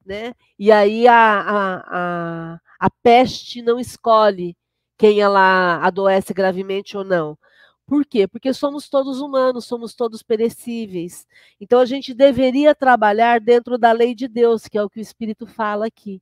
Né? 0.10 0.34
E 0.57 0.72
aí 0.72 1.07
a, 1.07 1.14
a, 1.14 2.53
a, 2.55 2.60
a 2.80 2.89
peste 3.03 3.62
não 3.62 3.80
escolhe 3.80 4.57
quem 4.97 5.22
ela 5.22 5.86
adoece 5.86 6.34
gravemente 6.34 6.97
ou 6.97 7.03
não. 7.03 7.38
Por 7.86 8.03
quê? 8.03 8.28
Porque 8.28 8.51
somos 8.51 8.89
todos 8.89 9.22
humanos, 9.22 9.66
somos 9.66 9.93
todos 9.93 10.24
perecíveis. 10.24 11.28
Então 11.62 11.80
a 11.80 11.86
gente 11.86 12.12
deveria 12.12 12.74
trabalhar 12.74 13.39
dentro 13.39 13.78
da 13.78 13.91
lei 13.91 14.16
de 14.16 14.28
Deus, 14.28 14.68
que 14.68 14.80
é 14.80 14.84
o 14.84 14.89
que 14.89 14.99
o 14.99 15.01
Espírito 15.01 15.45
fala 15.45 15.86
aqui. 15.86 16.20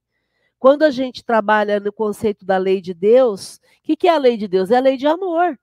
Quando 0.60 0.84
a 0.84 0.92
gente 0.92 1.24
trabalha 1.24 1.80
no 1.80 1.94
conceito 1.94 2.46
da 2.46 2.58
lei 2.58 2.82
de 2.82 2.94
Deus, 2.94 3.56
o 3.56 3.60
que, 3.84 3.96
que 3.96 4.10
é 4.10 4.12
a 4.12 4.18
lei 4.18 4.36
de 4.36 4.50
Deus? 4.50 4.70
É 4.70 4.76
a 4.76 4.82
lei 4.82 4.98
de 4.98 5.08
amor. 5.08 5.58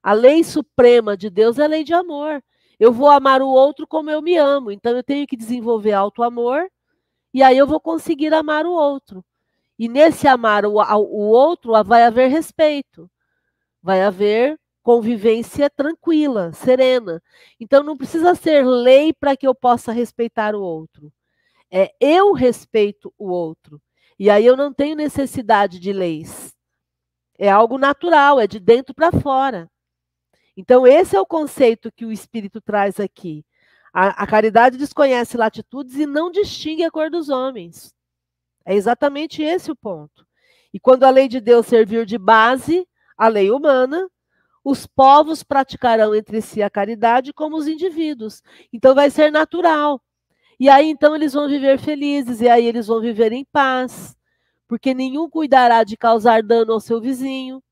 A 0.00 0.12
lei 0.12 0.44
suprema 0.44 1.16
de 1.16 1.28
Deus 1.28 1.58
é 1.58 1.64
a 1.64 1.68
lei 1.68 1.82
de 1.82 1.94
amor. 1.94 2.40
Eu 2.78 2.92
vou 2.92 3.10
amar 3.10 3.42
o 3.42 3.48
outro 3.48 3.88
como 3.88 4.08
eu 4.08 4.22
me 4.22 4.36
amo. 4.36 4.70
Então 4.70 4.96
eu 4.96 5.02
tenho 5.02 5.26
que 5.26 5.36
desenvolver 5.36 5.94
auto-amor 5.94 6.70
e 7.32 7.42
aí 7.42 7.56
eu 7.56 7.66
vou 7.66 7.80
conseguir 7.80 8.32
amar 8.34 8.66
o 8.66 8.72
outro. 8.72 9.24
E 9.78 9.88
nesse 9.88 10.28
amar 10.28 10.64
o, 10.64 10.74
o 10.74 11.28
outro 11.30 11.72
vai 11.84 12.04
haver 12.04 12.28
respeito, 12.28 13.10
vai 13.82 14.02
haver 14.02 14.58
convivência 14.82 15.70
tranquila, 15.70 16.52
serena. 16.52 17.22
Então 17.58 17.82
não 17.82 17.96
precisa 17.96 18.34
ser 18.34 18.66
lei 18.66 19.12
para 19.12 19.36
que 19.36 19.46
eu 19.46 19.54
possa 19.54 19.92
respeitar 19.92 20.54
o 20.54 20.62
outro. 20.62 21.12
É 21.70 21.92
eu 22.00 22.32
respeito 22.32 23.12
o 23.16 23.30
outro. 23.30 23.80
E 24.18 24.28
aí 24.28 24.44
eu 24.44 24.56
não 24.56 24.72
tenho 24.72 24.94
necessidade 24.96 25.80
de 25.80 25.92
leis. 25.92 26.54
É 27.38 27.50
algo 27.50 27.78
natural, 27.78 28.38
é 28.38 28.46
de 28.46 28.60
dentro 28.60 28.94
para 28.94 29.10
fora. 29.10 29.70
Então 30.56 30.86
esse 30.86 31.16
é 31.16 31.20
o 31.20 31.26
conceito 31.26 31.90
que 31.90 32.04
o 32.04 32.12
espírito 32.12 32.60
traz 32.60 33.00
aqui. 33.00 33.44
A, 33.92 34.22
a 34.22 34.26
caridade 34.26 34.78
desconhece 34.78 35.36
latitudes 35.36 35.96
e 35.96 36.06
não 36.06 36.30
distingue 36.30 36.84
a 36.84 36.90
cor 36.90 37.10
dos 37.10 37.28
homens. 37.28 37.94
É 38.64 38.74
exatamente 38.74 39.42
esse 39.42 39.70
o 39.70 39.76
ponto. 39.76 40.26
E 40.72 40.80
quando 40.80 41.04
a 41.04 41.10
lei 41.10 41.28
de 41.28 41.40
Deus 41.40 41.66
servir 41.66 42.06
de 42.06 42.16
base, 42.16 42.88
a 43.16 43.28
lei 43.28 43.50
humana, 43.50 44.08
os 44.64 44.86
povos 44.86 45.42
praticarão 45.42 46.14
entre 46.14 46.40
si 46.40 46.62
a 46.62 46.70
caridade 46.70 47.32
como 47.32 47.56
os 47.56 47.66
indivíduos. 47.66 48.42
Então 48.72 48.94
vai 48.94 49.10
ser 49.10 49.30
natural. 49.30 50.00
E 50.58 50.68
aí 50.68 50.88
então 50.88 51.14
eles 51.14 51.32
vão 51.32 51.48
viver 51.48 51.78
felizes, 51.78 52.40
e 52.40 52.48
aí 52.48 52.64
eles 52.64 52.86
vão 52.86 53.00
viver 53.00 53.32
em 53.32 53.44
paz, 53.44 54.16
porque 54.68 54.94
nenhum 54.94 55.28
cuidará 55.28 55.82
de 55.82 55.96
causar 55.96 56.42
dano 56.42 56.72
ao 56.72 56.80
seu 56.80 57.00
vizinho, 57.00 57.62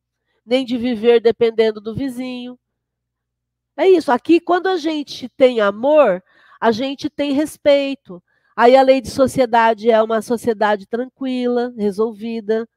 nem 0.45 0.65
de 0.65 0.77
viver 0.77 1.21
dependendo 1.21 1.81
do 1.81 1.95
vizinho. 1.95 2.59
É 3.77 3.89
isso. 3.89 4.13
Aqui, 4.13 4.41
quando 4.41 4.69
a 4.69 4.77
gente 4.77 5.29
tem 5.31 5.61
amor, 5.61 6.23
a 6.61 6.71
gente 6.71 7.09
tem 7.09 7.33
respeito. 7.33 8.23
Aí 8.55 8.77
a 8.77 8.83
lei 8.83 9.01
de 9.01 9.11
sociedade 9.11 9.91
é 9.91 10.03
uma 10.03 10.21
sociedade 10.21 10.87
tranquila, 10.87 11.73
resolvida. 11.77 12.69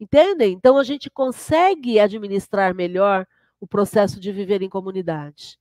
Entendem? 0.00 0.52
Então 0.52 0.78
a 0.78 0.84
gente 0.84 1.10
consegue 1.10 1.98
administrar 1.98 2.74
melhor 2.74 3.26
o 3.60 3.66
processo 3.66 4.20
de 4.20 4.30
viver 4.30 4.62
em 4.62 4.68
comunidade. 4.68 5.58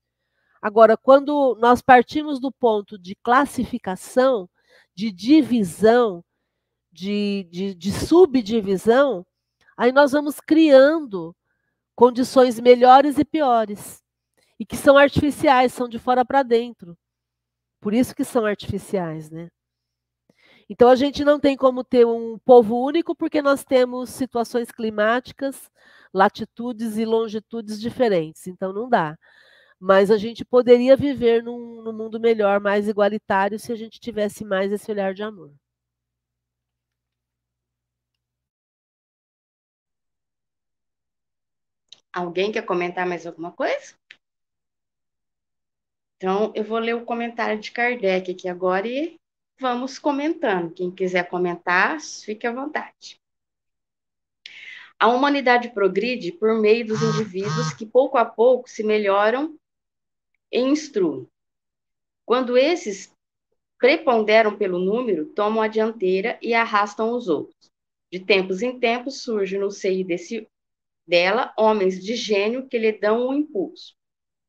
Agora, 0.61 0.95
quando 0.95 1.57
nós 1.59 1.81
partimos 1.81 2.39
do 2.39 2.51
ponto 2.51 2.97
de 2.97 3.15
classificação, 3.15 4.49
de 4.93 5.11
divisão, 5.11 6.23
de, 6.91 7.47
de, 7.51 7.75
de 7.75 7.91
subdivisão, 7.91 9.25
aí 9.75 9.91
nós 9.91 10.11
vamos 10.11 10.39
criando 10.39 11.35
condições 11.95 12.59
melhores 12.59 13.17
e 13.17 13.25
piores. 13.25 14.03
E 14.59 14.65
que 14.65 14.75
são 14.75 14.97
artificiais, 14.97 15.73
são 15.73 15.87
de 15.87 15.99
fora 15.99 16.25
para 16.25 16.43
dentro. 16.43 16.97
Por 17.79 17.93
isso 17.93 18.15
que 18.15 18.23
são 18.23 18.45
artificiais, 18.45 19.29
né? 19.29 19.49
Então 20.69 20.89
a 20.89 20.95
gente 20.95 21.23
não 21.23 21.39
tem 21.39 21.55
como 21.55 21.83
ter 21.83 22.05
um 22.05 22.37
povo 22.39 22.75
único 22.83 23.15
porque 23.15 23.41
nós 23.41 23.63
temos 23.63 24.09
situações 24.09 24.71
climáticas, 24.71 25.71
latitudes 26.13 26.97
e 26.97 27.05
longitudes 27.05 27.79
diferentes, 27.79 28.47
então 28.47 28.73
não 28.73 28.89
dá. 28.89 29.17
Mas 29.79 30.11
a 30.11 30.17
gente 30.17 30.43
poderia 30.45 30.97
viver 30.97 31.43
num, 31.43 31.81
num 31.83 31.93
mundo 31.93 32.19
melhor, 32.19 32.59
mais 32.59 32.87
igualitário, 32.89 33.59
se 33.59 33.71
a 33.71 33.75
gente 33.75 33.99
tivesse 33.99 34.43
mais 34.43 34.71
esse 34.71 34.91
olhar 34.91 35.13
de 35.13 35.23
amor. 35.23 35.53
Alguém 42.11 42.51
quer 42.51 42.63
comentar 42.65 43.05
mais 43.05 43.25
alguma 43.27 43.51
coisa? 43.51 43.93
Então, 46.17 46.51
eu 46.55 46.63
vou 46.63 46.79
ler 46.79 46.95
o 46.95 47.05
comentário 47.05 47.59
de 47.59 47.71
Kardec 47.71 48.31
aqui 48.31 48.49
agora 48.49 48.87
e 48.87 49.19
vamos 49.59 49.99
comentando. 49.99 50.73
Quem 50.73 50.89
quiser 50.89 51.29
comentar, 51.29 52.01
fique 52.01 52.47
à 52.47 52.51
vontade. 52.51 53.21
A 54.99 55.07
humanidade 55.09 55.69
progride 55.69 56.31
por 56.31 56.59
meio 56.59 56.87
dos 56.87 56.99
indivíduos 57.03 57.71
que 57.73 57.85
pouco 57.85 58.17
a 58.17 58.25
pouco 58.25 58.67
se 58.67 58.81
melhoram 58.81 59.55
e 60.51 60.59
instruem. 60.59 61.27
Quando 62.25 62.57
esses 62.57 63.13
preponderam 63.77 64.57
pelo 64.57 64.79
número, 64.79 65.27
tomam 65.27 65.61
a 65.61 65.67
dianteira 65.67 66.39
e 66.41 66.55
arrastam 66.55 67.11
os 67.11 67.27
outros. 67.27 67.71
De 68.11 68.19
tempos 68.19 68.63
em 68.63 68.79
tempos 68.79 69.21
surge 69.21 69.55
no 69.55 69.69
seio 69.69 70.03
desse, 70.03 70.49
dela 71.05 71.53
homens 71.55 72.03
de 72.03 72.15
gênio 72.15 72.67
que 72.67 72.79
lhe 72.79 72.91
dão 72.91 73.27
um 73.27 73.33
impulso. 73.33 73.95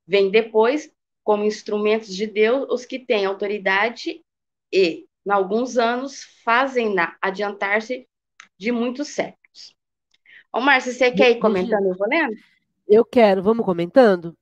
Vem 0.07 0.31
depois, 0.31 0.91
como 1.29 1.45
instrumentos 1.45 2.17
de 2.17 2.27
Deus, 2.27 2.67
os 2.71 2.87
que 2.87 2.99
têm 2.99 3.27
autoridade 3.27 4.25
e, 4.73 5.05
em 5.27 5.31
alguns 5.31 5.77
anos, 5.77 6.23
fazem-na 6.43 7.19
adiantar-se 7.21 8.09
de 8.57 8.73
muitos 8.73 9.09
séculos. 9.09 9.77
Ô, 10.51 10.59
Márcia, 10.59 10.91
você 10.91 11.11
quer 11.11 11.33
ir 11.33 11.39
comentando? 11.39 11.85
Eu 11.85 11.97
vou 11.99 12.09
lendo? 12.09 12.35
Eu 12.89 13.05
quero. 13.05 13.43
Vamos 13.43 13.67
comentando? 13.67 14.35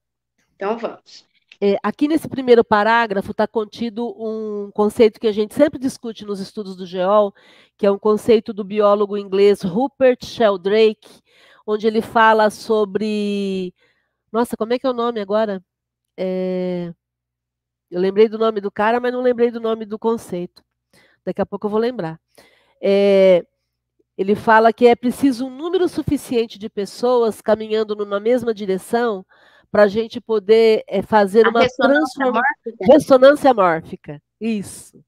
Então 0.55 0.79
vamos. 0.79 1.27
É, 1.61 1.77
aqui 1.83 2.07
nesse 2.07 2.29
primeiro 2.29 2.63
parágrafo 2.63 3.33
está 3.33 3.49
contido 3.49 4.07
um 4.17 4.71
conceito 4.71 5.19
que 5.19 5.27
a 5.27 5.33
gente 5.33 5.57
sempre 5.57 5.81
discute 5.81 6.25
nos 6.25 6.39
estudos 6.39 6.77
do 6.77 6.87
GEOL, 6.87 7.35
que 7.77 7.85
é 7.85 7.91
um 7.91 7.99
conceito 7.99 8.53
do 8.53 8.63
biólogo 8.63 9.19
inglês 9.19 9.61
Rupert 9.61 10.25
Sheldrake, 10.25 11.21
onde 11.67 11.85
ele 11.85 12.01
fala 12.01 12.49
sobre. 12.49 13.75
Nossa, 14.31 14.57
como 14.57 14.73
é 14.73 14.79
que 14.79 14.87
é 14.87 14.91
o 14.91 14.95
nome 14.95 15.21
agora? 15.21 15.61
É... 16.17 16.93
Eu 17.91 18.01
lembrei 18.01 18.29
do 18.29 18.39
nome 18.39 18.61
do 18.61 18.71
cara, 18.71 18.99
mas 18.99 19.13
não 19.13 19.23
lembrei 19.23 19.51
do 19.51 19.61
nome 19.61 19.85
do 19.85 19.99
conceito. 19.99 20.65
Daqui 21.25 21.41
a 21.41 21.47
pouco 21.47 21.67
eu 21.67 21.71
vou 21.71 21.81
lembrar. 21.81 22.21
É... 22.81 23.45
Ele 24.17 24.35
fala 24.35 24.73
que 24.73 24.87
é 24.87 24.97
preciso 24.97 25.47
um 25.47 25.51
número 25.51 25.89
suficiente 25.89 26.59
de 26.59 26.71
pessoas 26.71 27.43
caminhando 27.43 27.95
numa 27.95 28.19
mesma 28.19 28.55
direção 28.55 29.27
para 29.71 29.83
a 29.83 29.89
gente 29.89 30.23
poder 30.23 30.85
é, 30.87 31.03
fazer 31.03 31.47
a 31.47 31.51
uma 31.51 31.69
transformação. 31.69 32.43
Ressonância 32.81 33.53
mórfica. 33.53 34.23
Isso. 34.41 35.05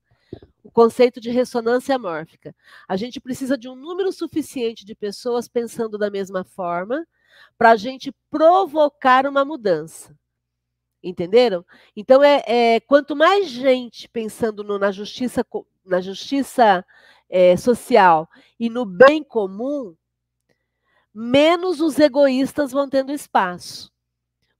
O 0.62 0.70
conceito 0.70 1.22
de 1.22 1.30
ressonância 1.30 1.98
mórfica. 1.98 2.54
A 2.86 2.96
gente 2.96 3.18
precisa 3.18 3.56
de 3.56 3.66
um 3.66 3.74
número 3.74 4.12
suficiente 4.12 4.84
de 4.84 4.94
pessoas 4.94 5.48
pensando 5.48 5.96
da 5.96 6.10
mesma 6.10 6.44
forma 6.44 7.06
para 7.56 7.70
a 7.70 7.76
gente 7.76 8.12
provocar 8.30 9.26
uma 9.26 9.44
mudança. 9.44 10.14
Entenderam? 11.08 11.64
Então, 11.96 12.22
é, 12.22 12.42
é 12.46 12.80
quanto 12.80 13.16
mais 13.16 13.48
gente 13.48 14.08
pensando 14.08 14.62
no, 14.62 14.78
na 14.78 14.92
justiça, 14.92 15.44
na 15.84 16.00
justiça 16.00 16.84
é, 17.28 17.56
social 17.56 18.28
e 18.58 18.68
no 18.68 18.84
bem 18.84 19.22
comum, 19.22 19.94
menos 21.14 21.80
os 21.80 21.98
egoístas 21.98 22.72
vão 22.72 22.88
tendo 22.88 23.12
espaço. 23.12 23.90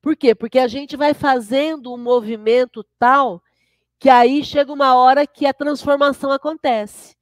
Por 0.00 0.16
quê? 0.16 0.34
Porque 0.34 0.58
a 0.58 0.68
gente 0.68 0.96
vai 0.96 1.14
fazendo 1.14 1.92
um 1.92 1.98
movimento 1.98 2.84
tal 2.98 3.42
que 3.98 4.08
aí 4.08 4.44
chega 4.44 4.72
uma 4.72 4.94
hora 4.94 5.26
que 5.26 5.44
a 5.44 5.52
transformação 5.52 6.30
acontece. 6.30 7.16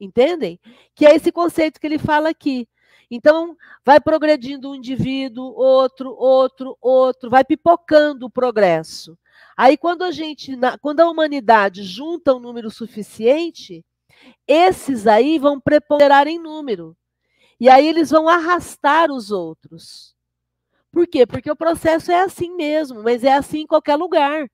Entendem? 0.00 0.60
Que 0.94 1.06
é 1.06 1.14
esse 1.14 1.32
conceito 1.32 1.80
que 1.80 1.86
ele 1.86 1.98
fala 1.98 2.28
aqui. 2.28 2.68
Então, 3.10 3.56
vai 3.84 4.00
progredindo 4.00 4.70
um 4.70 4.74
indivíduo, 4.74 5.44
outro, 5.44 6.14
outro, 6.14 6.76
outro, 6.80 7.30
vai 7.30 7.44
pipocando 7.44 8.26
o 8.26 8.30
progresso. 8.30 9.16
Aí, 9.56 9.76
quando 9.76 10.02
a 10.02 10.10
gente, 10.10 10.52
quando 10.80 11.00
a 11.00 11.08
humanidade 11.08 11.82
junta 11.82 12.34
um 12.34 12.40
número 12.40 12.70
suficiente, 12.70 13.84
esses 14.46 15.06
aí 15.06 15.38
vão 15.38 15.60
preponderar 15.60 16.26
em 16.26 16.38
número. 16.38 16.96
E 17.58 17.68
aí 17.68 17.86
eles 17.86 18.10
vão 18.10 18.28
arrastar 18.28 19.10
os 19.10 19.30
outros. 19.30 20.14
Por 20.92 21.06
quê? 21.06 21.26
Porque 21.26 21.50
o 21.50 21.56
processo 21.56 22.10
é 22.12 22.20
assim 22.20 22.54
mesmo, 22.54 23.02
mas 23.02 23.24
é 23.24 23.34
assim 23.34 23.60
em 23.60 23.66
qualquer 23.66 23.96
lugar. 23.96 24.50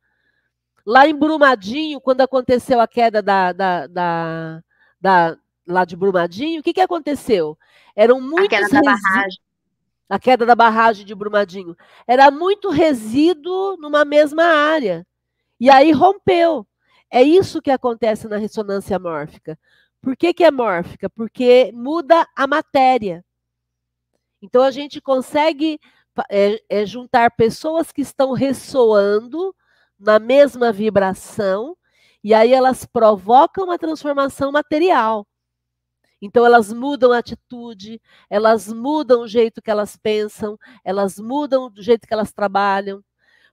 Lá 0.87 1.07
em 1.07 1.15
Brumadinho, 1.15 2.01
quando 2.01 2.21
aconteceu 2.21 2.81
a 2.81 2.89
queda 2.89 3.23
da, 3.23 3.53
da, 3.53 3.87
da, 3.87 4.63
da 5.01 5.39
lá 5.67 5.85
de 5.85 5.97
Brumadinho, 5.97 6.61
o 6.61 6.63
que, 6.63 6.73
que 6.73 6.81
aconteceu? 6.81 7.57
Eram 7.95 8.21
muitos 8.21 8.59
a 8.59 8.61
queda 8.61 8.69
da 8.69 8.83
barragem. 8.83 9.41
A 10.09 10.19
queda 10.19 10.47
da 10.47 10.55
barragem 10.55 11.07
de 11.07 11.15
Brumadinho. 11.15 11.77
Era 12.07 12.31
muito 12.31 12.71
resíduo 12.71 13.77
numa 13.79 14.05
mesma 14.05 14.45
área. 14.45 15.07
E 15.59 15.71
aí 15.71 15.93
rompeu. 15.93 16.67
É 17.11 17.23
isso 17.23 17.63
que 17.63 17.71
acontece 17.71 18.29
na 18.29 18.37
ressonância 18.37 18.99
mórfica. 18.99 19.59
Por 20.01 20.17
que, 20.17 20.35
que 20.35 20.45
é 20.45 20.51
mórfica? 20.51 21.09
Porque 21.09 21.71
muda 21.73 22.27
a 22.37 22.47
matéria. 22.47 23.25
Então 24.43 24.63
a 24.63 24.71
gente 24.71 25.01
consegue 25.01 25.79
é, 26.29 26.61
é 26.69 26.85
juntar 26.85 27.31
pessoas 27.31 27.93
que 27.93 28.03
estão 28.03 28.33
ressoando 28.33 29.55
na 29.99 30.19
mesma 30.19 30.73
vibração, 30.73 31.77
e 32.25 32.35
aí 32.35 32.53
elas 32.53 32.85
provocam 32.85 33.65
uma 33.65 33.79
transformação 33.79 34.51
material. 34.51 35.27
Então 36.23 36.47
elas 36.47 36.73
mudam 36.73 37.11
a 37.11 37.19
atitude, 37.19 38.01
elas 38.31 38.73
mudam 38.73 39.23
o 39.23 39.29
jeito 39.29 39.61
que 39.61 39.71
elas 39.71 39.97
pensam, 39.97 40.57
elas 40.85 41.19
mudam 41.19 41.67
o 41.67 41.83
jeito 41.83 42.07
que 42.07 42.15
elas 42.15 42.33
trabalham. 42.33 43.05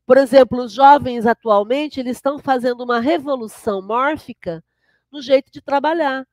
Por 0.06 0.18
exemplo, 0.18 0.64
os 0.64 0.72
jovens 0.72 1.26
atualmente, 1.26 2.00
eles 2.00 2.18
estão 2.18 2.38
fazendo 2.38 2.84
uma 2.84 3.00
revolução 3.00 3.82
mórfica 3.82 4.64
no 5.12 5.20
jeito 5.20 5.52
de 5.52 5.62
trabalhar. 5.62 6.28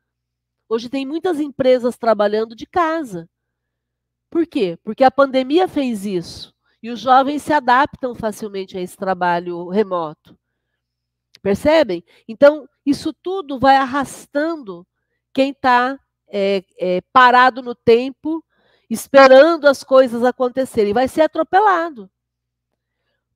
Hoje 0.68 0.90
tem 0.90 1.06
muitas 1.06 1.40
empresas 1.40 1.96
trabalhando 1.96 2.54
de 2.54 2.66
casa. 2.66 3.26
Por 4.28 4.46
quê? 4.46 4.78
Porque 4.84 5.04
a 5.04 5.10
pandemia 5.10 5.66
fez 5.66 6.04
isso. 6.04 6.54
E 6.82 6.90
os 6.90 7.00
jovens 7.00 7.42
se 7.42 7.52
adaptam 7.52 8.14
facilmente 8.14 8.76
a 8.76 8.80
esse 8.80 8.96
trabalho 8.96 9.68
remoto. 9.68 10.38
Percebem? 11.40 12.04
Então, 12.28 12.68
isso 12.84 13.12
tudo 13.14 13.58
vai 13.58 13.76
arrastando 13.76 14.86
quem 15.32 15.52
está 15.52 15.98
é, 16.28 16.64
é, 16.78 17.00
parado 17.12 17.62
no 17.62 17.74
tempo, 17.74 18.44
esperando 18.88 19.66
as 19.66 19.82
coisas 19.84 20.24
acontecerem. 20.24 20.92
Vai 20.92 21.08
ser 21.08 21.22
atropelado. 21.22 22.10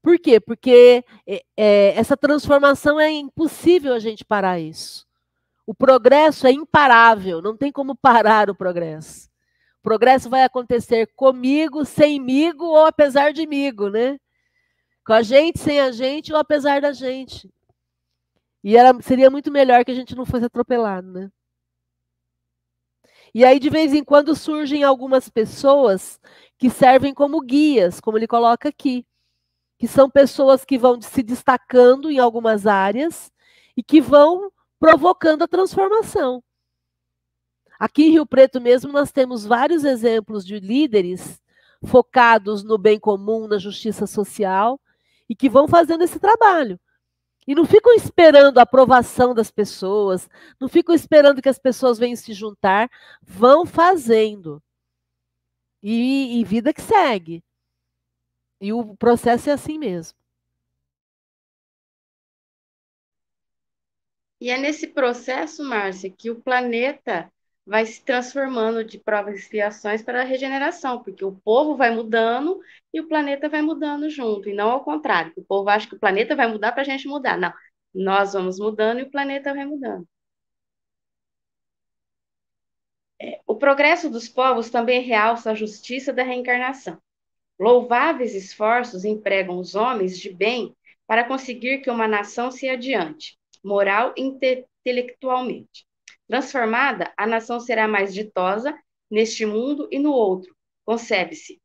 Por 0.02 0.18
quê? 0.18 0.40
Porque 0.40 1.04
é, 1.26 1.42
é 1.56 1.98
essa 1.98 2.16
transformação 2.16 2.98
é 2.98 3.10
impossível 3.10 3.94
a 3.94 3.98
gente 3.98 4.24
parar 4.24 4.58
isso. 4.58 5.06
O 5.66 5.74
progresso 5.74 6.46
é 6.46 6.52
imparável, 6.52 7.40
não 7.40 7.56
tem 7.56 7.70
como 7.70 7.94
parar 7.94 8.50
o 8.50 8.54
progresso. 8.54 9.28
O 9.78 9.82
progresso 9.82 10.28
vai 10.28 10.42
acontecer 10.42 11.06
comigo, 11.14 11.84
semigo 11.84 12.64
ou 12.64 12.86
apesar 12.86 13.32
de 13.32 13.46
migo, 13.46 13.88
né? 13.88 14.18
Com 15.06 15.12
a 15.12 15.22
gente, 15.22 15.58
sem 15.58 15.80
a 15.80 15.90
gente 15.92 16.32
ou 16.32 16.38
apesar 16.38 16.80
da 16.80 16.92
gente. 16.92 17.50
E 18.62 18.76
era, 18.76 18.92
seria 19.00 19.30
muito 19.30 19.50
melhor 19.50 19.84
que 19.84 19.90
a 19.90 19.94
gente 19.94 20.14
não 20.14 20.26
fosse 20.26 20.44
atropelado, 20.44 21.10
né? 21.10 21.30
E 23.34 23.44
aí, 23.44 23.58
de 23.58 23.70
vez 23.70 23.94
em 23.94 24.02
quando, 24.02 24.34
surgem 24.34 24.82
algumas 24.82 25.28
pessoas 25.28 26.20
que 26.58 26.68
servem 26.68 27.14
como 27.14 27.40
guias, 27.40 28.00
como 28.00 28.18
ele 28.18 28.26
coloca 28.26 28.68
aqui, 28.68 29.06
que 29.78 29.88
são 29.88 30.10
pessoas 30.10 30.64
que 30.64 30.76
vão 30.76 31.00
se 31.00 31.22
destacando 31.22 32.10
em 32.10 32.18
algumas 32.18 32.66
áreas 32.66 33.32
e 33.76 33.82
que 33.82 34.00
vão 34.00 34.50
provocando 34.78 35.42
a 35.42 35.48
transformação. 35.48 36.42
Aqui 37.78 38.04
em 38.04 38.10
Rio 38.10 38.26
Preto 38.26 38.60
mesmo 38.60 38.92
nós 38.92 39.10
temos 39.10 39.46
vários 39.46 39.84
exemplos 39.84 40.44
de 40.44 40.60
líderes 40.60 41.40
focados 41.84 42.62
no 42.62 42.76
bem 42.76 42.98
comum, 42.98 43.46
na 43.46 43.56
justiça 43.56 44.06
social 44.06 44.78
e 45.28 45.34
que 45.34 45.48
vão 45.48 45.66
fazendo 45.66 46.02
esse 46.02 46.18
trabalho. 46.18 46.78
E 47.46 47.54
não 47.54 47.64
ficam 47.64 47.94
esperando 47.94 48.58
a 48.58 48.62
aprovação 48.62 49.34
das 49.34 49.50
pessoas, 49.50 50.28
não 50.60 50.68
ficam 50.68 50.94
esperando 50.94 51.42
que 51.42 51.48
as 51.48 51.58
pessoas 51.58 51.98
venham 51.98 52.16
se 52.16 52.32
juntar, 52.32 52.90
vão 53.22 53.66
fazendo. 53.66 54.62
E, 55.82 56.40
e 56.40 56.44
vida 56.44 56.72
que 56.72 56.82
segue. 56.82 57.42
E 58.60 58.72
o 58.72 58.94
processo 58.96 59.48
é 59.48 59.52
assim 59.54 59.78
mesmo. 59.78 60.18
E 64.40 64.48
é 64.50 64.58
nesse 64.58 64.86
processo, 64.88 65.62
Márcia, 65.62 66.10
que 66.10 66.30
o 66.30 66.40
planeta 66.40 67.30
vai 67.70 67.86
se 67.86 68.04
transformando 68.04 68.84
de 68.84 68.98
provas 68.98 69.36
e 69.36 69.38
expiações 69.38 70.02
para 70.02 70.22
a 70.22 70.24
regeneração, 70.24 71.04
porque 71.04 71.24
o 71.24 71.30
povo 71.44 71.76
vai 71.76 71.94
mudando 71.94 72.60
e 72.92 73.00
o 73.00 73.06
planeta 73.06 73.48
vai 73.48 73.62
mudando 73.62 74.10
junto, 74.10 74.48
e 74.48 74.52
não 74.52 74.70
ao 74.70 74.82
contrário, 74.82 75.32
o 75.36 75.44
povo 75.44 75.68
acha 75.70 75.88
que 75.88 75.94
o 75.94 75.98
planeta 76.00 76.34
vai 76.34 76.48
mudar 76.48 76.72
para 76.72 76.82
a 76.82 76.84
gente 76.84 77.06
mudar. 77.06 77.38
Não, 77.38 77.52
nós 77.94 78.32
vamos 78.32 78.58
mudando 78.58 78.98
e 78.98 79.02
o 79.04 79.10
planeta 79.10 79.54
vai 79.54 79.64
mudando. 79.64 80.04
É, 83.22 83.40
o 83.46 83.54
progresso 83.54 84.10
dos 84.10 84.28
povos 84.28 84.68
também 84.68 85.02
realça 85.02 85.52
a 85.52 85.54
justiça 85.54 86.12
da 86.12 86.24
reencarnação. 86.24 86.98
Louváveis 87.56 88.34
esforços 88.34 89.04
empregam 89.04 89.60
os 89.60 89.76
homens 89.76 90.18
de 90.18 90.32
bem 90.32 90.74
para 91.06 91.22
conseguir 91.22 91.82
que 91.82 91.90
uma 91.90 92.08
nação 92.08 92.50
se 92.50 92.68
adiante, 92.68 93.38
moral 93.62 94.12
e 94.16 94.22
intelectualmente. 94.22 95.86
Transformada, 96.30 97.12
a 97.16 97.26
nação 97.26 97.58
será 97.58 97.88
mais 97.88 98.14
ditosa 98.14 98.78
neste 99.10 99.44
mundo 99.44 99.88
e 99.90 99.98
no 99.98 100.12
outro, 100.12 100.54
concebe-se. 100.84 101.60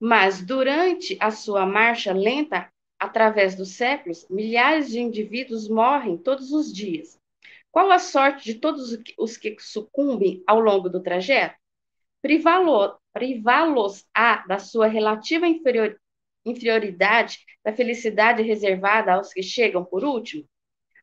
Mas 0.00 0.44
durante 0.44 1.16
a 1.20 1.30
sua 1.30 1.64
marcha 1.64 2.12
lenta 2.12 2.68
através 2.98 3.54
dos 3.54 3.76
séculos, 3.76 4.26
milhares 4.28 4.90
de 4.90 4.98
indivíduos 4.98 5.68
morrem 5.68 6.18
todos 6.18 6.50
os 6.50 6.72
dias. 6.72 7.16
Qual 7.70 7.88
a 7.92 8.00
sorte 8.00 8.52
de 8.52 8.54
todos 8.58 8.98
os 9.16 9.36
que 9.36 9.54
sucumbem 9.60 10.42
ao 10.48 10.58
longo 10.58 10.88
do 10.88 11.00
trajeto? 11.00 11.54
Privá-los-á 12.20 12.98
da 14.48 14.58
sua 14.58 14.88
relativa 14.88 15.46
inferior, 15.46 15.96
inferioridade, 16.44 17.38
da 17.64 17.72
felicidade 17.72 18.42
reservada 18.42 19.12
aos 19.12 19.32
que 19.32 19.40
chegam 19.40 19.84
por 19.84 20.02
último? 20.02 20.44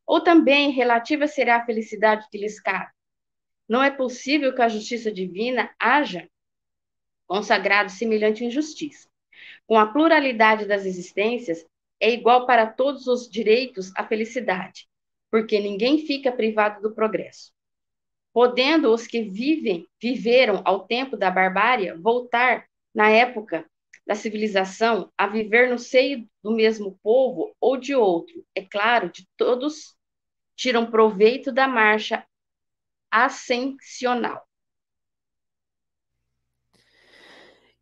Ou 0.07 0.21
também 0.21 0.71
relativa 0.71 1.27
será 1.27 1.57
a 1.57 1.65
felicidade 1.65 2.27
que 2.31 2.37
lhes 2.37 2.59
cabe? 2.61 2.91
Não 3.67 3.83
é 3.83 3.91
possível 3.91 4.55
que 4.55 4.61
a 4.61 4.69
justiça 4.69 5.11
divina 5.11 5.69
haja 5.77 6.29
consagrado 7.27 7.91
semelhante 7.91 8.45
injustiça. 8.45 9.09
Com 9.65 9.77
a 9.77 9.85
pluralidade 9.85 10.65
das 10.65 10.85
existências, 10.85 11.65
é 11.99 12.09
igual 12.09 12.47
para 12.47 12.65
todos 12.65 13.05
os 13.07 13.29
direitos 13.29 13.91
à 13.97 14.07
felicidade, 14.07 14.87
porque 15.29 15.59
ninguém 15.59 16.05
fica 16.05 16.31
privado 16.31 16.81
do 16.81 16.95
progresso. 16.95 17.51
Podendo 18.31 18.93
os 18.93 19.05
que 19.05 19.23
vivem, 19.23 19.89
viveram 20.01 20.61
ao 20.63 20.87
tempo 20.87 21.17
da 21.17 21.29
barbárie 21.29 21.91
voltar 21.93 22.65
na 22.95 23.09
época 23.09 23.65
da 24.05 24.15
civilização 24.15 25.11
a 25.17 25.27
viver 25.27 25.69
no 25.69 25.77
seio 25.77 26.25
do 26.41 26.55
mesmo 26.55 26.97
povo 27.03 27.53
ou 27.59 27.75
de 27.75 27.93
outro, 27.93 28.45
é 28.55 28.61
claro, 28.61 29.11
de 29.11 29.27
todos 29.35 29.96
tiram 30.57 30.89
proveito 30.89 31.51
da 31.51 31.67
marcha 31.67 32.25
ascensional. 33.09 34.45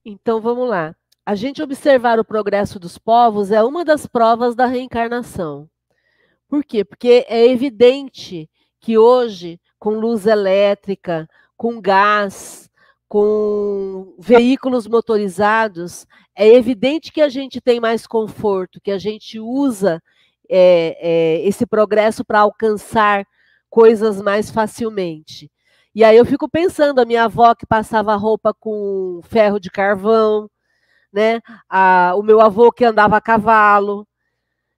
Então 0.03 0.39
vamos 0.39 0.69
lá. 0.69 0.95
A 1.25 1.33
gente 1.33 1.63
observar 1.63 2.19
o 2.19 2.25
progresso 2.25 2.77
dos 2.77 2.99
povos 2.99 3.49
é 3.49 3.63
uma 3.63 3.83
das 3.83 4.05
provas 4.05 4.53
da 4.53 4.67
reencarnação. 4.67 5.67
Por 6.47 6.63
quê? 6.63 6.85
Porque 6.85 7.25
é 7.27 7.47
evidente 7.47 8.47
que 8.79 8.97
hoje, 8.99 9.59
com 9.79 9.91
luz 9.91 10.27
elétrica, 10.27 11.27
com 11.57 11.81
gás, 11.81 12.69
com 13.07 14.15
veículos 14.19 14.85
motorizados, 14.85 16.05
é 16.35 16.47
evidente 16.47 17.11
que 17.11 17.21
a 17.21 17.29
gente 17.29 17.59
tem 17.59 17.79
mais 17.79 18.05
conforto, 18.05 18.79
que 18.79 18.91
a 18.91 18.99
gente 18.99 19.39
usa 19.39 20.03
é, 20.49 20.97
é, 20.99 21.47
esse 21.47 21.65
progresso 21.65 22.23
para 22.25 22.39
alcançar 22.39 23.25
coisas 23.69 24.21
mais 24.21 24.49
facilmente. 24.51 25.51
E 25.93 26.03
aí 26.03 26.17
eu 26.17 26.25
fico 26.25 26.49
pensando, 26.49 26.99
a 26.99 27.05
minha 27.05 27.25
avó 27.25 27.55
que 27.55 27.65
passava 27.65 28.15
roupa 28.15 28.53
com 28.53 29.21
ferro 29.23 29.59
de 29.59 29.69
carvão, 29.71 30.49
né? 31.11 31.41
A, 31.69 32.13
o 32.17 32.23
meu 32.23 32.41
avô 32.41 32.71
que 32.71 32.85
andava 32.85 33.17
a 33.17 33.21
cavalo, 33.21 34.07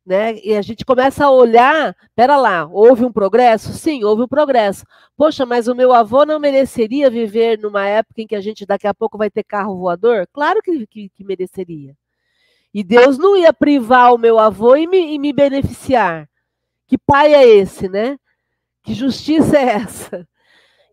né? 0.05 0.39
E 0.43 0.55
a 0.55 0.61
gente 0.61 0.85
começa 0.85 1.25
a 1.25 1.31
olhar, 1.31 1.95
pera 2.15 2.37
lá, 2.37 2.65
houve 2.71 3.03
um 3.05 3.11
progresso? 3.11 3.73
Sim, 3.73 4.03
houve 4.03 4.23
um 4.23 4.27
progresso. 4.27 4.85
Poxa, 5.17 5.45
mas 5.45 5.67
o 5.67 5.75
meu 5.75 5.93
avô 5.93 6.25
não 6.25 6.39
mereceria 6.39 7.09
viver 7.09 7.59
numa 7.59 7.85
época 7.87 8.21
em 8.21 8.27
que 8.27 8.35
a 8.35 8.41
gente 8.41 8.65
daqui 8.65 8.87
a 8.87 8.93
pouco 8.93 9.17
vai 9.17 9.29
ter 9.29 9.43
carro 9.43 9.77
voador? 9.77 10.27
Claro 10.31 10.61
que, 10.63 10.87
que, 10.87 11.09
que 11.09 11.23
mereceria. 11.23 11.95
E 12.77 12.83
Deus 12.83 13.17
não 13.17 13.35
ia 13.35 13.51
privar 13.51 14.13
o 14.13 14.19
meu 14.19 14.37
avô 14.37 14.75
e 14.75 14.85
me, 14.85 15.15
e 15.15 15.17
me 15.17 15.33
beneficiar. 15.33 16.29
Que 16.85 16.95
pai 16.95 17.33
é 17.33 17.43
esse, 17.43 17.89
né? 17.89 18.19
Que 18.83 18.93
justiça 18.93 19.57
é 19.57 19.63
essa? 19.63 20.29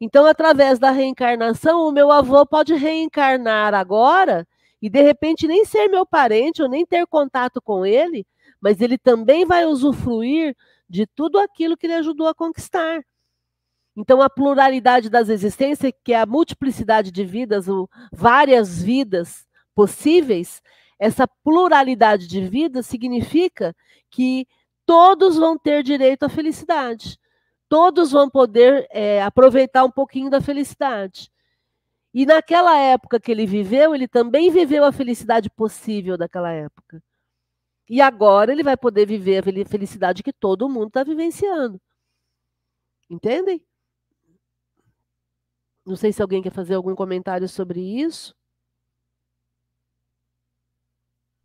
Então, 0.00 0.24
através 0.24 0.78
da 0.78 0.90
reencarnação, 0.90 1.86
o 1.86 1.92
meu 1.92 2.10
avô 2.10 2.46
pode 2.46 2.72
reencarnar 2.72 3.74
agora 3.74 4.48
e 4.80 4.88
de 4.88 5.02
repente 5.02 5.46
nem 5.46 5.66
ser 5.66 5.88
meu 5.88 6.06
parente 6.06 6.62
ou 6.62 6.70
nem 6.70 6.86
ter 6.86 7.06
contato 7.06 7.60
com 7.60 7.84
ele, 7.84 8.26
mas 8.58 8.80
ele 8.80 8.96
também 8.96 9.44
vai 9.44 9.66
usufruir 9.66 10.56
de 10.88 11.06
tudo 11.06 11.38
aquilo 11.38 11.76
que 11.76 11.86
ele 11.86 11.96
ajudou 11.96 12.28
a 12.28 12.34
conquistar. 12.34 13.04
Então, 13.94 14.22
a 14.22 14.30
pluralidade 14.30 15.10
das 15.10 15.28
existências, 15.28 15.92
que 16.02 16.14
é 16.14 16.20
a 16.20 16.24
multiplicidade 16.24 17.10
de 17.10 17.26
vidas, 17.26 17.66
várias 18.10 18.82
vidas 18.82 19.46
possíveis, 19.74 20.62
essa 20.98 21.26
pluralidade 21.42 22.26
de 22.26 22.40
vidas 22.40 22.86
significa 22.86 23.74
que 24.10 24.46
todos 24.86 25.36
vão 25.36 25.58
ter 25.58 25.82
direito 25.82 26.24
à 26.24 26.28
felicidade. 26.28 27.18
Todos 27.68 28.12
vão 28.12 28.28
poder 28.30 28.86
é, 28.90 29.22
aproveitar 29.22 29.84
um 29.84 29.90
pouquinho 29.90 30.30
da 30.30 30.40
felicidade. 30.40 31.30
E 32.12 32.24
naquela 32.24 32.78
época 32.78 33.18
que 33.18 33.32
ele 33.32 33.46
viveu, 33.46 33.94
ele 33.94 34.06
também 34.06 34.50
viveu 34.50 34.84
a 34.84 34.92
felicidade 34.92 35.50
possível 35.50 36.16
daquela 36.16 36.52
época. 36.52 37.02
E 37.88 38.00
agora 38.00 38.52
ele 38.52 38.62
vai 38.62 38.76
poder 38.76 39.06
viver 39.06 39.38
a 39.38 39.68
felicidade 39.68 40.22
que 40.22 40.32
todo 40.32 40.68
mundo 40.68 40.88
está 40.88 41.02
vivenciando. 41.02 41.80
Entendem? 43.10 43.60
Não 45.84 45.96
sei 45.96 46.12
se 46.12 46.22
alguém 46.22 46.42
quer 46.42 46.52
fazer 46.52 46.74
algum 46.74 46.94
comentário 46.94 47.48
sobre 47.48 47.80
isso. 47.80 48.34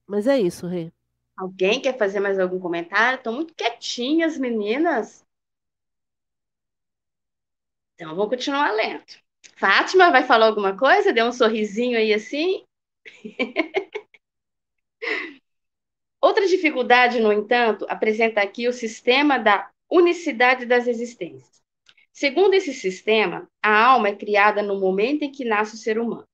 Mas 0.09 0.25
é 0.25 0.39
isso, 0.39 0.65
Rê. 0.65 0.91
Alguém 1.37 1.79
quer 1.79 1.95
fazer 1.95 2.19
mais 2.19 2.39
algum 2.39 2.59
comentário? 2.59 3.17
Estão 3.17 3.31
muito 3.31 3.53
quietinhas, 3.53 4.39
meninas. 4.39 5.23
Então, 7.93 8.15
vou 8.15 8.27
continuar 8.27 8.71
lendo. 8.71 9.03
Fátima, 9.55 10.09
vai 10.09 10.23
falar 10.23 10.47
alguma 10.47 10.75
coisa? 10.75 11.13
Deu 11.13 11.27
um 11.27 11.31
sorrisinho 11.31 11.95
aí 11.95 12.11
assim? 12.11 12.65
Outra 16.19 16.47
dificuldade, 16.47 17.19
no 17.19 17.31
entanto, 17.31 17.85
apresenta 17.87 18.41
aqui 18.41 18.67
o 18.67 18.73
sistema 18.73 19.37
da 19.37 19.69
unicidade 19.91 20.65
das 20.65 20.87
existências. 20.87 21.61
Segundo 22.11 22.55
esse 22.55 22.73
sistema, 22.73 23.47
a 23.61 23.85
alma 23.85 24.07
é 24.09 24.15
criada 24.15 24.63
no 24.63 24.79
momento 24.79 25.21
em 25.21 25.31
que 25.31 25.45
nasce 25.45 25.75
o 25.75 25.77
ser 25.77 25.99
humano. 25.99 26.27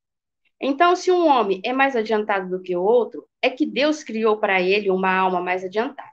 Então, 0.59 0.95
se 0.95 1.11
um 1.11 1.27
homem 1.27 1.61
é 1.63 1.73
mais 1.73 1.95
adiantado 1.95 2.49
do 2.49 2.61
que 2.61 2.75
o 2.75 2.81
outro, 2.81 3.27
é 3.45 3.49
que 3.51 3.65
Deus 3.65 4.03
criou 4.03 4.37
para 4.37 4.59
ele 4.59 4.89
uma 4.89 5.15
alma 5.15 5.39
mais 5.39 5.63
adiantada. 5.63 6.11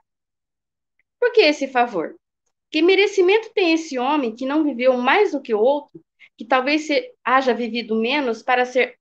Por 1.19 1.31
que 1.31 1.41
esse 1.41 1.67
favor? 1.67 2.15
Que 2.69 2.81
merecimento 2.81 3.51
tem 3.53 3.73
esse 3.73 3.97
homem 3.97 4.35
que 4.35 4.45
não 4.45 4.63
viveu 4.63 4.95
mais 4.97 5.31
do 5.31 5.41
que 5.41 5.53
o 5.53 5.59
outro, 5.59 5.99
que 6.37 6.45
talvez 6.45 6.87
haja 7.23 7.51
vivido 7.53 7.95
menos 7.95 8.43
para 8.43 8.65
ser 8.65 8.99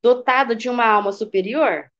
dotado 0.00 0.54
de 0.54 0.68
uma 0.68 0.86
alma 0.86 1.10
superior? 1.10 1.90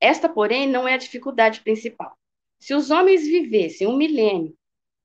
Esta, 0.00 0.28
porém, 0.28 0.68
não 0.68 0.86
é 0.86 0.94
a 0.94 0.98
dificuldade 0.98 1.62
principal. 1.62 2.16
Se 2.60 2.72
os 2.72 2.90
homens 2.90 3.26
vivessem 3.26 3.88
um 3.88 3.96
milênio, 3.96 4.56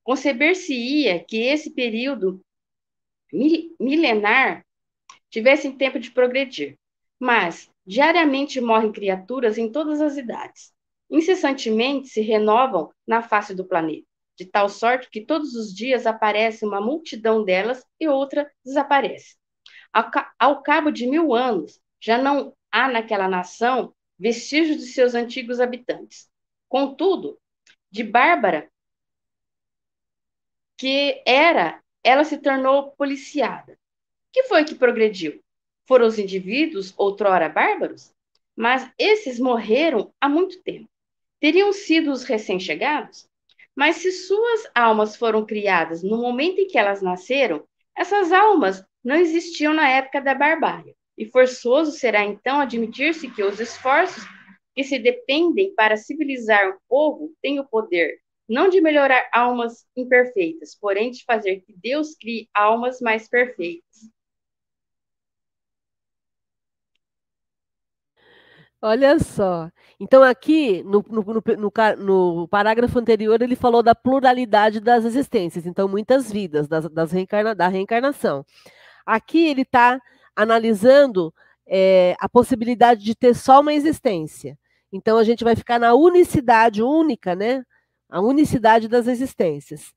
conceber-se-ia 0.04 1.24
que 1.24 1.38
esse 1.38 1.70
período 1.70 2.40
milenar 3.80 4.64
tivesse 5.28 5.72
tempo 5.72 5.98
de 5.98 6.10
progredir. 6.10 6.78
Mas, 7.18 7.71
diariamente 7.86 8.60
morrem 8.60 8.92
criaturas 8.92 9.58
em 9.58 9.70
todas 9.70 10.00
as 10.00 10.16
idades. 10.16 10.72
Incessantemente 11.10 12.08
se 12.08 12.20
renovam 12.20 12.90
na 13.06 13.22
face 13.22 13.54
do 13.54 13.66
planeta, 13.66 14.06
de 14.36 14.46
tal 14.46 14.68
sorte 14.68 15.10
que 15.10 15.24
todos 15.24 15.54
os 15.54 15.74
dias 15.74 16.06
aparece 16.06 16.64
uma 16.64 16.80
multidão 16.80 17.44
delas 17.44 17.84
e 18.00 18.08
outra 18.08 18.50
desaparece. 18.64 19.36
Ao, 19.92 20.10
ao 20.38 20.62
cabo 20.62 20.90
de 20.90 21.06
mil 21.06 21.34
anos, 21.34 21.80
já 22.00 22.16
não 22.16 22.56
há 22.70 22.88
naquela 22.88 23.28
nação 23.28 23.94
vestígios 24.18 24.78
de 24.78 24.86
seus 24.86 25.14
antigos 25.14 25.60
habitantes. 25.60 26.30
Contudo, 26.68 27.38
de 27.90 28.02
Bárbara, 28.02 28.70
que 30.78 31.22
era, 31.26 31.82
ela 32.02 32.24
se 32.24 32.38
tornou 32.38 32.92
policiada. 32.92 33.78
Que 34.32 34.44
foi 34.44 34.64
que 34.64 34.74
progrediu? 34.74 35.42
Foram 35.86 36.06
os 36.06 36.18
indivíduos 36.18 36.94
outrora 36.96 37.48
bárbaros? 37.48 38.12
Mas 38.56 38.90
esses 38.98 39.38
morreram 39.38 40.12
há 40.20 40.28
muito 40.28 40.62
tempo. 40.62 40.88
Teriam 41.40 41.72
sido 41.72 42.12
os 42.12 42.24
recém-chegados? 42.24 43.28
Mas 43.74 43.96
se 43.96 44.12
suas 44.12 44.70
almas 44.74 45.16
foram 45.16 45.44
criadas 45.46 46.02
no 46.02 46.18
momento 46.18 46.60
em 46.60 46.66
que 46.66 46.78
elas 46.78 47.00
nasceram, 47.00 47.64
essas 47.96 48.32
almas 48.32 48.84
não 49.02 49.16
existiam 49.16 49.72
na 49.72 49.88
época 49.88 50.20
da 50.20 50.34
barbárie. 50.34 50.94
E 51.16 51.26
forçoso 51.26 51.92
será 51.92 52.24
então 52.24 52.60
admitir-se 52.60 53.30
que 53.30 53.42
os 53.42 53.58
esforços 53.58 54.24
que 54.74 54.84
se 54.84 54.98
dependem 54.98 55.74
para 55.74 55.96
civilizar 55.96 56.70
um 56.70 56.78
povo 56.88 57.32
têm 57.42 57.60
o 57.60 57.68
poder 57.68 58.22
não 58.48 58.68
de 58.68 58.80
melhorar 58.80 59.28
almas 59.32 59.86
imperfeitas, 59.96 60.76
porém 60.78 61.10
de 61.10 61.24
fazer 61.24 61.60
que 61.60 61.72
Deus 61.72 62.14
crie 62.14 62.48
almas 62.54 63.00
mais 63.00 63.28
perfeitas. 63.28 64.10
Olha 68.82 69.18
só. 69.20 69.70
Então, 70.00 70.22
aqui, 70.22 70.82
no, 70.82 71.04
no, 71.08 71.22
no, 71.22 71.72
no, 71.98 72.48
parágrafo 72.48 72.98
anterior, 72.98 73.40
ele 73.40 73.54
falou 73.54 73.82
da 73.82 73.94
pluralidade 73.94 74.80
das 74.80 75.04
existências, 75.04 75.66
então, 75.66 75.86
muitas 75.86 76.32
vidas, 76.32 76.66
das, 76.66 76.88
das 76.90 77.12
reencarna, 77.12 77.54
da 77.54 77.68
reencarnação. 77.68 78.44
Aqui, 79.06 79.46
ele 79.46 79.62
está 79.62 80.00
analisando 80.34 81.32
é, 81.66 82.16
a 82.20 82.28
possibilidade 82.28 83.04
de 83.04 83.14
ter 83.14 83.34
só 83.34 83.60
uma 83.60 83.72
existência. 83.72 84.58
Então 84.92 85.16
a 85.16 85.24
gente 85.24 85.42
vai 85.42 85.56
ficar 85.56 85.78
na 85.78 85.94
unicidade 85.94 86.82
única, 86.82 87.34
né? 87.34 87.64
A 88.10 88.20
unicidade 88.20 88.88
das 88.88 89.06
existências. 89.06 89.92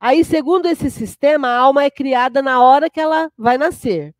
Aí, 0.00 0.24
segundo 0.24 0.66
esse 0.66 0.90
sistema, 0.90 1.48
a 1.48 1.58
alma 1.58 1.84
é 1.84 1.90
criada 1.90 2.40
na 2.40 2.62
hora 2.62 2.88
que 2.88 2.98
ela 2.98 3.30
vai 3.36 3.58
nascer. 3.58 4.14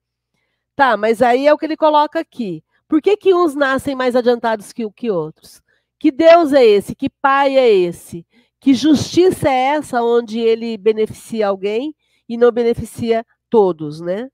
Tá, 0.76 0.96
mas 0.96 1.22
aí 1.22 1.46
é 1.46 1.52
o 1.52 1.58
que 1.58 1.64
ele 1.64 1.76
coloca 1.76 2.20
aqui. 2.20 2.62
Por 2.90 3.00
que, 3.00 3.16
que 3.16 3.32
uns 3.32 3.54
nascem 3.54 3.94
mais 3.94 4.16
adiantados 4.16 4.72
que, 4.72 4.90
que 4.90 5.12
outros? 5.12 5.62
Que 5.96 6.10
Deus 6.10 6.52
é 6.52 6.66
esse? 6.66 6.92
Que 6.92 7.08
Pai 7.08 7.56
é 7.56 7.72
esse? 7.72 8.26
Que 8.58 8.74
justiça 8.74 9.48
é 9.48 9.76
essa 9.76 10.02
onde 10.02 10.40
ele 10.40 10.76
beneficia 10.76 11.46
alguém 11.46 11.94
e 12.28 12.36
não 12.36 12.50
beneficia 12.50 13.24
todos, 13.48 14.00
né? 14.00 14.28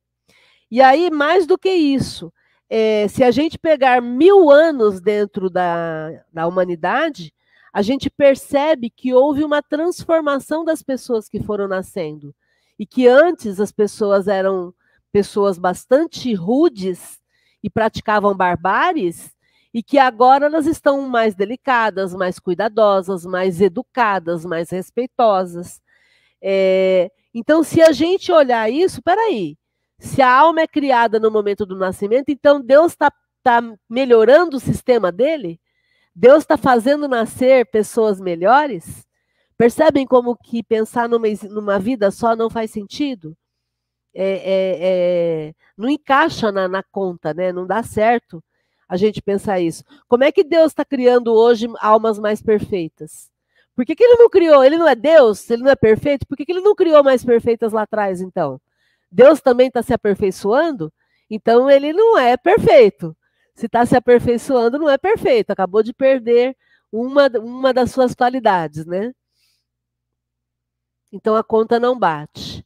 E 0.71 0.81
aí, 0.81 1.11
mais 1.11 1.47
do 1.47 1.59
que 1.59 1.69
isso, 1.69 2.33
é, 2.71 3.07
se 3.09 3.23
a 3.23 3.31
gente 3.31 3.59
pegar 3.59 4.01
mil 4.01 4.51
anos 4.51 5.03
dentro 5.03 5.51
da, 5.51 6.25
da 6.33 6.47
humanidade, 6.47 7.35
a 7.75 7.83
gente 7.83 8.09
percebe 8.09 8.89
que 8.89 9.13
houve 9.13 9.45
uma 9.45 9.63
transformação 9.63 10.65
das 10.65 10.83
pessoas 10.83 11.29
que 11.29 11.43
foram 11.43 11.69
nascendo. 11.69 12.35
E 12.79 12.87
que 12.87 13.07
antes 13.07 13.61
as 13.61 13.71
pessoas 13.71 14.29
eram 14.29 14.73
pessoas 15.13 15.59
bastante 15.59 16.33
rudes 16.33 17.21
e 17.63 17.71
praticavam 17.71 18.37
barbáries, 18.37 19.35
e 19.73 19.83
que 19.83 19.99
agora 19.99 20.47
elas 20.47 20.67
estão 20.67 21.03
mais 21.03 21.35
delicadas, 21.35 22.15
mais 22.15 22.39
cuidadosas, 22.39 23.27
mais 23.27 23.61
educadas, 23.61 24.45
mais 24.45 24.71
respeitosas. 24.71 25.83
É, 26.41 27.11
então, 27.35 27.63
se 27.63 27.83
a 27.83 27.93
gente 27.93 28.33
olhar 28.33 28.71
isso, 28.71 29.03
peraí, 29.03 29.59
se 29.99 30.23
a 30.23 30.33
alma 30.33 30.63
é 30.63 30.67
criada 30.67 31.21
no 31.21 31.31
momento 31.31 31.67
do 31.67 31.77
nascimento, 31.77 32.31
então 32.31 32.61
Deus 32.61 32.93
está 32.93 33.13
tá 33.43 33.61
melhorando 33.89 34.57
o 34.57 34.61
sistema 34.61 35.13
dele? 35.13 35.61
Deus 36.15 36.39
está 36.39 36.57
fazendo 36.57 37.07
nascer 37.07 37.67
pessoas 37.67 38.19
melhores? 38.21 39.07
Percebem 39.59 40.07
como 40.07 40.37
que 40.37 40.63
pensar 40.63 41.09
numa, 41.09 41.27
numa 41.51 41.79
vida 41.79 42.11
só 42.11 42.35
não 42.35 42.49
faz 42.49 42.71
sentido? 42.71 43.37
É, 44.19 44.29
é, 44.29 44.79
é, 44.81 45.55
não 45.77 45.91
encaixa 45.91 46.51
na, 46.51 46.67
na, 46.67 46.83
conta, 46.83 47.35
né? 47.35 47.53
Não 47.53 47.67
dá 47.67 47.83
certo 47.83 48.43
a 48.89 48.97
gente 48.97 49.21
pensar 49.21 49.61
isso. 49.61 49.85
Como 50.09 50.25
é 50.25 50.33
que 50.33 50.43
Deus 50.43 50.69
está 50.69 50.85
criando 50.85 51.35
hoje 51.35 51.69
almas 51.81 52.19
mais 52.19 52.41
perfeitas? 52.41 53.31
Por 53.75 53.85
que, 53.85 53.95
que 53.95 54.03
ele 54.03 54.17
não 54.17 54.31
criou? 54.31 54.65
Ele 54.65 54.79
não 54.79 54.89
é 54.89 54.95
Deus? 54.95 55.51
Ele 55.51 55.63
não 55.63 55.71
é 55.71 55.77
perfeito? 55.77 56.27
Por 56.27 56.37
que, 56.37 56.47
que 56.47 56.53
ele 56.53 56.63
não 56.63 56.75
criou 56.75 57.05
mais 57.05 57.23
perfeitas 57.23 57.73
lá 57.73 57.83
atrás, 57.83 58.23
então? 58.23 58.59
Deus 59.13 59.41
também 59.41 59.69
está 59.69 59.83
se 59.83 59.93
aperfeiçoando, 59.93 60.93
então 61.31 61.71
ele 61.71 61.93
não 61.93 62.19
é 62.19 62.37
perfeito. 62.37 63.15
Se 63.55 63.67
está 63.67 63.85
se 63.85 63.97
aperfeiçoando, 63.97 64.79
não 64.79 64.89
é 64.89 64.99
perfeito. 64.99 65.51
Acabou 65.51 65.83
de 65.83 65.93
perder 65.93 66.57
uma, 66.91 67.29
uma 67.39 67.73
das 67.75 67.91
suas 67.91 68.15
qualidades, 68.15 68.87
né? 68.87 69.13
Então 71.13 71.37
a 71.37 71.45
conta 71.45 71.79
não 71.79 71.99
bate. 71.99 72.66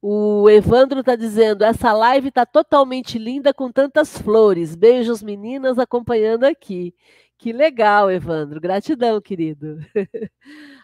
O 0.00 0.48
Evandro 0.48 1.00
está 1.00 1.16
dizendo: 1.16 1.64
essa 1.64 1.92
live 1.92 2.28
está 2.28 2.46
totalmente 2.46 3.18
linda 3.18 3.52
com 3.52 3.70
tantas 3.70 4.16
flores. 4.18 4.74
Beijos, 4.76 5.22
meninas, 5.22 5.78
acompanhando 5.78 6.44
aqui. 6.44 6.94
Que 7.36 7.52
legal, 7.52 8.10
Evandro. 8.10 8.60
Gratidão, 8.60 9.20
querido. 9.20 9.78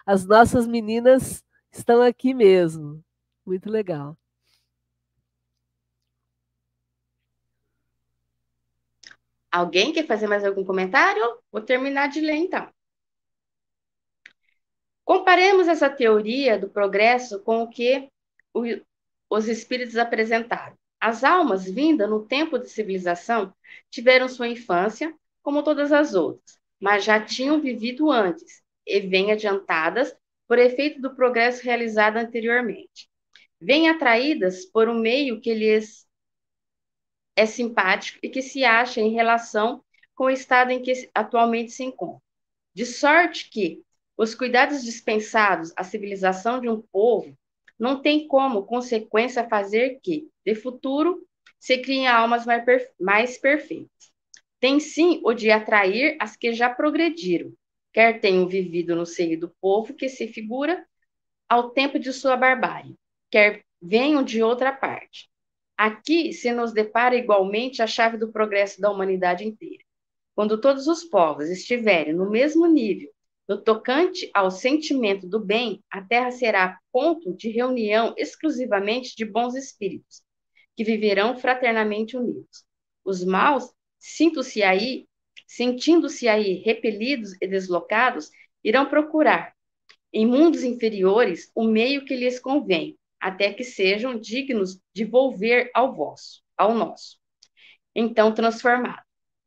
As 0.06 0.26
nossas 0.26 0.66
meninas 0.66 1.44
estão 1.72 2.02
aqui 2.02 2.34
mesmo. 2.34 3.02
Muito 3.46 3.70
legal. 3.70 4.16
Alguém 9.50 9.92
quer 9.92 10.06
fazer 10.06 10.26
mais 10.26 10.44
algum 10.44 10.64
comentário? 10.64 11.22
Vou 11.52 11.62
terminar 11.62 12.08
de 12.08 12.20
ler 12.20 12.34
então. 12.34 12.68
Comparemos 15.04 15.68
essa 15.68 15.88
teoria 15.88 16.58
do 16.58 16.68
progresso 16.68 17.40
com 17.40 17.62
o 17.62 17.68
que 17.68 18.08
o, 18.52 18.64
os 19.29 19.49
espíritos 19.49 19.97
apresentaram. 19.97 20.77
As 21.01 21.22
almas 21.22 21.64
vindas 21.64 22.09
no 22.09 22.25
tempo 22.27 22.59
de 22.59 22.68
civilização 22.70 23.55
tiveram 23.91 24.29
sua 24.29 24.49
infância, 24.49 25.14
como 25.43 25.62
todas 25.62 25.93
as 25.93 26.14
outras, 26.14 26.59
mas 26.81 27.05
já 27.05 27.20
tinham 27.20 27.61
vivido 27.61 28.11
antes 28.11 28.62
e 28.87 29.01
vêm 29.01 29.33
adiantadas 29.33 30.16
por 30.49 30.59
efeito 30.59 31.01
do 31.01 31.14
progresso 31.14 31.62
realizado 31.62 32.16
anteriormente. 32.16 33.09
Vêm 33.61 33.89
atraídas 33.89 34.64
por 34.66 34.89
um 34.89 34.99
meio 34.99 35.41
que 35.41 35.55
lhes 35.55 36.07
é 37.37 37.47
simpático 37.47 38.18
e 38.22 38.29
que 38.29 38.43
se 38.43 38.64
acha 38.64 39.01
em 39.01 39.12
relação 39.12 39.83
com 40.14 40.25
o 40.25 40.31
estado 40.31 40.70
em 40.70 40.81
que 40.81 41.11
atualmente 41.14 41.72
se 41.72 41.83
encontra. 41.83 42.22
De 42.72 42.87
sorte 42.87 43.51
que 43.51 43.83
os 44.16 44.35
cuidados 44.35 44.85
dispensados 44.85 45.72
à 45.77 45.83
civilização 45.83 46.61
de 46.61 46.68
um 46.68 46.81
povo 46.81 47.37
não 47.79 48.01
tem 48.01 48.27
como 48.29 48.64
consequência 48.64 49.49
fazer 49.49 49.99
que, 50.03 50.29
de 50.45 50.55
futuro, 50.55 51.27
se 51.59 51.79
criem 51.79 52.07
almas 52.07 52.45
mais, 52.47 52.64
mais 53.01 53.39
perfeitas. 53.39 54.12
Tem 54.61 54.81
sim 54.81 55.20
o 55.25 55.33
de 55.33 55.51
atrair 55.51 56.16
as 56.20 56.37
que 56.37 56.53
já 56.53 56.70
progrediram, 56.70 57.53
quer 57.93 58.20
tenham 58.20 58.47
vivido 58.47 58.97
no 58.97 59.07
seio 59.07 59.39
do 59.39 59.55
povo 59.61 59.95
que 59.95 60.09
se 60.09 60.29
figura 60.29 60.85
ao 61.49 61.70
tempo 61.70 61.99
de 61.99 62.12
sua 62.12 62.37
barbárie, 62.37 62.97
quer 63.31 63.62
venham 63.81 64.22
de 64.22 64.43
outra 64.43 64.72
parte. 64.72 65.29
Aqui 65.77 66.33
se 66.33 66.53
nos 66.53 66.72
depara 66.72 67.16
igualmente 67.16 67.83
a 67.83 67.87
chave 67.87 68.16
do 68.16 68.33
progresso 68.33 68.81
da 68.81 68.91
humanidade 68.91 69.45
inteira. 69.45 69.85
Quando 70.35 70.61
todos 70.61 70.87
os 70.87 71.05
povos 71.05 71.49
estiverem 71.49 72.12
no 72.12 72.31
mesmo 72.31 72.66
nível 72.66 73.13
no 73.49 73.61
tocante 73.61 74.30
ao 74.32 74.51
sentimento 74.51 75.28
do 75.28 75.38
bem, 75.38 75.82
a 75.90 76.01
Terra 76.01 76.30
será 76.30 76.78
ponto 76.90 77.34
de 77.34 77.51
reunião 77.51 78.14
exclusivamente 78.16 79.14
de 79.14 79.24
bons 79.24 79.55
espíritos, 79.55 80.22
que 80.74 80.82
viverão 80.82 81.36
fraternamente 81.36 82.16
unidos. 82.16 82.64
Os 83.05 83.22
maus, 83.22 83.70
sinto-se 83.99 84.62
aí, 84.62 85.07
sentindo-se 85.47 86.26
aí 86.26 86.55
repelidos 86.64 87.34
e 87.40 87.47
deslocados, 87.47 88.30
irão 88.62 88.86
procurar, 88.86 89.55
em 90.11 90.26
mundos 90.26 90.62
inferiores, 90.62 91.51
o 91.55 91.64
meio 91.64 92.05
que 92.05 92.16
lhes 92.16 92.38
convém, 92.40 92.97
até 93.20 93.53
que 93.53 93.64
sejam 93.64 94.18
dignos 94.18 94.80
de 94.95 95.05
volver 95.05 95.70
ao 95.74 95.95
vosso, 95.95 96.42
ao 96.57 96.74
nosso. 96.74 97.18
Então 97.95 98.32
transformado. 98.32 99.03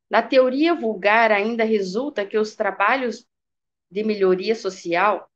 Na 0.10 0.22
teoria 0.22 0.76
vulgar 0.76 1.32
ainda 1.32 1.64
resulta 1.64 2.26
que 2.26 2.38
os 2.38 2.56
trabalhos 2.56 3.26
de 3.90 4.04
melhoria 4.04 4.56
social, 4.56 5.30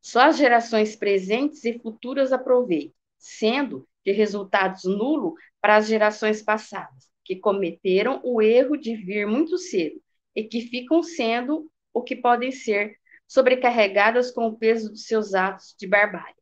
só 0.00 0.22
as 0.22 0.36
gerações 0.36 0.94
presentes 0.94 1.64
e 1.64 1.78
futuras 1.78 2.32
aproveitam, 2.32 2.94
sendo 3.18 3.88
de 4.04 4.12
resultados 4.12 4.84
nulos 4.84 5.34
para 5.60 5.76
as 5.76 5.86
gerações 5.86 6.42
passadas, 6.42 7.08
que 7.24 7.36
cometeram 7.36 8.20
o 8.22 8.42
erro 8.42 8.76
de 8.76 8.94
vir 8.96 9.26
muito 9.26 9.56
cedo 9.56 9.98
e 10.36 10.44
que 10.44 10.60
ficam 10.60 11.02
sendo 11.02 11.70
o 11.92 12.02
que 12.02 12.16
podem 12.16 12.52
ser 12.52 12.98
sobrecarregadas 13.26 14.30
com 14.30 14.46
o 14.46 14.58
peso 14.58 14.90
dos 14.90 15.06
seus 15.06 15.32
atos 15.32 15.74
de 15.78 15.86
barbárie. 15.86 16.34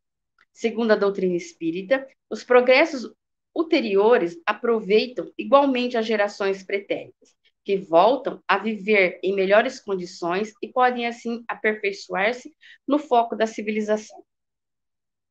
Segundo 0.51 0.91
a 0.91 0.95
doutrina 0.95 1.35
espírita, 1.35 2.05
os 2.29 2.43
progressos 2.43 3.09
ulteriores 3.55 4.37
aproveitam 4.45 5.31
igualmente 5.37 5.97
as 5.97 6.05
gerações 6.05 6.63
pretéritas, 6.63 7.35
que 7.63 7.77
voltam 7.77 8.41
a 8.47 8.57
viver 8.57 9.19
em 9.23 9.33
melhores 9.33 9.79
condições 9.79 10.53
e 10.61 10.67
podem, 10.67 11.07
assim, 11.07 11.43
aperfeiçoar-se 11.47 12.53
no 12.87 12.99
foco 12.99 13.35
da 13.35 13.47
civilização. 13.47 14.23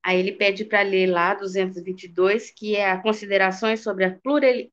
Aí 0.02 0.18
ele 0.18 0.32
pede 0.32 0.64
para 0.64 0.82
ler 0.82 1.06
lá 1.06 1.34
222, 1.34 2.50
que 2.50 2.74
é 2.74 2.90
a 2.90 3.00
considerações 3.00 3.80
sobre 3.80 4.04
a 4.04 4.18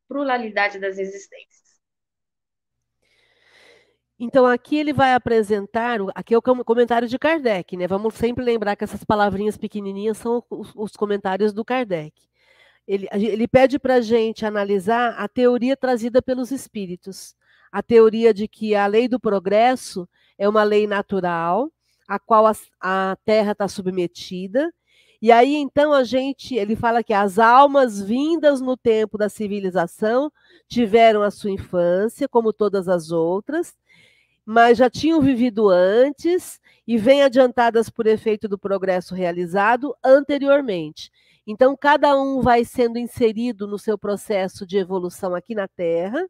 pluralidade 0.08 0.80
das 0.80 0.98
existências. 0.98 1.60
Então, 4.22 4.46
aqui 4.46 4.76
ele 4.76 4.92
vai 4.92 5.14
apresentar, 5.14 6.00
aqui 6.14 6.34
é 6.34 6.38
o 6.38 6.42
comentário 6.42 7.08
de 7.08 7.18
Kardec, 7.18 7.78
né? 7.78 7.88
Vamos 7.88 8.16
sempre 8.16 8.44
lembrar 8.44 8.76
que 8.76 8.84
essas 8.84 9.04
palavrinhas 9.04 9.56
pequenininhas 9.56 10.18
são 10.18 10.44
os, 10.50 10.74
os 10.76 10.92
comentários 10.94 11.54
do 11.54 11.64
Kardec. 11.64 12.14
Ele, 12.86 13.08
ele 13.14 13.48
pede 13.48 13.80
para 13.80 13.96
a 13.96 14.02
gente 14.02 14.46
analisar 14.46 15.12
a 15.12 15.28
teoria 15.28 15.78
trazida 15.78 16.22
pelos 16.22 16.52
espíritos 16.52 17.36
a 17.72 17.82
teoria 17.84 18.34
de 18.34 18.48
que 18.48 18.76
a 18.76 18.86
lei 18.88 19.08
do 19.08 19.20
progresso 19.20 20.08
é 20.38 20.48
uma 20.48 20.64
lei 20.64 20.88
natural, 20.88 21.72
a 22.08 22.18
qual 22.18 22.48
a, 22.48 22.54
a 22.80 23.18
Terra 23.24 23.52
está 23.52 23.68
submetida. 23.68 24.74
E 25.22 25.32
aí, 25.32 25.56
então, 25.56 25.92
a 25.92 26.04
gente, 26.04 26.56
ele 26.56 26.76
fala 26.76 27.04
que 27.04 27.14
as 27.14 27.38
almas 27.38 28.02
vindas 28.02 28.62
no 28.62 28.78
tempo 28.78 29.18
da 29.18 29.28
civilização 29.28 30.32
tiveram 30.68 31.22
a 31.22 31.30
sua 31.30 31.52
infância, 31.52 32.28
como 32.28 32.54
todas 32.54 32.88
as 32.88 33.12
outras, 33.12 33.78
mas 34.46 34.78
já 34.78 34.90
tinham 34.90 35.22
vivido 35.22 35.68
antes 35.70 36.60
e 36.88 36.98
vêm 36.98 37.22
adiantadas 37.22 37.90
por 37.90 38.08
efeito 38.08 38.48
do 38.48 38.58
progresso 38.58 39.14
realizado 39.14 39.94
anteriormente. 40.04 41.12
Então, 41.46 41.76
cada 41.76 42.20
um 42.20 42.42
vai 42.42 42.64
sendo 42.64 42.98
inserido 42.98 43.68
no 43.68 43.78
seu 43.78 43.98
processo 43.98 44.66
de 44.66 44.78
evolução 44.78 45.36
aqui 45.36 45.54
na 45.54 45.68
Terra, 45.68 46.26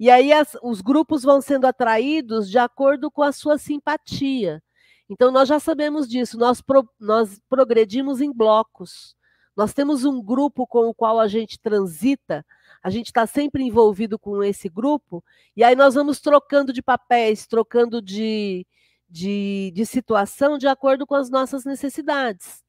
e 0.00 0.10
aí 0.10 0.32
as, 0.32 0.56
os 0.62 0.80
grupos 0.80 1.22
vão 1.22 1.42
sendo 1.42 1.66
atraídos 1.66 2.50
de 2.50 2.56
acordo 2.58 3.10
com 3.10 3.22
a 3.22 3.32
sua 3.32 3.58
simpatia. 3.58 4.62
Então, 5.10 5.30
nós 5.30 5.46
já 5.46 5.60
sabemos 5.60 6.08
disso, 6.08 6.38
nós, 6.38 6.62
pro, 6.62 6.88
nós 6.98 7.38
progredimos 7.50 8.22
em 8.22 8.32
blocos. 8.32 9.14
Nós 9.54 9.74
temos 9.74 10.06
um 10.06 10.22
grupo 10.22 10.66
com 10.66 10.88
o 10.88 10.94
qual 10.94 11.20
a 11.20 11.28
gente 11.28 11.60
transita, 11.60 12.46
a 12.82 12.88
gente 12.88 13.08
está 13.08 13.26
sempre 13.26 13.62
envolvido 13.62 14.18
com 14.18 14.42
esse 14.42 14.70
grupo, 14.70 15.22
e 15.54 15.62
aí 15.62 15.76
nós 15.76 15.94
vamos 15.94 16.18
trocando 16.18 16.72
de 16.72 16.80
papéis, 16.80 17.46
trocando 17.46 18.00
de, 18.00 18.66
de, 19.06 19.70
de 19.74 19.84
situação 19.84 20.56
de 20.56 20.66
acordo 20.66 21.06
com 21.06 21.14
as 21.14 21.28
nossas 21.28 21.64
necessidades. 21.66 22.62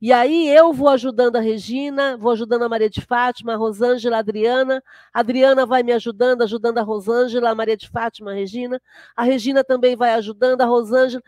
E 0.00 0.12
aí 0.12 0.48
eu 0.48 0.72
vou 0.74 0.88
ajudando 0.90 1.36
a 1.36 1.40
Regina, 1.40 2.16
vou 2.18 2.30
ajudando 2.32 2.64
a 2.64 2.68
Maria 2.68 2.90
de 2.90 3.00
Fátima, 3.00 3.54
a 3.54 3.56
Rosângela, 3.56 4.16
a 4.16 4.18
Adriana. 4.20 4.82
A 5.12 5.20
Adriana 5.20 5.64
vai 5.64 5.82
me 5.82 5.92
ajudando, 5.92 6.42
ajudando 6.42 6.78
a 6.78 6.82
Rosângela, 6.82 7.50
a 7.50 7.54
Maria 7.54 7.76
de 7.76 7.88
Fátima, 7.88 8.32
a 8.32 8.34
Regina. 8.34 8.80
A 9.16 9.22
Regina 9.22 9.64
também 9.64 9.96
vai 9.96 10.12
ajudando 10.12 10.60
a 10.60 10.66
Rosângela. 10.66 11.22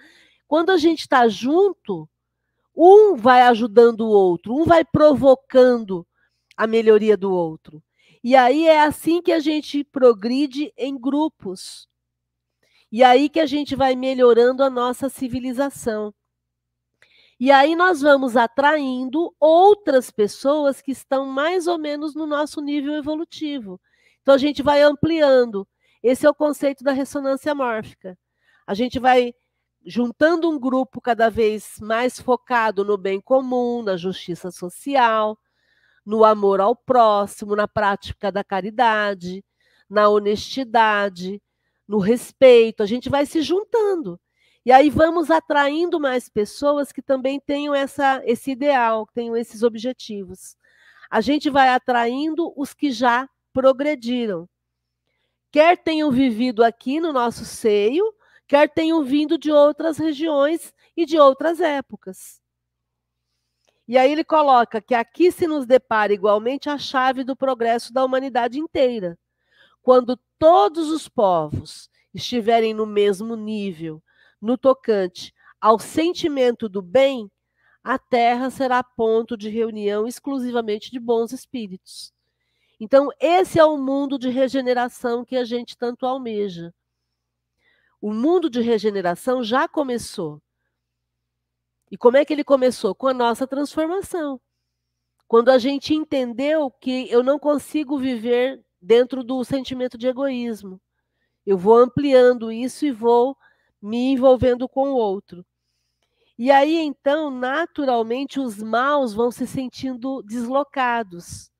Quando 0.47 0.71
a 0.71 0.77
gente 0.77 1.01
está 1.01 1.27
junto, 1.29 2.09
um 2.77 3.17
vai 3.17 3.43
ajudando 3.43 4.03
o 4.03 4.11
outro, 4.11 4.55
um 4.55 4.65
vai 4.65 4.85
provocando 4.85 6.07
a 6.57 6.67
melhoria 6.67 7.17
do 7.17 7.33
outro. 7.33 7.83
E 8.23 8.37
aí 8.37 8.67
é 8.67 8.83
assim 8.83 9.23
que 9.23 9.33
a 9.33 9.41
gente 9.41 9.83
progride 9.85 10.73
em 10.77 10.99
grupos. 10.99 11.89
E 12.93 13.03
aí 13.03 13.29
que 13.29 13.41
a 13.41 13.47
gente 13.47 13.75
vai 13.77 13.97
melhorando 13.97 14.63
a 14.63 14.71
nossa 14.71 15.09
civilização. 15.09 16.13
E 17.41 17.53
aí 17.53 17.77
nós 17.77 18.01
vamos 18.01 18.37
atraindo 18.37 19.33
outras 19.39 20.11
pessoas 20.11 20.83
que 20.83 20.91
estão 20.91 21.25
mais 21.27 21.69
ou 21.69 21.79
menos 21.79 22.15
no 22.15 22.27
nosso 22.27 22.61
nível 22.61 22.95
evolutivo. 22.95 23.81
Então 24.23 24.35
a 24.35 24.39
gente 24.39 24.63
vai 24.63 24.83
ampliando. 24.83 25.67
Esse 26.03 26.27
é 26.27 26.31
o 26.31 26.35
conceito 26.35 26.83
da 26.83 26.93
ressonância 26.93 27.55
mórfica. 27.55 28.19
A 28.67 28.75
gente 28.75 28.99
vai 28.99 29.33
juntando 29.87 30.51
um 30.51 30.59
grupo 30.59 31.01
cada 31.01 31.31
vez 31.31 31.77
mais 31.81 32.21
focado 32.21 32.85
no 32.85 32.99
bem 32.99 33.21
comum, 33.21 33.83
na 33.83 33.97
justiça 33.97 34.51
social, 34.51 35.39
no 36.05 36.25
amor 36.25 36.61
ao 36.61 36.75
próximo, 36.75 37.55
na 37.55 37.69
prática 37.69 38.33
da 38.33 38.43
caridade, 38.43 39.45
na 39.89 40.09
honestidade, 40.09 41.41
no 41.87 41.99
respeito. 41.99 42.83
A 42.83 42.87
gente 42.87 43.09
vai 43.09 43.25
se 43.27 43.43
juntando. 43.43 44.21
E 44.69 44.71
aí 44.71 44.91
vamos 44.91 45.31
atraindo 45.31 45.99
mais 45.99 46.29
pessoas 46.29 46.93
que 46.93 47.01
também 47.01 47.41
tenham 47.41 47.75
essa, 47.75 48.21
esse 48.27 48.51
ideal, 48.51 49.09
tenham 49.15 49.35
esses 49.35 49.63
objetivos. 49.63 50.59
A 51.09 51.23
gente 51.23 51.49
vai 51.49 51.71
atraindo 51.71 52.53
os 52.55 52.75
que 52.75 52.91
já 52.91 53.27
progrediram. 53.51 54.47
Quer 55.51 55.79
tenham 55.79 56.11
vivido 56.11 56.63
aqui 56.63 57.01
no 57.01 57.15
nosso 57.15 57.47
seio, 57.47 58.15
quer 58.47 58.69
tenham 58.69 59.03
vindo 59.03 59.39
de 59.39 59.51
outras 59.51 59.97
regiões 59.97 60.75
e 60.95 61.07
de 61.07 61.19
outras 61.19 61.63
épocas. 61.63 62.39
E 63.89 63.97
aí 63.97 64.13
ele 64.13 64.23
coloca 64.23 64.83
que 64.83 64.95
aqui 64.95 65.33
se 65.33 65.47
nos 65.47 65.65
depara 65.65 66.13
igualmente 66.13 66.69
a 66.69 66.77
chave 66.77 67.25
do 67.25 67.35
progresso 67.35 67.91
da 67.91 68.05
humanidade 68.05 68.59
inteira. 68.59 69.19
Quando 69.81 70.21
todos 70.39 70.91
os 70.91 71.09
povos 71.09 71.89
estiverem 72.13 72.75
no 72.75 72.85
mesmo 72.85 73.35
nível, 73.35 74.03
no 74.41 74.57
tocante 74.57 75.35
ao 75.61 75.79
sentimento 75.79 76.69
do 76.69 76.81
bem, 76.81 77.31
a 77.83 77.99
terra 77.99 78.51
será 78.51 78.83
ponto 78.83 79.37
de 79.37 79.49
reunião 79.49 80.07
exclusivamente 80.07 80.91
de 80.91 81.01
bons 81.01 81.33
espíritos. 81.33 82.13
Então, 82.81 83.09
esse 83.19 83.59
é 83.59 83.65
o 83.65 83.77
mundo 83.77 84.19
de 84.19 84.29
regeneração 84.29 85.25
que 85.25 85.37
a 85.37 85.45
gente 85.45 85.77
tanto 85.77 86.07
almeja. 86.07 86.73
O 88.01 88.13
mundo 88.13 88.49
de 88.49 88.61
regeneração 88.61 89.43
já 89.43 89.67
começou. 89.67 90.41
E 91.91 91.97
como 91.97 92.17
é 92.17 92.25
que 92.25 92.33
ele 92.33 92.45
começou? 92.45 92.95
Com 92.95 93.09
a 93.09 93.15
nossa 93.15 93.47
transformação. 93.47 94.41
Quando 95.27 95.49
a 95.49 95.59
gente 95.59 95.93
entendeu 95.95 96.71
que 96.71 97.11
eu 97.11 97.23
não 97.23 97.39
consigo 97.39 97.99
viver 97.99 98.65
dentro 98.81 99.25
do 99.25 99.43
sentimento 99.45 99.99
de 99.99 100.07
egoísmo. 100.07 100.81
Eu 101.45 101.59
vou 101.59 101.77
ampliando 101.77 102.53
isso 102.53 102.87
e 102.87 102.93
vou 102.93 103.37
me 103.81 104.13
envolvendo 104.13 104.69
com 104.69 104.91
o 104.91 104.97
outro. 104.97 105.45
E 106.39 106.51
aí, 106.51 106.77
então, 106.77 107.31
naturalmente, 107.31 108.39
os 108.39 108.63
maus 108.63 109.13
vão 109.13 109.31
se 109.31 109.47
sentindo 109.47 110.23
deslocados. 110.23 111.51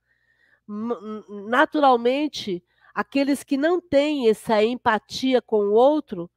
Naturalmente, 1.49 2.63
aqueles 2.95 3.43
que 3.43 3.57
não 3.57 3.81
têm 3.81 4.29
essa 4.29 4.63
empatia 4.63 5.43
com 5.43 5.67
o 5.67 5.73
outro 5.73 6.31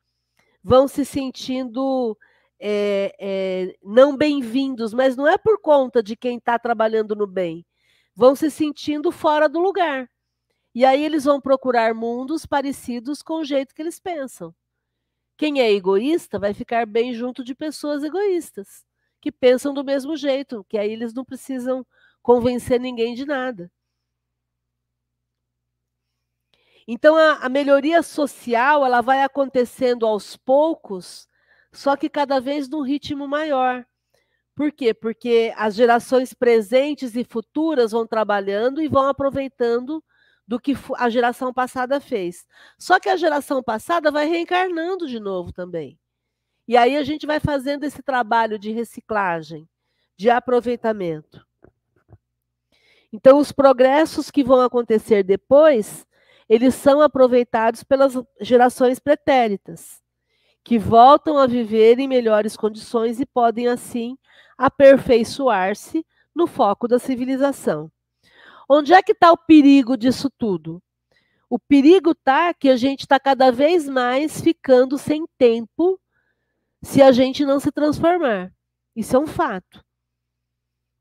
vão 0.64 0.88
se 0.88 1.06
sentindo 1.06 2.18
é, 2.60 3.16
é, 3.20 3.76
não 3.84 4.16
bem-vindos, 4.16 4.94
mas 4.94 5.16
não 5.16 5.28
é 5.28 5.38
por 5.38 5.60
conta 5.60 6.04
de 6.04 6.16
quem 6.16 6.38
está 6.38 6.60
trabalhando 6.60 7.16
no 7.16 7.26
bem. 7.26 7.66
Vão 8.16 8.36
se 8.36 8.52
sentindo 8.52 9.12
fora 9.12 9.50
do 9.50 9.60
lugar. 9.60 10.08
E 10.74 10.86
aí 10.86 11.04
eles 11.04 11.26
vão 11.26 11.42
procurar 11.42 11.94
mundos 11.94 12.46
parecidos 12.46 13.22
com 13.22 13.42
o 13.42 13.44
jeito 13.44 13.74
que 13.74 13.82
eles 13.82 14.00
pensam. 14.00 14.54
Quem 15.42 15.60
é 15.60 15.72
egoísta 15.72 16.38
vai 16.38 16.54
ficar 16.54 16.86
bem 16.86 17.16
junto 17.16 17.44
de 17.44 17.56
pessoas 17.56 18.04
egoístas, 18.04 18.86
que 19.20 19.32
pensam 19.32 19.74
do 19.74 19.84
mesmo 19.84 20.16
jeito, 20.16 20.64
que 20.70 20.78
aí 20.78 20.92
eles 20.92 21.16
não 21.16 21.26
precisam 21.26 21.84
convencer 22.22 22.80
ninguém 22.80 23.16
de 23.16 23.26
nada. 23.26 23.72
Então 26.88 27.16
a, 27.18 27.38
a 27.38 27.50
melhoria 27.50 28.04
social 28.04 28.86
ela 28.86 29.02
vai 29.02 29.24
acontecendo 29.24 30.06
aos 30.06 30.38
poucos, 30.38 31.28
só 31.72 31.96
que 31.98 32.08
cada 32.08 32.40
vez 32.40 32.70
num 32.70 32.84
ritmo 32.84 33.28
maior. 33.28 33.84
Por 34.56 34.72
quê? 34.72 34.94
Porque 34.94 35.52
as 35.58 35.74
gerações 35.74 36.36
presentes 36.36 37.16
e 37.16 37.24
futuras 37.24 37.94
vão 37.94 38.06
trabalhando 38.06 38.80
e 38.80 38.88
vão 38.88 39.08
aproveitando 39.08 40.04
do 40.52 40.60
que 40.60 40.76
a 40.98 41.10
geração 41.10 41.54
passada 41.54 42.02
fez. 42.02 42.46
Só 42.78 43.00
que 43.00 43.08
a 43.08 43.16
geração 43.16 43.64
passada 43.64 44.12
vai 44.12 44.28
reencarnando 44.28 45.08
de 45.08 45.18
novo 45.18 45.54
também. 45.54 45.98
E 46.68 46.76
aí 46.76 46.98
a 46.98 47.04
gente 47.06 47.26
vai 47.26 47.40
fazendo 47.40 47.86
esse 47.86 48.04
trabalho 48.04 48.60
de 48.60 48.70
reciclagem, 48.70 49.66
de 50.18 50.30
aproveitamento. 50.30 51.48
Então, 53.14 53.38
os 53.40 53.54
progressos 53.54 54.30
que 54.30 54.44
vão 54.44 54.60
acontecer 54.60 55.24
depois, 55.24 56.06
eles 56.50 56.76
são 56.76 57.00
aproveitados 57.00 57.82
pelas 57.82 58.22
gerações 58.42 59.00
pretéritas, 59.00 60.02
que 60.66 60.78
voltam 60.78 61.38
a 61.38 61.48
viver 61.48 61.98
em 61.98 62.10
melhores 62.10 62.58
condições 62.58 63.22
e 63.22 63.26
podem, 63.26 63.70
assim, 63.70 64.18
aperfeiçoar-se 64.58 66.06
no 66.36 66.46
foco 66.46 66.90
da 66.90 67.00
civilização. 67.00 67.90
Onde 68.74 68.94
é 68.94 69.04
que 69.04 69.12
está 69.12 69.34
o 69.34 69.38
perigo 69.38 69.98
disso 69.98 70.30
tudo? 70.30 70.82
O 71.50 71.60
perigo 71.60 72.12
está 72.12 72.54
que 72.54 72.70
a 72.70 72.78
gente 72.78 73.02
está 73.02 73.20
cada 73.20 73.52
vez 73.52 73.86
mais 73.86 74.40
ficando 74.40 74.98
sem 74.98 75.26
tempo 75.38 76.00
se 76.82 77.02
a 77.02 77.12
gente 77.12 77.44
não 77.44 77.60
se 77.60 77.70
transformar. 77.70 78.50
Isso 78.96 79.14
é 79.14 79.20
um 79.20 79.28
fato. 79.28 79.84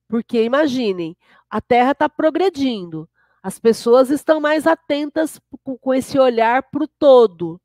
Porque 0.09 0.43
imaginem, 0.43 1.17
a 1.49 1.61
Terra 1.61 1.93
está 1.93 2.09
progredindo, 2.09 3.09
as 3.41 3.61
pessoas 3.61 4.11
estão 4.11 4.41
mais 4.41 4.67
atentas 4.67 5.41
com 5.81 5.95
esse 5.95 6.19
olhar 6.19 6.65
para 6.73 6.83
o 6.83 6.89
todo, 6.89 7.61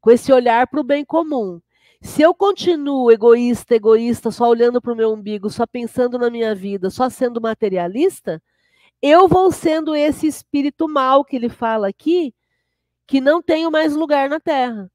com 0.00 0.10
esse 0.10 0.32
olhar 0.32 0.66
para 0.66 0.80
o 0.80 0.84
bem 0.84 1.04
comum. 1.04 1.60
Se 2.00 2.22
eu 2.22 2.34
continuo 2.34 3.12
egoísta, 3.12 3.74
egoísta, 3.74 4.30
só 4.30 4.48
olhando 4.48 4.80
para 4.80 4.94
o 4.94 4.96
meu 4.96 5.12
umbigo, 5.12 5.50
só 5.50 5.66
pensando 5.66 6.18
na 6.18 6.30
minha 6.30 6.54
vida, 6.54 6.88
só 6.88 7.10
sendo 7.10 7.38
materialista, 7.38 8.42
eu 9.02 9.26
vou 9.26 9.50
sendo 9.50 9.96
esse 9.96 10.28
espírito 10.28 10.88
mal 10.88 11.24
que 11.24 11.34
ele 11.34 11.48
fala 11.48 11.88
aqui, 11.88 12.32
que 13.06 13.20
não 13.20 13.42
tenho 13.42 13.70
mais 13.70 13.96
lugar 13.96 14.30
na 14.30 14.38
terra. 14.38 14.90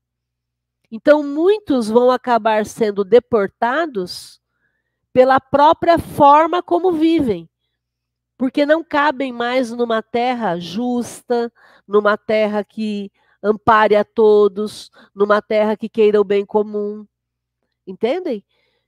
Então, 0.89 1.21
muitos 1.21 1.89
vão 1.89 2.09
acabar 2.09 2.65
sendo 2.65 3.03
deportados 3.03 4.39
pela 5.11 5.39
própria 5.41 5.99
forma 5.99 6.63
como 6.63 6.93
vivem, 6.93 7.49
porque 8.37 8.65
não 8.65 8.83
cabem 8.83 9.33
mais 9.33 9.71
numa 9.71 10.01
terra 10.01 10.57
justa, 10.57 11.51
numa 11.85 12.17
terra 12.17 12.63
que 12.63 13.11
ampare 13.43 13.95
a 13.95 14.05
todos, 14.05 14.89
numa 15.13 15.41
terra 15.41 15.75
que 15.75 15.89
queira 15.89 16.21
o 16.21 16.23
bem 16.23 16.45
comum. 16.45 17.05
Entendem? 17.85 18.43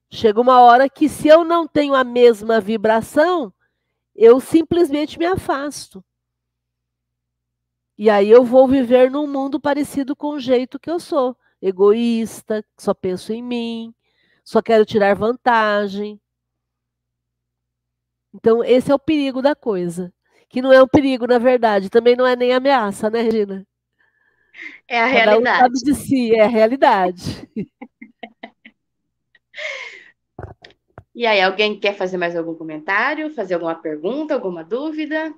Chega 0.10 0.40
uma 0.40 0.62
hora 0.62 0.90
que, 0.90 1.10
se 1.10 1.28
eu 1.28 1.44
não 1.44 1.68
tenho 1.68 1.94
a 1.94 2.04
mesma 2.04 2.62
vibração, 2.62 3.54
eu 4.20 4.42
simplesmente 4.42 5.18
me 5.18 5.26
afasto. 5.26 6.04
E 7.98 8.10
aí 8.10 8.30
eu 8.30 8.44
vou 8.44 8.68
viver 8.68 9.10
num 9.10 9.26
mundo 9.26 9.62
parecido 9.62 10.14
com 10.14 10.32
o 10.32 10.40
jeito 10.40 10.78
que 10.78 10.92
eu 10.92 11.00
sou, 11.00 11.38
egoísta, 11.62 12.64
só 12.78 12.94
penso 12.94 13.32
em 13.32 13.42
mim, 13.42 13.96
só 14.44 14.62
quero 14.62 14.86
tirar 14.86 15.16
vantagem. 15.16 16.20
Então 18.34 18.62
esse 18.62 18.92
é 18.92 18.96
o 18.96 19.00
perigo 19.00 19.42
da 19.42 19.56
coisa, 19.56 20.14
que 20.50 20.62
não 20.62 20.74
é 20.74 20.84
um 20.84 20.88
perigo 20.88 21.26
na 21.26 21.40
verdade, 21.40 21.90
também 21.90 22.16
não 22.16 22.28
é 22.28 22.36
nem 22.36 22.54
ameaça, 22.54 23.10
né, 23.10 23.22
Regina? 23.22 23.66
É 24.86 25.00
a 25.00 25.04
Cada 25.04 25.14
realidade. 25.14 25.58
Um 25.58 25.62
sabe 25.62 25.74
de 25.76 25.96
si, 25.96 26.36
é 26.36 26.42
a 26.42 26.48
realidade. 26.48 27.50
E 31.20 31.26
aí, 31.26 31.42
alguém 31.42 31.78
quer 31.78 31.98
fazer 31.98 32.16
mais 32.16 32.34
algum 32.34 32.56
comentário, 32.56 33.30
fazer 33.34 33.56
alguma 33.56 33.76
pergunta, 33.76 34.34
alguma 34.34 34.64
dúvida? 34.64 35.34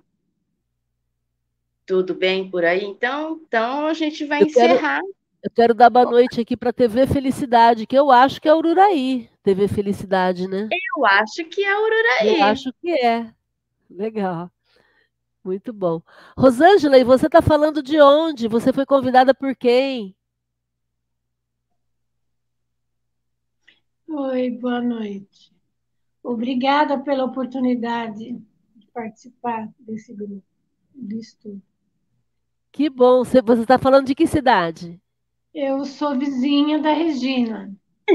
Tudo 1.87 2.13
bem 2.13 2.51
por 2.51 2.63
aí, 2.63 2.85
então? 2.85 3.41
Então 3.47 3.87
a 3.87 3.93
gente 3.95 4.23
vai 4.23 4.43
eu 4.43 4.45
encerrar. 4.45 4.99
Quero, 4.99 5.15
eu 5.41 5.51
quero 5.55 5.73
dar 5.73 5.89
boa 5.89 6.05
noite 6.05 6.39
aqui 6.39 6.55
para 6.55 6.69
a 6.69 6.73
TV 6.73 7.07
Felicidade, 7.07 7.87
que 7.87 7.97
eu 7.97 8.11
acho 8.11 8.39
que 8.39 8.47
é 8.47 8.53
Ururaí. 8.53 9.27
TV 9.41 9.67
Felicidade, 9.67 10.47
né? 10.47 10.69
Eu 10.71 11.03
acho 11.03 11.45
que 11.45 11.63
é 11.63 11.75
Ururaí. 11.75 12.37
Eu 12.37 12.43
acho 12.43 12.71
que 12.79 12.91
é. 12.91 13.33
Legal. 13.89 14.51
Muito 15.43 15.73
bom. 15.73 15.99
Rosângela, 16.37 16.95
e 16.99 17.03
você 17.03 17.25
está 17.25 17.41
falando 17.41 17.81
de 17.81 17.99
onde? 17.99 18.47
Você 18.47 18.71
foi 18.71 18.85
convidada 18.85 19.33
por 19.33 19.55
quem? 19.55 20.15
Oi, 24.07 24.51
boa 24.51 24.79
noite. 24.79 25.50
Obrigada 26.23 26.99
pela 26.99 27.25
oportunidade 27.25 28.39
de 28.75 28.87
participar 28.93 29.69
desse 29.79 30.13
grupo, 30.13 30.43
de 30.93 31.19
estudo. 31.19 31.61
Que 32.71 32.89
bom. 32.89 33.23
Você 33.23 33.39
está 33.39 33.77
falando 33.77 34.07
de 34.07 34.15
que 34.15 34.27
cidade? 34.27 34.99
Eu 35.53 35.83
sou 35.83 36.17
vizinha 36.17 36.79
da 36.79 36.93
Regina. 36.93 37.71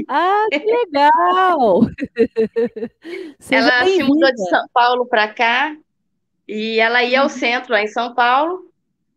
Ah, 0.09 0.47
que 0.51 0.59
legal! 0.59 1.81
ela 3.51 3.85
se 3.85 4.03
mudou 4.03 4.31
de 4.33 4.49
São 4.49 4.67
Paulo 4.73 5.07
para 5.07 5.33
cá 5.33 5.77
e 6.47 6.79
ela 6.79 7.03
ia 7.03 7.21
ao 7.21 7.29
centro 7.29 7.73
lá 7.73 7.83
em 7.83 7.89
São 7.89 8.15
Paulo. 8.15 8.71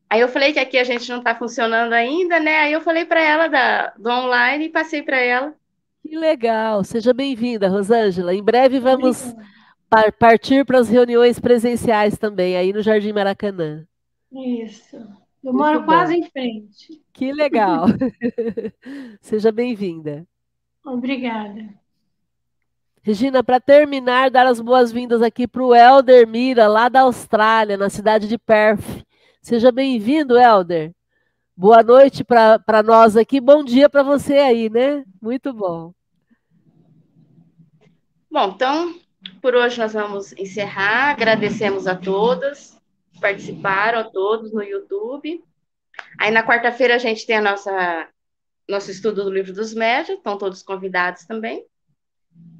Aí 0.09 0.21
eu 0.21 0.27
falei 0.27 0.51
que 0.51 0.59
aqui 0.59 0.77
a 0.77 0.83
gente 0.83 1.07
não 1.09 1.19
está 1.19 1.35
funcionando 1.35 1.93
ainda, 1.93 2.39
né? 2.39 2.61
Aí 2.61 2.73
eu 2.73 2.81
falei 2.81 3.05
para 3.05 3.21
ela 3.21 3.47
da, 3.47 3.93
do 3.97 4.09
online 4.09 4.65
e 4.65 4.69
passei 4.69 5.03
para 5.03 5.17
ela. 5.17 5.53
Que 6.09 6.17
legal, 6.17 6.83
seja 6.83 7.13
bem-vinda, 7.13 7.69
Rosângela. 7.69 8.33
Em 8.33 8.41
breve 8.41 8.79
vamos 8.79 9.31
par 9.87 10.11
partir 10.11 10.65
para 10.65 10.79
as 10.79 10.89
reuniões 10.89 11.39
presenciais 11.39 12.17
também, 12.17 12.57
aí 12.57 12.73
no 12.73 12.81
Jardim 12.81 13.13
Maracanã. 13.13 13.85
Isso. 14.33 14.95
Eu 15.43 15.53
moro 15.53 15.75
Muito 15.75 15.85
quase 15.85 16.13
bom. 16.15 16.25
em 16.25 16.29
frente. 16.31 16.99
Que 17.13 17.31
legal. 17.31 17.85
seja 19.21 19.51
bem-vinda. 19.51 20.25
Obrigada. 20.83 21.69
Regina, 23.03 23.43
para 23.43 23.59
terminar, 23.59 24.31
dar 24.31 24.47
as 24.47 24.59
boas-vindas 24.59 25.21
aqui 25.21 25.47
para 25.47 25.63
o 25.63 25.75
Helder 25.75 26.27
Mira, 26.27 26.67
lá 26.67 26.89
da 26.89 27.01
Austrália, 27.01 27.77
na 27.77 27.87
cidade 27.87 28.27
de 28.27 28.37
Perth. 28.39 29.05
Seja 29.43 29.71
bem-vindo, 29.71 30.39
Helder. 30.39 30.91
Boa 31.55 31.83
noite 31.83 32.23
para 32.23 32.81
nós 32.83 33.15
aqui, 33.15 33.39
bom 33.39 33.63
dia 33.63 33.87
para 33.87 34.01
você 34.01 34.33
aí, 34.39 34.71
né? 34.71 35.03
Muito 35.21 35.53
bom. 35.53 35.93
Bom, 38.31 38.51
então, 38.55 38.99
por 39.41 39.55
hoje 39.55 39.79
nós 39.79 39.93
vamos 39.93 40.33
encerrar. 40.33 41.09
Agradecemos 41.09 41.87
a 41.87 41.95
todas 41.95 42.79
que 43.11 43.19
participaram, 43.19 43.99
a 43.99 44.03
todos 44.03 44.53
no 44.53 44.61
YouTube. 44.61 45.43
Aí 46.19 46.29
na 46.29 46.45
quarta-feira 46.45 46.95
a 46.95 46.99
gente 46.99 47.25
tem 47.25 47.37
a 47.37 47.41
nossa 47.41 48.07
nosso 48.67 48.91
estudo 48.91 49.23
do 49.23 49.31
livro 49.31 49.51
dos 49.51 49.73
médios, 49.73 50.19
estão 50.19 50.37
todos 50.37 50.61
convidados 50.61 51.25
também. 51.25 51.65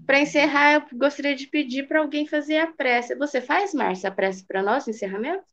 Para 0.08 0.20
encerrar, 0.20 0.74
eu 0.74 0.98
gostaria 0.98 1.36
de 1.36 1.46
pedir 1.46 1.88
para 1.88 2.00
alguém 2.00 2.26
fazer 2.26 2.58
a 2.58 2.68
prece. 2.74 3.14
Você 3.16 3.40
faz, 3.40 3.72
Márcia, 3.76 4.10
a 4.10 4.12
prece 4.12 4.44
para 4.44 4.64
nós, 4.64 4.88
encerramento? 4.88 5.46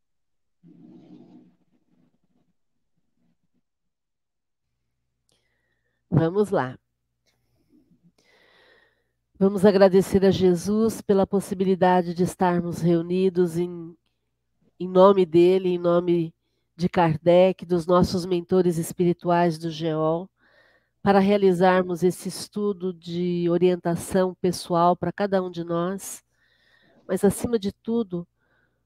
Vamos 6.11 6.51
lá. 6.51 6.79
Vamos 9.39 9.67
agradecer 9.67 10.25
a 10.25 10.31
Jesus 10.31 11.03
pela 11.03 11.27
possibilidade 11.27 12.15
de 12.15 12.23
estarmos 12.23 12.81
reunidos 12.81 13.59
em, 13.59 13.95
em 14.81 14.89
nome 14.89 15.27
dele, 15.27 15.69
em 15.69 15.79
nome 15.79 16.35
de 16.75 16.89
Kardec, 16.89 17.67
dos 17.67 17.87
nossos 17.87 18.25
mentores 18.25 18.79
espirituais 18.79 19.59
do 19.59 19.71
GEOL, 19.71 20.27
para 21.03 21.19
realizarmos 21.19 22.03
esse 22.03 22.31
estudo 22.31 22.95
de 22.95 23.47
orientação 23.51 24.35
pessoal 24.41 24.97
para 24.97 25.13
cada 25.13 25.43
um 25.43 25.51
de 25.51 25.63
nós, 25.63 26.25
mas 27.07 27.23
acima 27.23 27.59
de 27.59 27.73
tudo, 27.73 28.27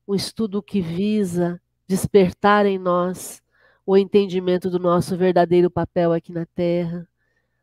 um 0.06 0.16
estudo 0.16 0.60
que 0.60 0.80
visa 0.80 1.62
despertar 1.86 2.66
em 2.66 2.76
nós 2.76 3.40
o 3.86 3.96
entendimento 3.96 4.68
do 4.68 4.80
nosso 4.80 5.16
verdadeiro 5.16 5.70
papel 5.70 6.12
aqui 6.12 6.32
na 6.32 6.44
Terra, 6.44 7.06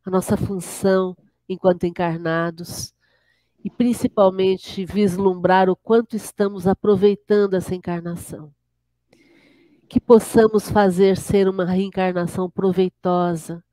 a 0.05 0.09
nossa 0.09 0.38
função 0.38 1.17
enquanto 1.47 1.85
encarnados 1.85 2.93
e 3.63 3.69
principalmente 3.69 4.85
vislumbrar 4.85 5.69
o 5.69 5.75
quanto 5.75 6.15
estamos 6.15 6.67
aproveitando 6.67 7.55
essa 7.55 7.75
encarnação. 7.75 8.53
Que 9.89 9.99
possamos 9.99 10.69
fazer 10.69 11.17
ser 11.17 11.47
uma 11.47 11.65
reencarnação 11.65 12.49
proveitosa, 12.49 13.63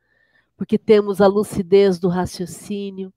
porque 0.56 0.78
temos 0.78 1.20
a 1.20 1.26
lucidez 1.26 1.98
do 1.98 2.08
raciocínio, 2.08 3.12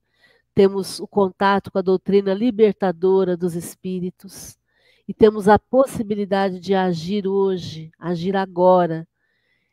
temos 0.54 0.98
o 0.98 1.06
contato 1.06 1.70
com 1.70 1.78
a 1.78 1.82
doutrina 1.82 2.34
libertadora 2.34 3.36
dos 3.36 3.54
espíritos 3.54 4.58
e 5.06 5.14
temos 5.14 5.48
a 5.48 5.58
possibilidade 5.58 6.60
de 6.60 6.74
agir 6.74 7.26
hoje, 7.26 7.90
agir 7.98 8.36
agora, 8.36 9.06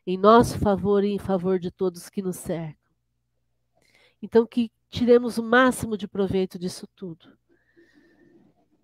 em 0.07 0.17
nosso 0.17 0.59
favor 0.59 1.03
e 1.03 1.11
em 1.11 1.19
favor 1.19 1.59
de 1.59 1.71
todos 1.71 2.09
que 2.09 2.21
nos 2.21 2.37
cercam. 2.37 2.85
Então, 4.21 4.45
que 4.45 4.71
tiremos 4.89 5.37
o 5.37 5.43
máximo 5.43 5.97
de 5.97 6.07
proveito 6.07 6.57
disso 6.57 6.87
tudo. 6.95 7.37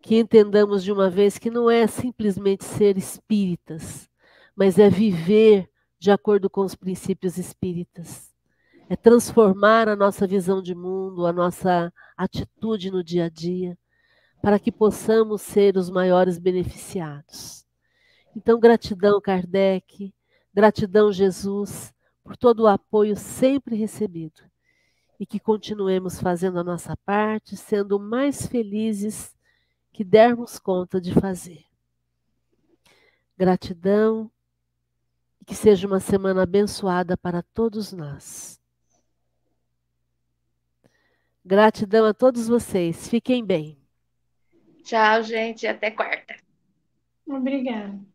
Que 0.01 0.17
entendamos 0.17 0.83
de 0.83 0.91
uma 0.91 1.09
vez 1.09 1.37
que 1.37 1.49
não 1.49 1.69
é 1.69 1.85
simplesmente 1.87 2.65
ser 2.65 2.97
espíritas, 2.97 4.09
mas 4.55 4.79
é 4.79 4.89
viver 4.89 5.69
de 5.99 6.11
acordo 6.11 6.49
com 6.49 6.61
os 6.61 6.75
princípios 6.75 7.37
espíritas. 7.37 8.33
É 8.89 8.95
transformar 8.95 9.87
a 9.87 9.95
nossa 9.95 10.27
visão 10.27 10.61
de 10.61 10.75
mundo, 10.75 11.25
a 11.25 11.31
nossa 11.31 11.93
atitude 12.17 12.91
no 12.91 13.03
dia 13.03 13.25
a 13.25 13.29
dia, 13.29 13.77
para 14.41 14.59
que 14.59 14.71
possamos 14.71 15.41
ser 15.41 15.77
os 15.77 15.89
maiores 15.89 16.39
beneficiados. 16.39 17.65
Então, 18.35 18.59
gratidão, 18.59 19.21
Kardec, 19.21 20.13
gratidão, 20.53 21.11
Jesus, 21.11 21.93
por 22.23 22.35
todo 22.35 22.61
o 22.61 22.67
apoio 22.67 23.15
sempre 23.15 23.75
recebido 23.75 24.50
e 25.22 25.26
que 25.28 25.39
continuemos 25.39 26.19
fazendo 26.19 26.59
a 26.59 26.63
nossa 26.63 26.97
parte, 26.97 27.55
sendo 27.55 27.99
mais 27.99 28.47
felizes 28.47 29.38
que 29.93 30.03
dermos 30.03 30.57
conta 30.57 30.99
de 30.99 31.13
fazer. 31.13 31.63
Gratidão 33.38 34.32
e 35.39 35.45
que 35.45 35.53
seja 35.53 35.86
uma 35.86 35.99
semana 35.99 36.41
abençoada 36.41 37.15
para 37.15 37.43
todos 37.43 37.93
nós. 37.93 38.59
Gratidão 41.45 42.07
a 42.07 42.15
todos 42.15 42.47
vocês. 42.47 43.07
Fiquem 43.07 43.45
bem. 43.45 43.78
Tchau, 44.84 45.22
gente. 45.22 45.67
Até 45.67 45.91
quarta. 45.91 46.36
Obrigada. 47.28 48.11